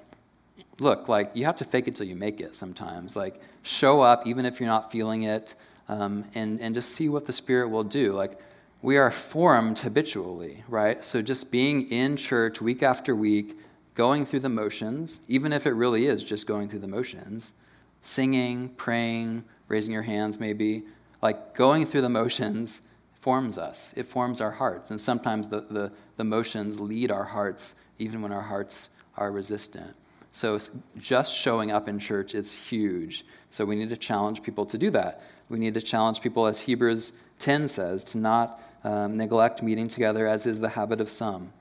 look, 0.80 1.08
like, 1.08 1.32
you 1.34 1.45
have 1.45 1.56
to 1.58 1.65
fake 1.65 1.88
it 1.88 1.95
till 1.95 2.08
you 2.08 2.15
make 2.15 2.41
it 2.41 2.56
sometimes. 2.56 3.15
Like, 3.15 3.39
show 3.63 4.02
up, 4.02 4.28
even 4.28 4.45
if 4.45 4.60
you're 4.60 4.67
not 4.67 4.91
feeling 4.91 5.23
it, 5.23 5.56
um, 5.88 6.26
and, 6.36 6.60
and 6.60 6.76
just 6.76 6.93
see 6.93 7.08
what 7.08 7.26
the 7.26 7.34
Spirit 7.34 7.69
will 7.69 7.84
do. 7.84 8.12
Like, 8.12 8.38
we 8.82 8.97
are 8.97 9.12
formed 9.12 9.80
habitually, 9.80 10.63
right? 10.67 11.04
So 11.04 11.21
just 11.21 11.52
being 11.52 11.89
in 11.89 12.15
church 12.17 12.62
week 12.62 12.84
after 12.84 13.15
week, 13.15 13.58
going 13.98 14.28
through 14.28 14.42
the 14.42 14.48
motions, 14.48 15.22
even 15.28 15.52
if 15.52 15.66
it 15.66 15.72
really 15.72 16.06
is 16.06 16.24
just 16.24 16.46
going 16.46 16.70
through 16.70 16.78
the 16.78 16.88
motions, 16.88 17.54
singing, 18.02 18.70
praying, 18.70 19.44
raising 19.70 19.92
your 19.92 20.04
hands 20.04 20.40
maybe, 20.40 20.84
like 21.24 21.56
going 21.56 21.84
through 21.84 22.02
the 22.02 22.10
motions 22.10 22.84
forms 23.22 23.58
us. 23.58 23.96
It 23.98 24.04
forms 24.04 24.40
our 24.40 24.52
hearts. 24.52 24.92
And 24.92 25.02
sometimes 25.02 25.48
the, 25.48 25.62
the, 25.62 25.92
the 26.16 26.24
motions 26.24 26.80
lead 26.80 27.10
our 27.12 27.24
hearts 27.24 27.74
even 27.98 28.22
when 28.22 28.32
our 28.32 28.44
hearts 28.44 28.90
are 29.18 29.32
resistant. 29.32 29.96
So 30.32 30.60
just 31.00 31.36
showing 31.36 31.72
up 31.72 31.90
in 31.90 31.98
church 31.98 32.36
is 32.36 32.54
huge. 32.54 33.26
So 33.50 33.66
we 33.66 33.76
need 33.76 33.90
to 33.90 33.98
challenge 33.98 34.44
people 34.44 34.68
to 34.68 34.78
do 34.78 34.92
that. 34.92 35.24
We 35.50 35.58
need 35.58 35.74
to 35.74 35.82
challenge 35.82 36.22
people, 36.22 36.46
as 36.46 36.62
Hebrews 36.62 37.14
10 37.40 37.68
says, 37.68 38.04
to 38.04 38.20
not 38.20 38.62
um, 38.84 39.18
neglect 39.18 39.64
meeting 39.64 39.88
together, 39.88 40.28
as 40.28 40.46
is 40.46 40.60
the 40.60 40.70
habit 40.70 41.02
of 41.02 41.10
some 41.10 41.52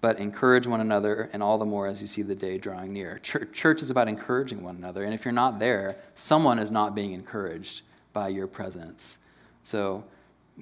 but 0.00 0.18
encourage 0.18 0.66
one 0.66 0.80
another, 0.80 1.28
and 1.32 1.42
all 1.42 1.58
the 1.58 1.64
more 1.64 1.86
as 1.86 2.00
you 2.00 2.06
see 2.06 2.22
the 2.22 2.34
day 2.34 2.56
drawing 2.58 2.92
near. 2.92 3.18
Church 3.18 3.82
is 3.82 3.90
about 3.90 4.08
encouraging 4.08 4.62
one 4.62 4.76
another, 4.76 5.04
and 5.04 5.12
if 5.12 5.24
you're 5.24 5.32
not 5.32 5.58
there, 5.58 5.96
someone 6.14 6.58
is 6.58 6.70
not 6.70 6.94
being 6.94 7.12
encouraged 7.12 7.82
by 8.12 8.28
your 8.28 8.46
presence. 8.46 9.18
So 9.62 10.04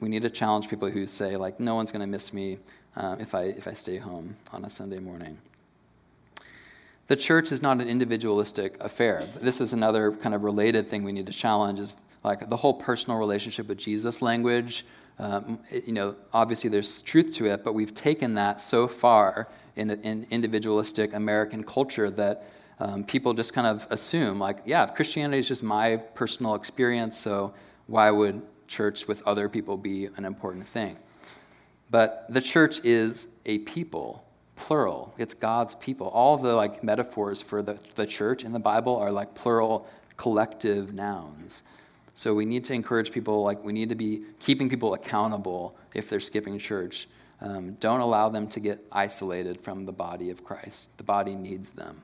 we 0.00 0.08
need 0.08 0.22
to 0.22 0.30
challenge 0.30 0.68
people 0.68 0.90
who 0.90 1.06
say, 1.06 1.36
like, 1.36 1.60
no 1.60 1.74
one's 1.74 1.92
going 1.92 2.00
to 2.00 2.06
miss 2.06 2.32
me 2.32 2.58
uh, 2.96 3.16
if, 3.18 3.34
I, 3.34 3.44
if 3.44 3.68
I 3.68 3.74
stay 3.74 3.98
home 3.98 4.36
on 4.52 4.64
a 4.64 4.70
Sunday 4.70 4.98
morning. 4.98 5.38
The 7.08 7.16
church 7.16 7.52
is 7.52 7.62
not 7.62 7.80
an 7.80 7.88
individualistic 7.88 8.76
affair. 8.80 9.28
This 9.40 9.60
is 9.60 9.72
another 9.72 10.12
kind 10.12 10.34
of 10.34 10.42
related 10.42 10.86
thing 10.86 11.04
we 11.04 11.12
need 11.12 11.26
to 11.26 11.32
challenge 11.32 11.78
is 11.78 11.96
like 12.24 12.48
the 12.48 12.56
whole 12.56 12.74
personal 12.74 13.18
relationship 13.18 13.68
with 13.68 13.78
Jesus 13.78 14.20
language 14.20 14.84
um, 15.18 15.58
you 15.70 15.92
know, 15.92 16.14
obviously 16.32 16.68
there's 16.68 17.00
truth 17.02 17.34
to 17.36 17.46
it, 17.46 17.64
but 17.64 17.72
we've 17.72 17.94
taken 17.94 18.34
that 18.34 18.60
so 18.60 18.86
far 18.86 19.48
in, 19.74 19.90
in 19.90 20.26
individualistic 20.30 21.14
American 21.14 21.64
culture 21.64 22.10
that 22.10 22.44
um, 22.78 23.04
people 23.04 23.32
just 23.32 23.54
kind 23.54 23.66
of 23.66 23.86
assume, 23.90 24.38
like, 24.38 24.58
yeah, 24.66 24.86
Christianity 24.86 25.38
is 25.38 25.48
just 25.48 25.62
my 25.62 25.96
personal 25.96 26.54
experience, 26.54 27.16
so 27.18 27.54
why 27.86 28.10
would 28.10 28.42
church 28.68 29.08
with 29.08 29.22
other 29.26 29.48
people 29.48 29.76
be 29.76 30.06
an 30.16 30.24
important 30.24 30.68
thing? 30.68 30.98
But 31.90 32.26
the 32.28 32.40
church 32.40 32.84
is 32.84 33.28
a 33.46 33.58
people, 33.58 34.24
plural. 34.56 35.14
It's 35.16 35.34
God's 35.34 35.74
people. 35.76 36.08
All 36.08 36.36
the 36.36 36.52
like 36.52 36.82
metaphors 36.82 37.40
for 37.40 37.62
the, 37.62 37.78
the 37.94 38.06
church 38.06 38.44
in 38.44 38.52
the 38.52 38.58
Bible 38.58 38.96
are 38.96 39.12
like 39.12 39.34
plural 39.34 39.88
collective 40.16 40.92
nouns. 40.92 41.62
So 42.16 42.34
we 42.34 42.46
need 42.46 42.64
to 42.64 42.72
encourage 42.72 43.12
people, 43.12 43.42
like, 43.42 43.62
we 43.62 43.74
need 43.74 43.90
to 43.90 43.94
be 43.94 44.22
keeping 44.40 44.70
people 44.70 44.94
accountable 44.94 45.76
if 45.94 46.08
they're 46.08 46.18
skipping 46.18 46.58
church. 46.58 47.08
Um, 47.42 47.74
don't 47.74 48.00
allow 48.00 48.30
them 48.30 48.48
to 48.48 48.58
get 48.58 48.82
isolated 48.90 49.60
from 49.60 49.84
the 49.84 49.92
body 49.92 50.30
of 50.30 50.42
Christ. 50.42 50.96
The 50.96 51.04
body 51.04 51.34
needs 51.34 51.70
them. 51.70 52.00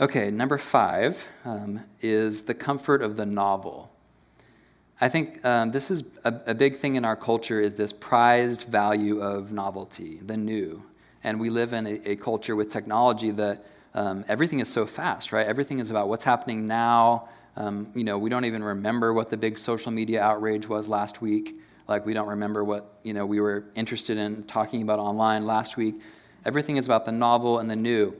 Okay, 0.00 0.30
number 0.30 0.56
five 0.56 1.28
um, 1.44 1.84
is 2.00 2.42
the 2.44 2.54
comfort 2.54 3.02
of 3.02 3.18
the 3.18 3.26
novel. 3.26 3.92
I 4.98 5.10
think 5.10 5.44
um, 5.44 5.68
this 5.68 5.90
is 5.90 6.04
a, 6.24 6.34
a, 6.46 6.54
big 6.54 6.76
thing 6.76 6.94
in 6.94 7.04
our 7.04 7.16
culture 7.16 7.60
is 7.60 7.74
this 7.74 7.92
prized 7.92 8.62
value 8.62 9.20
of 9.20 9.52
novelty, 9.52 10.20
the 10.24 10.38
new. 10.38 10.82
And 11.22 11.38
we 11.38 11.50
live 11.50 11.74
in 11.74 11.86
a, 11.86 12.12
a 12.12 12.16
culture 12.16 12.56
with 12.56 12.70
technology 12.70 13.30
that 13.32 13.66
um, 13.92 14.24
everything 14.26 14.60
is 14.60 14.68
so 14.68 14.86
fast, 14.86 15.32
right? 15.32 15.46
Everything 15.46 15.80
is 15.80 15.90
about 15.90 16.08
what's 16.08 16.24
happening 16.24 16.66
now, 16.66 17.28
um, 17.56 17.88
you 17.94 18.04
know, 18.04 18.18
we 18.18 18.30
don't 18.30 18.44
even 18.44 18.64
remember 18.64 19.12
what 19.12 19.30
the 19.30 19.36
big 19.36 19.58
social 19.58 19.92
media 19.92 20.22
outrage 20.22 20.68
was 20.68 20.88
last 20.88 21.20
week. 21.20 21.60
Like 21.88 22.06
we 22.06 22.14
don't 22.14 22.28
remember 22.28 22.64
what 22.64 22.98
you 23.02 23.12
know 23.12 23.26
we 23.26 23.40
were 23.40 23.64
interested 23.74 24.16
in 24.16 24.44
talking 24.44 24.82
about 24.82 24.98
online 24.98 25.44
last 25.44 25.76
week. 25.76 26.00
Everything 26.44 26.76
is 26.76 26.86
about 26.86 27.04
the 27.04 27.12
novel 27.12 27.58
and 27.58 27.70
the 27.70 27.76
new. 27.76 28.14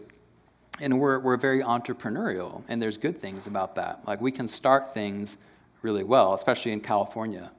And 0.81 0.99
we're, 0.99 1.19
we're 1.19 1.37
very 1.37 1.63
entrepreneurial, 1.63 2.63
and 2.67 2.81
there's 2.81 2.97
good 2.97 3.19
things 3.19 3.47
about 3.47 3.75
that. 3.77 4.01
Like 4.07 4.21
we 4.21 4.33
can 4.33 4.49
start 4.49 4.95
things 4.95 5.37
really 5.83 6.03
well, 6.03 6.35
especially 6.35 6.73
in 6.73 6.81
California. 6.81 7.51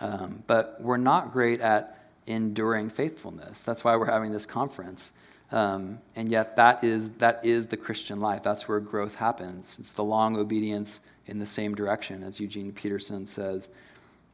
Um, 0.00 0.42
but 0.46 0.80
we're 0.80 0.98
not 0.98 1.32
great 1.32 1.60
at 1.60 1.98
enduring 2.26 2.90
faithfulness. 2.90 3.62
That's 3.62 3.82
why 3.82 3.96
we're 3.96 4.10
having 4.10 4.32
this 4.32 4.46
conference. 4.46 5.12
Um, 5.52 6.00
and 6.16 6.30
yet, 6.30 6.56
that 6.56 6.82
is, 6.82 7.10
that 7.10 7.44
is 7.44 7.66
the 7.66 7.76
Christian 7.76 8.20
life. 8.20 8.42
That's 8.42 8.66
where 8.66 8.80
growth 8.80 9.16
happens. 9.16 9.78
It's 9.78 9.92
the 9.92 10.04
long 10.04 10.36
obedience 10.36 11.00
in 11.26 11.38
the 11.38 11.46
same 11.46 11.74
direction, 11.74 12.22
as 12.22 12.40
Eugene 12.40 12.72
Peterson 12.72 13.26
says. 13.26 13.68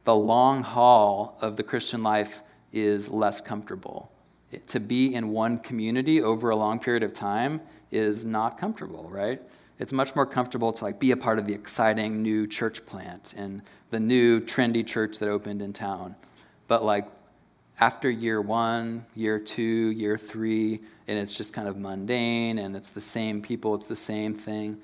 The 0.03 0.15
long 0.15 0.63
haul 0.63 1.37
of 1.41 1.57
the 1.57 1.63
Christian 1.63 2.01
life 2.01 2.41
is 2.73 3.09
less 3.09 3.39
comfortable. 3.41 4.11
It, 4.51 4.67
to 4.67 4.79
be 4.79 5.13
in 5.13 5.29
one 5.29 5.59
community 5.59 6.21
over 6.21 6.49
a 6.49 6.55
long 6.55 6.79
period 6.79 7.03
of 7.03 7.13
time 7.13 7.61
is 7.91 8.25
not 8.25 8.57
comfortable, 8.57 9.07
right? 9.09 9.41
It's 9.79 9.93
much 9.93 10.15
more 10.15 10.25
comfortable 10.25 10.73
to 10.73 10.83
like 10.83 10.99
be 10.99 11.11
a 11.11 11.17
part 11.17 11.39
of 11.39 11.45
the 11.45 11.53
exciting 11.53 12.21
new 12.21 12.47
church 12.47 12.85
plant 12.85 13.33
and 13.37 13.61
the 13.89 13.99
new 13.99 14.39
trendy 14.39 14.85
church 14.85 15.19
that 15.19 15.29
opened 15.29 15.61
in 15.61 15.73
town. 15.73 16.15
But 16.67 16.83
like 16.83 17.07
after 17.79 18.09
year 18.09 18.41
one, 18.41 19.05
year 19.15 19.39
two, 19.39 19.91
year 19.91 20.17
three, 20.17 20.81
and 21.11 21.19
it's 21.19 21.35
just 21.35 21.53
kind 21.53 21.67
of 21.67 21.77
mundane 21.77 22.57
and 22.57 22.73
it's 22.73 22.91
the 22.91 23.01
same 23.01 23.41
people, 23.41 23.75
it's 23.75 23.87
the 23.87 23.95
same 23.97 24.33
thing, 24.33 24.79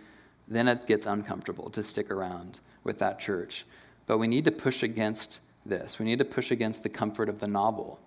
then 0.47 0.67
it 0.67 0.85
gets 0.85 1.05
uncomfortable 1.05 1.69
to 1.69 1.83
stick 1.83 2.11
around 2.11 2.59
with 2.83 2.99
that 2.99 3.17
church. 3.17 3.65
But 4.07 4.17
we 4.17 4.27
need 4.27 4.43
to 4.45 4.51
push 4.51 4.83
against 4.83 5.39
this. 5.65 5.99
We 5.99 6.05
need 6.05 6.19
to 6.19 6.25
push 6.25 6.51
against 6.51 6.83
the 6.83 6.89
comfort 6.89 7.29
of 7.29 7.39
the 7.39 7.47
novel. 7.47 7.99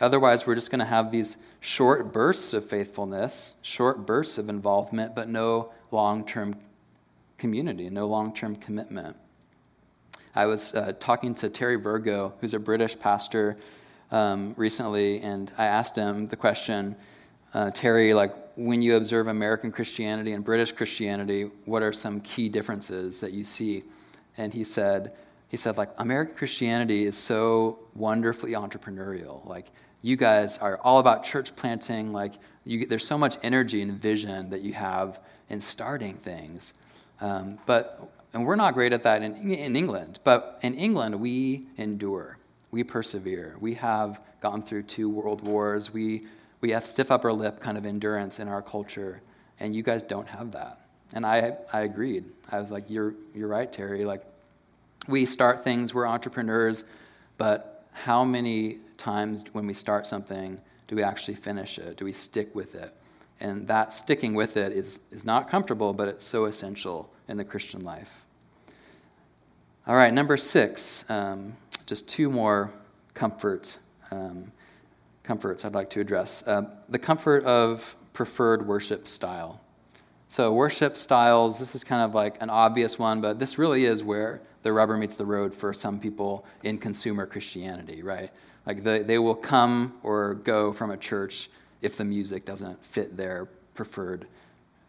Otherwise, 0.00 0.46
we're 0.46 0.54
just 0.54 0.70
going 0.70 0.78
to 0.78 0.84
have 0.84 1.10
these 1.10 1.36
short 1.58 2.12
bursts 2.12 2.54
of 2.54 2.64
faithfulness, 2.64 3.56
short 3.62 4.06
bursts 4.06 4.38
of 4.38 4.48
involvement, 4.48 5.16
but 5.16 5.28
no 5.28 5.72
long 5.90 6.24
term 6.24 6.54
community, 7.38 7.90
no 7.90 8.06
long 8.06 8.32
term 8.32 8.54
commitment. 8.54 9.16
I 10.36 10.46
was 10.46 10.74
uh, 10.74 10.92
talking 11.00 11.34
to 11.36 11.48
Terry 11.48 11.74
Virgo, 11.74 12.34
who's 12.40 12.54
a 12.54 12.60
British 12.60 12.96
pastor, 12.96 13.56
um, 14.12 14.54
recently, 14.56 15.20
and 15.20 15.52
I 15.58 15.66
asked 15.66 15.96
him 15.96 16.28
the 16.28 16.36
question 16.36 16.94
uh, 17.54 17.70
Terry, 17.70 18.14
like, 18.14 18.34
when 18.56 18.82
you 18.82 18.96
observe 18.96 19.28
American 19.28 19.70
Christianity 19.70 20.32
and 20.32 20.44
British 20.44 20.72
Christianity, 20.72 21.50
what 21.64 21.82
are 21.82 21.92
some 21.92 22.20
key 22.20 22.48
differences 22.48 23.20
that 23.20 23.32
you 23.32 23.44
see? 23.44 23.84
And 24.36 24.52
he 24.52 24.64
said, 24.64 25.16
he 25.48 25.56
said, 25.56 25.76
like, 25.76 25.90
American 25.98 26.34
Christianity 26.34 27.06
is 27.06 27.16
so 27.16 27.78
wonderfully 27.94 28.52
entrepreneurial. 28.52 29.46
Like, 29.46 29.66
you 30.02 30.16
guys 30.16 30.58
are 30.58 30.78
all 30.78 30.98
about 30.98 31.24
church 31.24 31.54
planting. 31.56 32.12
Like, 32.12 32.34
you, 32.64 32.86
there's 32.86 33.06
so 33.06 33.16
much 33.16 33.36
energy 33.42 33.80
and 33.80 33.92
vision 33.92 34.50
that 34.50 34.60
you 34.60 34.72
have 34.74 35.20
in 35.48 35.60
starting 35.60 36.14
things. 36.14 36.74
Um, 37.20 37.58
but, 37.64 38.10
and 38.34 38.44
we're 38.44 38.56
not 38.56 38.74
great 38.74 38.92
at 38.92 39.02
that 39.04 39.22
in, 39.22 39.50
in 39.50 39.74
England, 39.74 40.18
but 40.22 40.58
in 40.62 40.74
England, 40.74 41.18
we 41.18 41.66
endure. 41.76 42.38
We 42.70 42.84
persevere. 42.84 43.56
We 43.60 43.74
have 43.74 44.20
gone 44.40 44.62
through 44.62 44.82
two 44.82 45.08
world 45.08 45.46
wars. 45.46 45.92
We, 45.92 46.26
we 46.60 46.70
have 46.70 46.86
stiff 46.86 47.10
upper 47.10 47.32
lip 47.32 47.60
kind 47.60 47.78
of 47.78 47.86
endurance 47.86 48.38
in 48.38 48.48
our 48.48 48.62
culture, 48.62 49.20
and 49.60 49.74
you 49.74 49.82
guys 49.82 50.02
don't 50.02 50.28
have 50.28 50.52
that. 50.52 50.80
And 51.12 51.24
I, 51.24 51.56
I 51.72 51.82
agreed. 51.82 52.24
I 52.50 52.60
was 52.60 52.70
like, 52.70 52.84
you're, 52.88 53.14
you're 53.34 53.48
right, 53.48 53.70
Terry. 53.70 54.04
Like, 54.04 54.24
we 55.06 55.24
start 55.24 55.64
things, 55.64 55.94
we're 55.94 56.06
entrepreneurs, 56.06 56.84
but 57.38 57.86
how 57.92 58.24
many 58.24 58.78
times 58.96 59.44
when 59.52 59.66
we 59.66 59.74
start 59.74 60.06
something 60.06 60.60
do 60.86 60.96
we 60.96 61.02
actually 61.02 61.34
finish 61.34 61.78
it? 61.78 61.96
Do 61.96 62.04
we 62.04 62.12
stick 62.12 62.54
with 62.54 62.74
it? 62.74 62.92
And 63.40 63.68
that 63.68 63.92
sticking 63.92 64.34
with 64.34 64.56
it 64.56 64.72
is, 64.72 65.00
is 65.10 65.24
not 65.24 65.48
comfortable, 65.48 65.92
but 65.92 66.08
it's 66.08 66.24
so 66.24 66.46
essential 66.46 67.10
in 67.28 67.36
the 67.36 67.44
Christian 67.44 67.84
life. 67.84 68.24
All 69.86 69.94
right, 69.94 70.12
number 70.12 70.36
six, 70.36 71.08
um, 71.08 71.56
just 71.86 72.08
two 72.08 72.28
more 72.28 72.70
comfort, 73.14 73.78
um, 74.10 74.52
comforts 75.28 75.66
I'd 75.66 75.74
like 75.74 75.90
to 75.90 76.00
address. 76.00 76.42
Uh, 76.48 76.62
the 76.88 76.98
comfort 76.98 77.44
of 77.44 77.94
preferred 78.14 78.66
worship 78.66 79.06
style. 79.06 79.60
So, 80.28 80.54
worship 80.54 80.96
styles, 80.96 81.58
this 81.58 81.74
is 81.74 81.84
kind 81.84 82.02
of 82.02 82.14
like 82.14 82.40
an 82.40 82.48
obvious 82.48 82.98
one, 82.98 83.20
but 83.20 83.38
this 83.38 83.58
really 83.58 83.84
is 83.84 84.02
where 84.02 84.40
the 84.62 84.72
rubber 84.72 84.96
meets 84.96 85.16
the 85.16 85.26
road 85.26 85.54
for 85.54 85.74
some 85.74 86.00
people 86.00 86.46
in 86.62 86.78
consumer 86.78 87.26
Christianity, 87.26 88.02
right? 88.02 88.30
Like 88.64 88.82
they, 88.82 89.00
they 89.00 89.18
will 89.18 89.34
come 89.34 89.92
or 90.02 90.34
go 90.34 90.72
from 90.72 90.90
a 90.90 90.96
church 90.96 91.50
if 91.82 91.98
the 91.98 92.04
music 92.04 92.46
doesn't 92.46 92.82
fit 92.82 93.14
their 93.16 93.48
preferred 93.74 94.26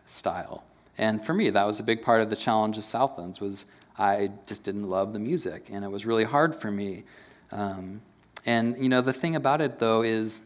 style. 0.06 0.64
And 0.98 1.24
for 1.24 1.34
me, 1.34 1.50
that 1.50 1.68
was 1.68 1.82
a 1.82 1.84
big 1.84 2.02
part 2.02 2.22
of 2.22 2.30
the 2.30 2.38
challenge 2.38 2.78
of 2.78 2.86
Southlands 2.86 3.42
was 3.42 3.66
I 3.98 4.32
just 4.48 4.64
didn't 4.64 4.88
love 4.88 5.12
the 5.12 5.20
music, 5.20 5.68
and 5.70 5.84
it 5.84 5.92
was 5.92 6.06
really 6.06 6.24
hard 6.24 6.56
for 6.56 6.72
me. 6.72 7.04
Um, 7.52 8.00
and 8.46 8.76
you 8.78 8.90
know, 8.90 9.02
the 9.02 9.14
thing 9.14 9.36
about 9.36 9.62
it 9.62 9.80
though 9.80 10.02
is 10.02 10.42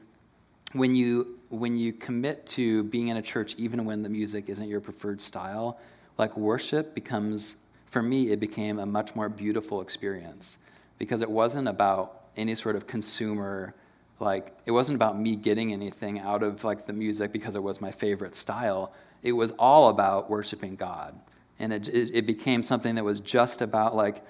when 0.73 0.95
you 0.95 1.39
when 1.49 1.77
you 1.77 1.93
commit 1.93 2.45
to 2.47 2.83
being 2.85 3.09
in 3.09 3.17
a 3.17 3.21
church, 3.21 3.55
even 3.57 3.85
when 3.85 4.01
the 4.01 4.09
music 4.09 4.49
isn't 4.49 4.67
your 4.67 4.81
preferred 4.81 5.21
style, 5.21 5.79
like 6.17 6.35
worship 6.35 6.95
becomes 6.95 7.57
for 7.87 8.01
me, 8.01 8.31
it 8.31 8.39
became 8.39 8.79
a 8.79 8.85
much 8.85 9.15
more 9.15 9.29
beautiful 9.29 9.81
experience 9.81 10.57
because 10.97 11.21
it 11.21 11.29
wasn't 11.29 11.67
about 11.67 12.23
any 12.35 12.55
sort 12.55 12.75
of 12.75 12.87
consumer 12.87 13.75
like 14.19 14.55
it 14.65 14.71
wasn't 14.71 14.95
about 14.95 15.19
me 15.19 15.35
getting 15.35 15.73
anything 15.73 16.19
out 16.19 16.43
of 16.43 16.63
like 16.63 16.85
the 16.87 16.93
music 16.93 17.31
because 17.31 17.55
it 17.55 17.61
was 17.61 17.81
my 17.81 17.91
favorite 17.91 18.35
style. 18.35 18.93
It 19.21 19.33
was 19.33 19.51
all 19.59 19.89
about 19.89 20.29
worshiping 20.29 20.75
god. 20.75 21.19
And 21.59 21.71
it, 21.73 21.87
it, 21.87 22.11
it, 22.13 22.25
became 22.25 22.63
something 22.63 22.95
that 22.95 23.03
was 23.03 23.19
just 23.19 23.61
about 23.61 23.95
like 23.95 24.23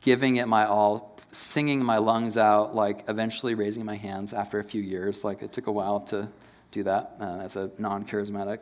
giving 0.00 0.36
it 0.36 0.46
my 0.46 0.66
all 0.66 1.09
singing 1.32 1.82
my 1.82 1.98
lungs 1.98 2.36
out 2.36 2.74
like 2.74 3.04
eventually 3.08 3.54
raising 3.54 3.84
my 3.84 3.96
hands 3.96 4.32
after 4.32 4.58
a 4.58 4.64
few 4.64 4.82
years 4.82 5.24
like 5.24 5.42
it 5.42 5.52
took 5.52 5.66
a 5.66 5.72
while 5.72 6.00
to 6.00 6.28
do 6.72 6.82
that 6.82 7.16
uh, 7.20 7.38
as 7.40 7.56
a 7.56 7.70
non-charismatic 7.78 8.58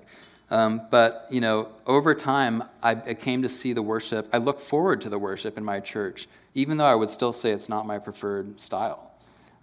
um, 0.50 0.82
but, 0.90 1.26
you 1.30 1.40
know, 1.40 1.68
over 1.86 2.14
time, 2.14 2.64
I, 2.82 2.92
I 2.92 3.14
came 3.14 3.42
to 3.42 3.48
see 3.48 3.72
the 3.72 3.82
worship. 3.82 4.28
I 4.32 4.38
look 4.38 4.60
forward 4.60 5.00
to 5.02 5.10
the 5.10 5.18
worship 5.18 5.58
in 5.58 5.64
my 5.64 5.80
church, 5.80 6.26
even 6.54 6.78
though 6.78 6.86
I 6.86 6.94
would 6.94 7.10
still 7.10 7.32
say 7.32 7.50
it's 7.50 7.68
not 7.68 7.86
my 7.86 7.98
preferred 7.98 8.60
style. 8.60 9.04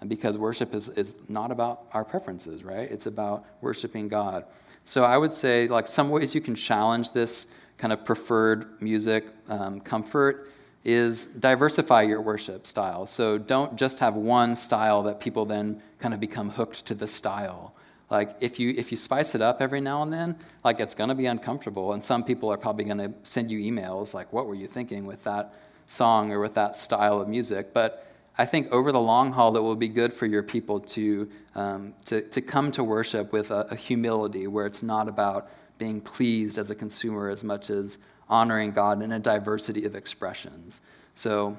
Because 0.08 0.38
worship 0.38 0.76
is, 0.76 0.90
is 0.90 1.18
not 1.28 1.52
about 1.52 1.86
our 1.94 2.04
preferences, 2.04 2.64
right? 2.64 2.92
It's 2.92 3.08
about 3.08 3.46
worshiping 3.62 4.08
God. 4.08 4.46
So 4.84 5.04
I 5.04 5.18
would 5.18 5.34
say, 5.34 5.68
like, 5.68 5.88
some 5.88 6.10
ways 6.10 6.36
you 6.36 6.42
can 6.42 6.54
challenge 6.54 7.12
this 7.12 7.48
kind 7.78 7.92
of 7.92 8.06
preferred 8.06 8.80
music 8.82 9.26
um, 9.50 9.80
comfort 9.80 10.52
is 10.86 11.26
diversify 11.26 12.04
your 12.04 12.22
worship 12.22 12.66
style. 12.66 13.06
So 13.08 13.38
don't 13.38 13.76
just 13.76 14.00
have 14.00 14.16
one 14.16 14.56
style 14.56 15.04
that 15.04 15.20
people 15.20 15.46
then 15.46 15.82
kind 16.00 16.14
of 16.14 16.20
become 16.20 16.52
hooked 16.52 16.86
to 16.86 16.96
the 16.96 17.08
style. 17.08 17.74
Like 18.10 18.36
if 18.40 18.60
you 18.60 18.74
if 18.78 18.92
you 18.92 18.98
spice 18.98 19.34
it 19.34 19.42
up 19.42 19.62
every 19.62 19.82
now 19.82 20.04
and 20.04 20.14
then, 20.14 20.38
like 20.64 20.80
it's 20.80 20.94
going 20.94 21.10
to 21.10 21.16
be 21.16 21.26
uncomfortable 21.26 21.94
and 21.94 22.04
some 22.04 22.24
people 22.24 22.50
are 22.54 22.58
probably 22.58 22.86
going 22.86 23.00
to 23.00 23.12
send 23.24 23.50
you 23.50 23.60
emails 23.60 24.14
like 24.14 24.32
what 24.32 24.46
were 24.46 24.54
you 24.54 24.68
thinking 24.68 25.06
with 25.06 25.24
that 25.24 25.56
song 25.88 26.32
or 26.32 26.40
with 26.40 26.54
that 26.54 26.78
style 26.78 27.20
of 27.20 27.28
music, 27.28 27.74
but 27.74 28.06
I 28.38 28.46
think 28.46 28.72
over 28.72 28.92
the 28.92 29.00
long 29.00 29.32
haul, 29.32 29.56
it 29.56 29.62
will 29.62 29.76
be 29.76 29.88
good 29.88 30.12
for 30.12 30.26
your 30.26 30.44
people 30.44 30.82
to, 30.82 31.30
um, 31.56 31.94
to, 32.06 32.22
to 32.22 32.42
come 32.42 32.70
to 32.72 32.84
worship 32.84 33.32
with 33.32 33.52
a, 33.52 33.68
a 33.72 33.76
humility 33.76 34.48
where 34.48 34.66
it's 34.66 34.84
not 34.84 35.08
about 35.08 35.50
being 35.78 36.02
pleased 36.02 36.58
as 36.58 36.70
a 36.70 36.76
consumer 36.76 37.30
as 37.30 37.44
much 37.44 37.70
as 37.70 37.98
honoring 38.30 38.72
God 38.72 39.02
in 39.02 39.12
a 39.12 39.20
diversity 39.20 39.86
of 39.86 39.96
expressions. 39.96 40.82
So, 41.14 41.58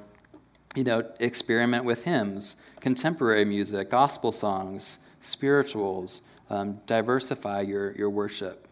you 0.75 0.85
know, 0.85 1.09
experiment 1.21 1.85
with 1.85 2.05
hymns, 2.05 2.57
contemporary 2.81 3.45
music, 3.45 3.91
gospel 3.91 4.33
songs, 4.33 4.99
spirituals, 5.21 6.23
um, 6.51 6.81
diversify 6.87 7.63
your, 7.63 7.93
your 7.93 8.11
worship. 8.11 8.69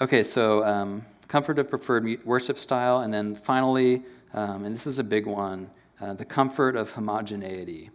Okay, 0.00 0.22
so 0.22 0.64
um, 0.64 1.04
comfort 1.28 1.58
of 1.58 1.68
preferred 1.68 2.24
worship 2.24 2.58
style, 2.58 3.00
and 3.00 3.12
then 3.12 3.34
finally, 3.34 4.02
um, 4.34 4.64
and 4.64 4.74
this 4.74 4.86
is 4.86 4.98
a 4.98 5.04
big 5.04 5.26
one, 5.26 5.70
uh, 6.00 6.14
the 6.14 6.24
comfort 6.24 6.76
of 6.76 6.90
homogeneity, 6.92 7.90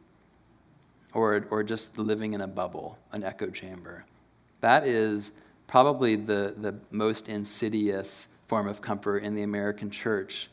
or, 1.13 1.45
or 1.49 1.63
just 1.63 1.97
living 1.97 2.33
in 2.33 2.41
a 2.41 2.47
bubble, 2.47 2.97
an 3.11 3.23
echo 3.23 3.49
chamber. 3.49 4.05
That 4.61 4.85
is 4.85 5.31
probably 5.67 6.15
the, 6.15 6.53
the 6.57 6.75
most 6.91 7.29
insidious 7.29 8.29
form 8.47 8.67
of 8.67 8.81
comfort 8.81 9.23
in 9.23 9.35
the 9.35 9.43
American 9.43 9.89
church. 9.89 10.49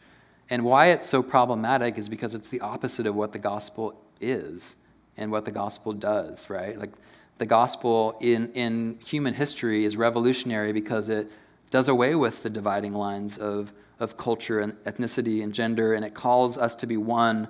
And 0.51 0.65
why 0.65 0.89
it's 0.89 1.09
so 1.09 1.23
problematic 1.23 1.97
is 1.97 2.09
because 2.09 2.35
it's 2.35 2.49
the 2.49 2.61
opposite 2.61 3.07
of 3.07 3.15
what 3.15 3.33
the 3.33 3.39
gospel 3.39 3.99
is 4.21 4.77
and 5.17 5.31
what 5.31 5.45
the 5.45 5.51
gospel 5.51 5.93
does, 5.93 6.51
right? 6.51 6.79
Like 6.79 6.91
the 7.39 7.47
gospel 7.47 8.19
in, 8.21 8.53
in 8.53 8.99
human 9.05 9.35
history 9.35 9.85
is 9.85 9.97
revolutionary 9.97 10.73
because 10.73 11.09
it 11.09 11.31
does 11.71 11.89
away 11.89 12.15
with 12.15 12.43
the 12.43 12.51
dividing 12.51 12.95
lines 12.95 13.39
of, 13.39 13.73
of 13.99 14.17
culture 14.17 14.61
and 14.61 14.73
ethnicity 14.85 15.43
and 15.43 15.53
gender, 15.55 15.95
and 15.95 16.05
it 16.05 16.15
calls 16.15 16.59
us 16.59 16.75
to 16.77 16.87
be 16.87 16.97
one 16.97 17.49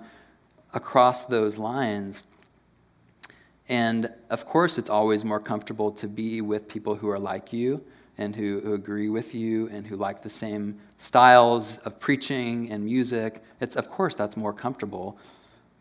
across 0.73 1.25
those 1.25 1.59
lines. 1.59 2.25
And 3.69 4.11
of 4.31 4.45
course, 4.45 4.79
it's 4.79 4.91
always 4.91 5.25
more 5.25 5.41
comfortable 5.41 5.91
to 5.93 6.07
be 6.07 6.41
with 6.41 6.69
people 6.69 6.95
who 6.95 7.09
are 7.09 7.19
like 7.19 7.53
you 7.53 7.83
and 8.19 8.35
who, 8.37 8.61
who, 8.61 8.75
agree 8.75 9.09
with 9.09 9.35
you 9.35 9.69
and 9.69 9.87
who 9.87 9.97
like 9.97 10.23
the 10.23 10.31
same 10.31 10.79
styles 10.99 11.79
of 11.79 11.99
preaching 11.99 12.71
and 12.71 12.85
music. 12.85 13.43
It's, 13.61 13.77
of 13.77 13.91
course, 13.91 14.15
that's 14.15 14.37
more 14.37 14.53
comfortable. 14.53 15.19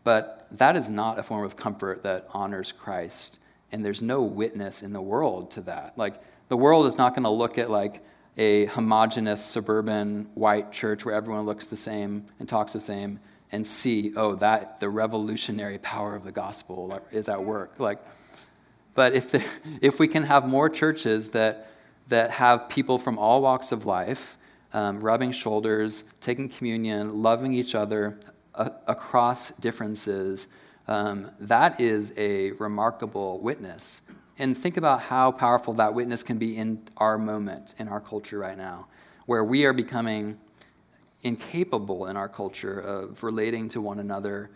But 0.02 0.48
that 0.50 0.76
is 0.76 0.90
not 0.90 1.18
a 1.18 1.22
form 1.22 1.44
of 1.44 1.56
comfort 1.56 2.02
that 2.02 2.26
honors 2.32 2.72
Christ 2.72 3.38
and 3.74 3.84
there's 3.84 4.02
no 4.02 4.22
witness 4.22 4.84
in 4.84 4.92
the 4.92 5.00
world 5.00 5.50
to 5.50 5.60
that. 5.62 5.98
Like, 5.98 6.14
the 6.48 6.56
world 6.56 6.86
is 6.86 6.96
not 6.96 7.10
going 7.14 7.24
to 7.24 7.30
look 7.30 7.58
at 7.58 7.70
like 7.70 8.04
a 8.36 8.66
homogenous 8.66 9.44
suburban 9.44 10.28
white 10.34 10.70
church 10.70 11.04
where 11.04 11.12
everyone 11.12 11.44
looks 11.44 11.66
the 11.66 11.76
same 11.76 12.26
and 12.38 12.48
talks 12.48 12.72
the 12.72 12.78
same 12.78 13.18
and 13.50 13.66
see, 13.66 14.12
oh, 14.16 14.36
that 14.36 14.78
the 14.78 14.88
revolutionary 14.88 15.78
power 15.78 16.14
of 16.14 16.22
the 16.22 16.30
gospel 16.30 17.00
is 17.10 17.28
at 17.28 17.42
work. 17.42 17.74
Like, 17.78 17.98
but 18.94 19.12
if, 19.12 19.32
the, 19.32 19.42
if 19.80 19.98
we 19.98 20.06
can 20.06 20.22
have 20.22 20.46
more 20.46 20.68
churches 20.68 21.30
that, 21.30 21.68
that 22.08 22.30
have 22.30 22.68
people 22.68 22.98
from 22.98 23.18
all 23.18 23.42
walks 23.42 23.72
of 23.72 23.86
life 23.86 24.36
um, 24.74 25.00
rubbing 25.00 25.32
shoulders, 25.32 26.04
taking 26.20 26.48
communion, 26.48 27.22
loving 27.22 27.54
each 27.54 27.74
other 27.74 28.18
uh, 28.56 28.70
across 28.86 29.52
differences, 29.52 30.48
um, 30.88 31.30
that 31.40 31.80
is 31.80 32.12
a 32.18 32.50
remarkable 32.52 33.38
witness. 33.38 34.02
And 34.38 34.58
think 34.58 34.76
about 34.76 35.00
how 35.00 35.30
powerful 35.30 35.74
that 35.74 35.94
witness 35.94 36.24
can 36.24 36.38
be 36.38 36.56
in 36.56 36.82
our 36.96 37.16
moment, 37.16 37.76
in 37.78 37.88
our 37.88 38.00
culture 38.00 38.38
right 38.38 38.58
now, 38.58 38.88
where 39.26 39.44
we 39.44 39.64
are 39.64 39.72
becoming 39.72 40.36
incapable 41.22 42.06
in 42.06 42.16
our 42.16 42.28
culture 42.28 42.80
of 42.80 43.22
relating 43.22 43.68
to 43.70 43.80
one 43.80 44.00
another 44.00 44.50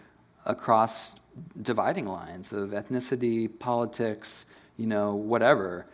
across 0.45 1.15
dividing 1.63 2.07
lines 2.07 2.53
of 2.53 2.71
ethnicity, 2.71 3.49
politics, 3.61 4.47
you 4.77 4.87
know, 4.87 5.15
whatever. 5.15 5.87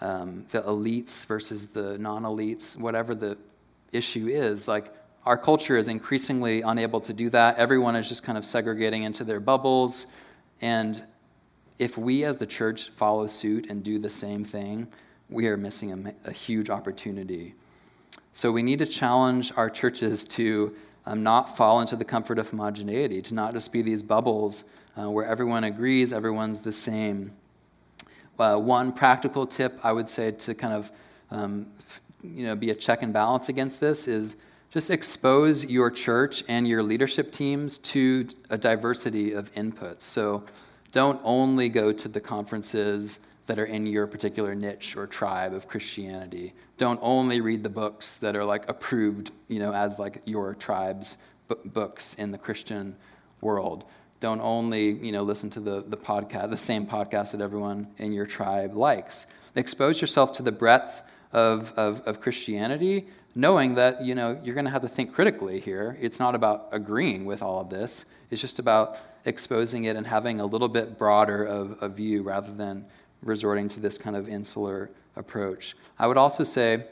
Um, 0.00 0.46
the 0.50 0.62
elites 0.62 1.26
versus 1.26 1.66
the 1.66 1.98
non 1.98 2.22
elites, 2.22 2.76
whatever 2.76 3.14
the 3.14 3.36
issue 3.92 4.28
is. 4.28 4.68
Like, 4.68 4.94
our 5.26 5.36
culture 5.36 5.76
is 5.76 5.88
increasingly 5.88 6.62
unable 6.62 7.00
to 7.02 7.12
do 7.12 7.30
that. 7.30 7.58
Everyone 7.58 7.96
is 7.96 8.08
just 8.08 8.22
kind 8.22 8.38
of 8.38 8.44
segregating 8.44 9.02
into 9.02 9.24
their 9.24 9.40
bubbles. 9.40 10.06
And 10.60 11.02
if 11.78 11.98
we 11.98 12.24
as 12.24 12.36
the 12.36 12.46
church 12.46 12.90
follow 12.90 13.26
suit 13.26 13.68
and 13.68 13.82
do 13.82 13.98
the 13.98 14.10
same 14.10 14.44
thing, 14.44 14.88
we 15.28 15.46
are 15.48 15.56
missing 15.56 16.14
a, 16.24 16.28
a 16.30 16.32
huge 16.32 16.70
opportunity. 16.70 17.54
So 18.32 18.52
we 18.52 18.62
need 18.62 18.78
to 18.78 18.86
challenge 18.86 19.52
our 19.56 19.68
churches 19.68 20.24
to 20.26 20.74
um, 21.06 21.22
not 21.22 21.56
fall 21.56 21.80
into 21.80 21.96
the 21.96 22.04
comfort 22.04 22.38
of 22.38 22.50
homogeneity, 22.50 23.22
to 23.22 23.34
not 23.34 23.52
just 23.52 23.72
be 23.72 23.82
these 23.82 24.02
bubbles 24.02 24.64
uh, 24.98 25.10
where 25.10 25.26
everyone 25.26 25.64
agrees, 25.64 26.12
everyone's 26.12 26.60
the 26.60 26.72
same. 26.72 27.32
Uh, 28.38 28.56
one 28.56 28.92
practical 28.92 29.46
tip 29.46 29.78
I 29.82 29.92
would 29.92 30.08
say 30.08 30.30
to 30.30 30.54
kind 30.54 30.74
of 30.74 30.92
um, 31.30 31.66
you 32.22 32.46
know, 32.46 32.56
be 32.56 32.70
a 32.70 32.74
check 32.74 33.02
and 33.02 33.12
balance 33.12 33.48
against 33.48 33.80
this 33.80 34.08
is 34.08 34.36
just 34.70 34.90
expose 34.90 35.64
your 35.64 35.90
church 35.90 36.44
and 36.48 36.68
your 36.68 36.82
leadership 36.82 37.32
teams 37.32 37.78
to 37.78 38.28
a 38.50 38.58
diversity 38.58 39.32
of 39.32 39.52
inputs. 39.54 40.02
So 40.02 40.44
don't 40.92 41.20
only 41.24 41.68
go 41.68 41.92
to 41.92 42.08
the 42.08 42.20
conferences 42.20 43.20
that 43.46 43.58
are 43.58 43.64
in 43.64 43.86
your 43.86 44.06
particular 44.06 44.54
niche 44.54 44.94
or 44.96 45.06
tribe 45.06 45.54
of 45.54 45.66
Christianity. 45.66 46.54
Don't 46.76 47.00
only 47.02 47.40
read 47.40 47.62
the 47.62 47.70
books 47.70 48.18
that 48.18 48.36
are 48.36 48.44
like 48.44 48.68
approved, 48.68 49.32
you 49.48 49.58
know, 49.58 49.72
as 49.72 49.98
like 49.98 50.20
your 50.26 50.54
tribe's 50.54 51.16
books 51.64 52.14
in 52.14 52.30
the 52.30 52.38
Christian 52.38 52.94
world. 53.40 53.84
Don't 54.20 54.40
only, 54.40 54.92
you 54.92 55.12
know, 55.12 55.22
listen 55.22 55.48
to 55.50 55.60
the, 55.60 55.84
the 55.86 55.96
podcast, 55.96 56.50
the 56.50 56.56
same 56.56 56.86
podcast 56.86 57.32
that 57.32 57.40
everyone 57.40 57.86
in 57.98 58.12
your 58.12 58.26
tribe 58.26 58.74
likes. 58.74 59.26
Expose 59.54 60.00
yourself 60.00 60.32
to 60.32 60.42
the 60.42 60.52
breadth 60.52 61.02
of, 61.32 61.72
of, 61.76 62.00
of 62.00 62.20
Christianity, 62.20 63.06
knowing 63.34 63.74
that, 63.76 64.04
you 64.04 64.14
know, 64.14 64.40
you're 64.42 64.54
going 64.54 64.64
to 64.64 64.70
have 64.70 64.82
to 64.82 64.88
think 64.88 65.14
critically 65.14 65.60
here. 65.60 65.96
It's 66.00 66.18
not 66.18 66.34
about 66.34 66.68
agreeing 66.72 67.26
with 67.26 67.42
all 67.42 67.60
of 67.60 67.70
this. 67.70 68.06
It's 68.30 68.40
just 68.40 68.58
about 68.58 68.98
exposing 69.24 69.84
it 69.84 69.96
and 69.96 70.06
having 70.06 70.40
a 70.40 70.46
little 70.46 70.68
bit 70.68 70.98
broader 70.98 71.44
of 71.44 71.76
a 71.80 71.88
view 71.88 72.22
rather 72.22 72.52
than 72.52 72.84
resorting 73.22 73.68
to 73.68 73.80
this 73.80 73.98
kind 73.98 74.16
of 74.16 74.28
insular 74.28 74.90
approach. 75.16 75.76
I 75.98 76.06
would 76.06 76.16
also 76.16 76.44
say 76.44 76.86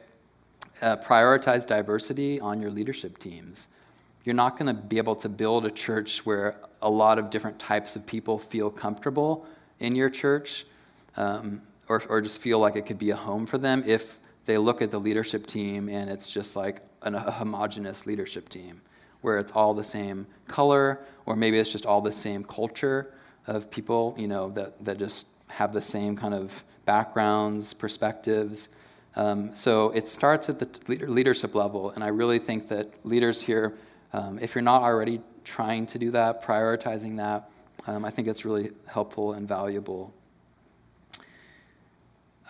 uh, 0.82 0.96
prioritize 0.96 1.66
diversity 1.66 2.40
on 2.40 2.60
your 2.60 2.70
leadership 2.70 3.18
teams. 3.18 3.68
You're 4.26 4.34
not 4.34 4.58
going 4.58 4.74
to 4.74 4.82
be 4.82 4.98
able 4.98 5.14
to 5.16 5.28
build 5.28 5.64
a 5.64 5.70
church 5.70 6.26
where 6.26 6.56
a 6.82 6.90
lot 6.90 7.20
of 7.20 7.30
different 7.30 7.60
types 7.60 7.94
of 7.94 8.04
people 8.04 8.38
feel 8.38 8.70
comfortable 8.70 9.46
in 9.78 9.94
your 9.94 10.10
church 10.10 10.66
um, 11.16 11.62
or, 11.88 12.02
or 12.08 12.20
just 12.20 12.40
feel 12.40 12.58
like 12.58 12.74
it 12.74 12.86
could 12.86 12.98
be 12.98 13.10
a 13.10 13.16
home 13.16 13.46
for 13.46 13.56
them 13.56 13.84
if 13.86 14.18
they 14.44 14.58
look 14.58 14.82
at 14.82 14.90
the 14.90 14.98
leadership 14.98 15.46
team 15.46 15.88
and 15.88 16.10
it's 16.10 16.28
just 16.28 16.56
like 16.56 16.82
an, 17.02 17.14
a 17.14 17.30
homogenous 17.30 18.04
leadership 18.04 18.48
team 18.48 18.80
where 19.20 19.38
it's 19.38 19.52
all 19.52 19.74
the 19.74 19.84
same 19.84 20.26
color 20.48 21.00
or 21.24 21.36
maybe 21.36 21.56
it's 21.56 21.70
just 21.70 21.86
all 21.86 22.00
the 22.00 22.12
same 22.12 22.42
culture 22.42 23.14
of 23.46 23.70
people 23.70 24.12
you 24.18 24.26
know 24.26 24.50
that, 24.50 24.84
that 24.84 24.98
just 24.98 25.28
have 25.48 25.72
the 25.72 25.80
same 25.80 26.16
kind 26.16 26.34
of 26.34 26.64
backgrounds 26.84 27.72
perspectives. 27.72 28.70
Um, 29.14 29.54
so 29.54 29.90
it 29.90 30.08
starts 30.08 30.48
at 30.48 30.58
the 30.58 31.06
leadership 31.06 31.54
level. 31.54 31.90
And 31.90 32.02
i 32.02 32.08
really 32.08 32.38
think 32.38 32.68
that 32.68 32.92
leaders 33.04 33.40
here 33.40 33.74
um, 34.16 34.38
if 34.40 34.54
you're 34.54 34.62
not 34.62 34.82
already 34.82 35.20
trying 35.44 35.84
to 35.86 35.98
do 35.98 36.10
that, 36.12 36.42
prioritizing 36.42 37.18
that, 37.18 37.50
um, 37.86 38.02
I 38.02 38.10
think 38.10 38.28
it's 38.28 38.46
really 38.46 38.70
helpful 38.86 39.34
and 39.34 39.46
valuable. 39.46 40.14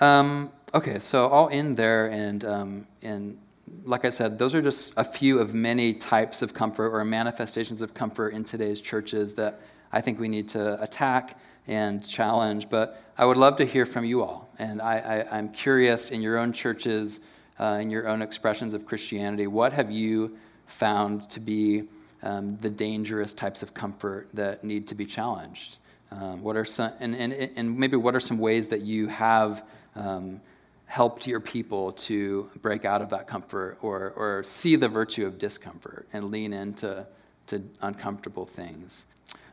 Um, 0.01 0.53
okay, 0.73 1.01
so 1.01 1.29
I'll 1.29 1.49
end 1.49 1.77
there, 1.77 2.07
and, 2.07 2.45
um, 2.45 2.87
and 3.03 3.37
like 3.85 4.05
I 4.05 4.11
said, 4.11 4.39
those 4.39 4.55
are 4.55 4.62
just 4.62 4.95
a 4.97 5.03
few 5.03 5.41
of 5.41 5.55
many 5.55 5.93
types 5.93 6.41
of 6.41 6.55
comfort 6.55 6.91
or 6.91 7.05
manifestations 7.05 7.83
of 7.83 7.95
comfort 7.95 8.29
in 8.29 8.45
today's 8.45 8.81
churches 8.81 9.33
that 9.33 9.61
I 9.93 10.01
think 10.01 10.21
we 10.21 10.29
need 10.29 10.49
to 10.51 10.81
attack 10.81 11.37
and 11.67 12.07
challenge. 12.09 12.69
But 12.69 13.03
I 13.19 13.25
would 13.25 13.37
love 13.37 13.57
to 13.57 13.64
hear 13.64 13.87
from 13.87 14.05
you 14.05 14.23
all, 14.23 14.49
and 14.61 14.81
I, 14.81 15.27
am 15.33 15.49
curious 15.49 16.12
in 16.12 16.23
your 16.23 16.39
own 16.39 16.53
churches, 16.53 17.21
uh, 17.59 17.79
in 17.81 17.91
your 17.91 18.07
own 18.07 18.23
expressions 18.23 18.73
of 18.73 18.87
Christianity, 18.87 19.49
what 19.49 19.73
have 19.73 19.91
you 19.91 20.37
found 20.67 21.29
to 21.31 21.41
be 21.41 21.85
um, 22.23 22.59
the 22.61 22.71
dangerous 22.71 23.35
types 23.35 23.62
of 23.62 23.75
comfort 23.75 24.29
that 24.35 24.64
need 24.64 24.87
to 24.89 24.95
be 24.95 25.07
challenged? 25.07 25.79
Um, 26.11 26.43
what 26.43 26.57
are 26.57 26.64
some, 26.64 26.93
and, 27.01 27.14
and, 27.14 27.33
and 27.33 27.79
maybe 27.79 27.97
what 27.97 28.14
are 28.14 28.21
some 28.21 28.39
ways 28.39 28.69
that 28.69 28.83
you 28.83 29.09
have 29.09 29.64
um, 29.97 30.41
helped 30.87 31.27
your 31.27 31.41
people 31.41 31.93
to 31.93 32.49
break 32.62 32.85
out 32.85 33.03
of 33.03 33.11
that 33.11 33.27
comfort 33.27 33.79
or, 33.83 34.12
or 34.17 34.43
see 34.45 34.77
the 34.77 34.89
virtue 34.89 35.27
of 35.27 35.39
discomfort 35.39 36.07
and 36.12 36.31
lean 36.31 36.53
into 36.53 37.07
to 37.49 37.62
uncomfortable 37.83 38.47
things? 38.47 39.07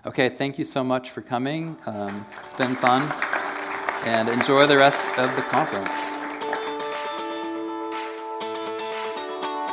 Okay, 0.06 0.30
thank 0.30 0.58
you 0.58 0.64
so 0.64 0.84
much 0.84 1.12
for 1.12 1.22
coming. 1.22 1.78
Um, 1.86 2.26
it's 2.44 2.54
been 2.54 2.76
fun. 2.76 3.02
And 4.06 4.28
enjoy 4.28 4.68
the 4.68 4.76
rest 4.76 5.06
of 5.18 5.34
the 5.38 5.42
conference. 5.44 6.23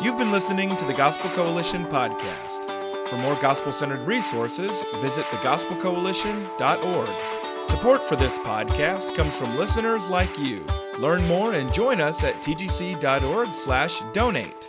You've 0.03 0.17
been 0.17 0.33
listening 0.33 0.75
to 0.79 0.87
the 0.87 0.95
Gospel 0.95 1.29
Coalition 1.31 1.85
podcast. 1.85 2.65
For 3.11 3.19
more 3.19 3.35
gospel 3.43 3.71
centered 3.71 4.07
resources, 4.07 4.83
visit 5.03 5.27
thegospelcoalition.org. 5.27 7.67
Support 7.67 8.09
for 8.09 8.17
this 8.17 8.39
podcast 8.39 9.15
comes 9.15 9.37
from 9.37 9.59
listeners 9.59 10.09
like 10.09 10.39
you. 10.39 10.65
Learn 10.99 11.29
more 11.29 11.53
and 11.53 11.71
join 11.71 12.01
us 12.01 12.25
at 12.25 12.37
tgc.org/donate. 12.37 14.67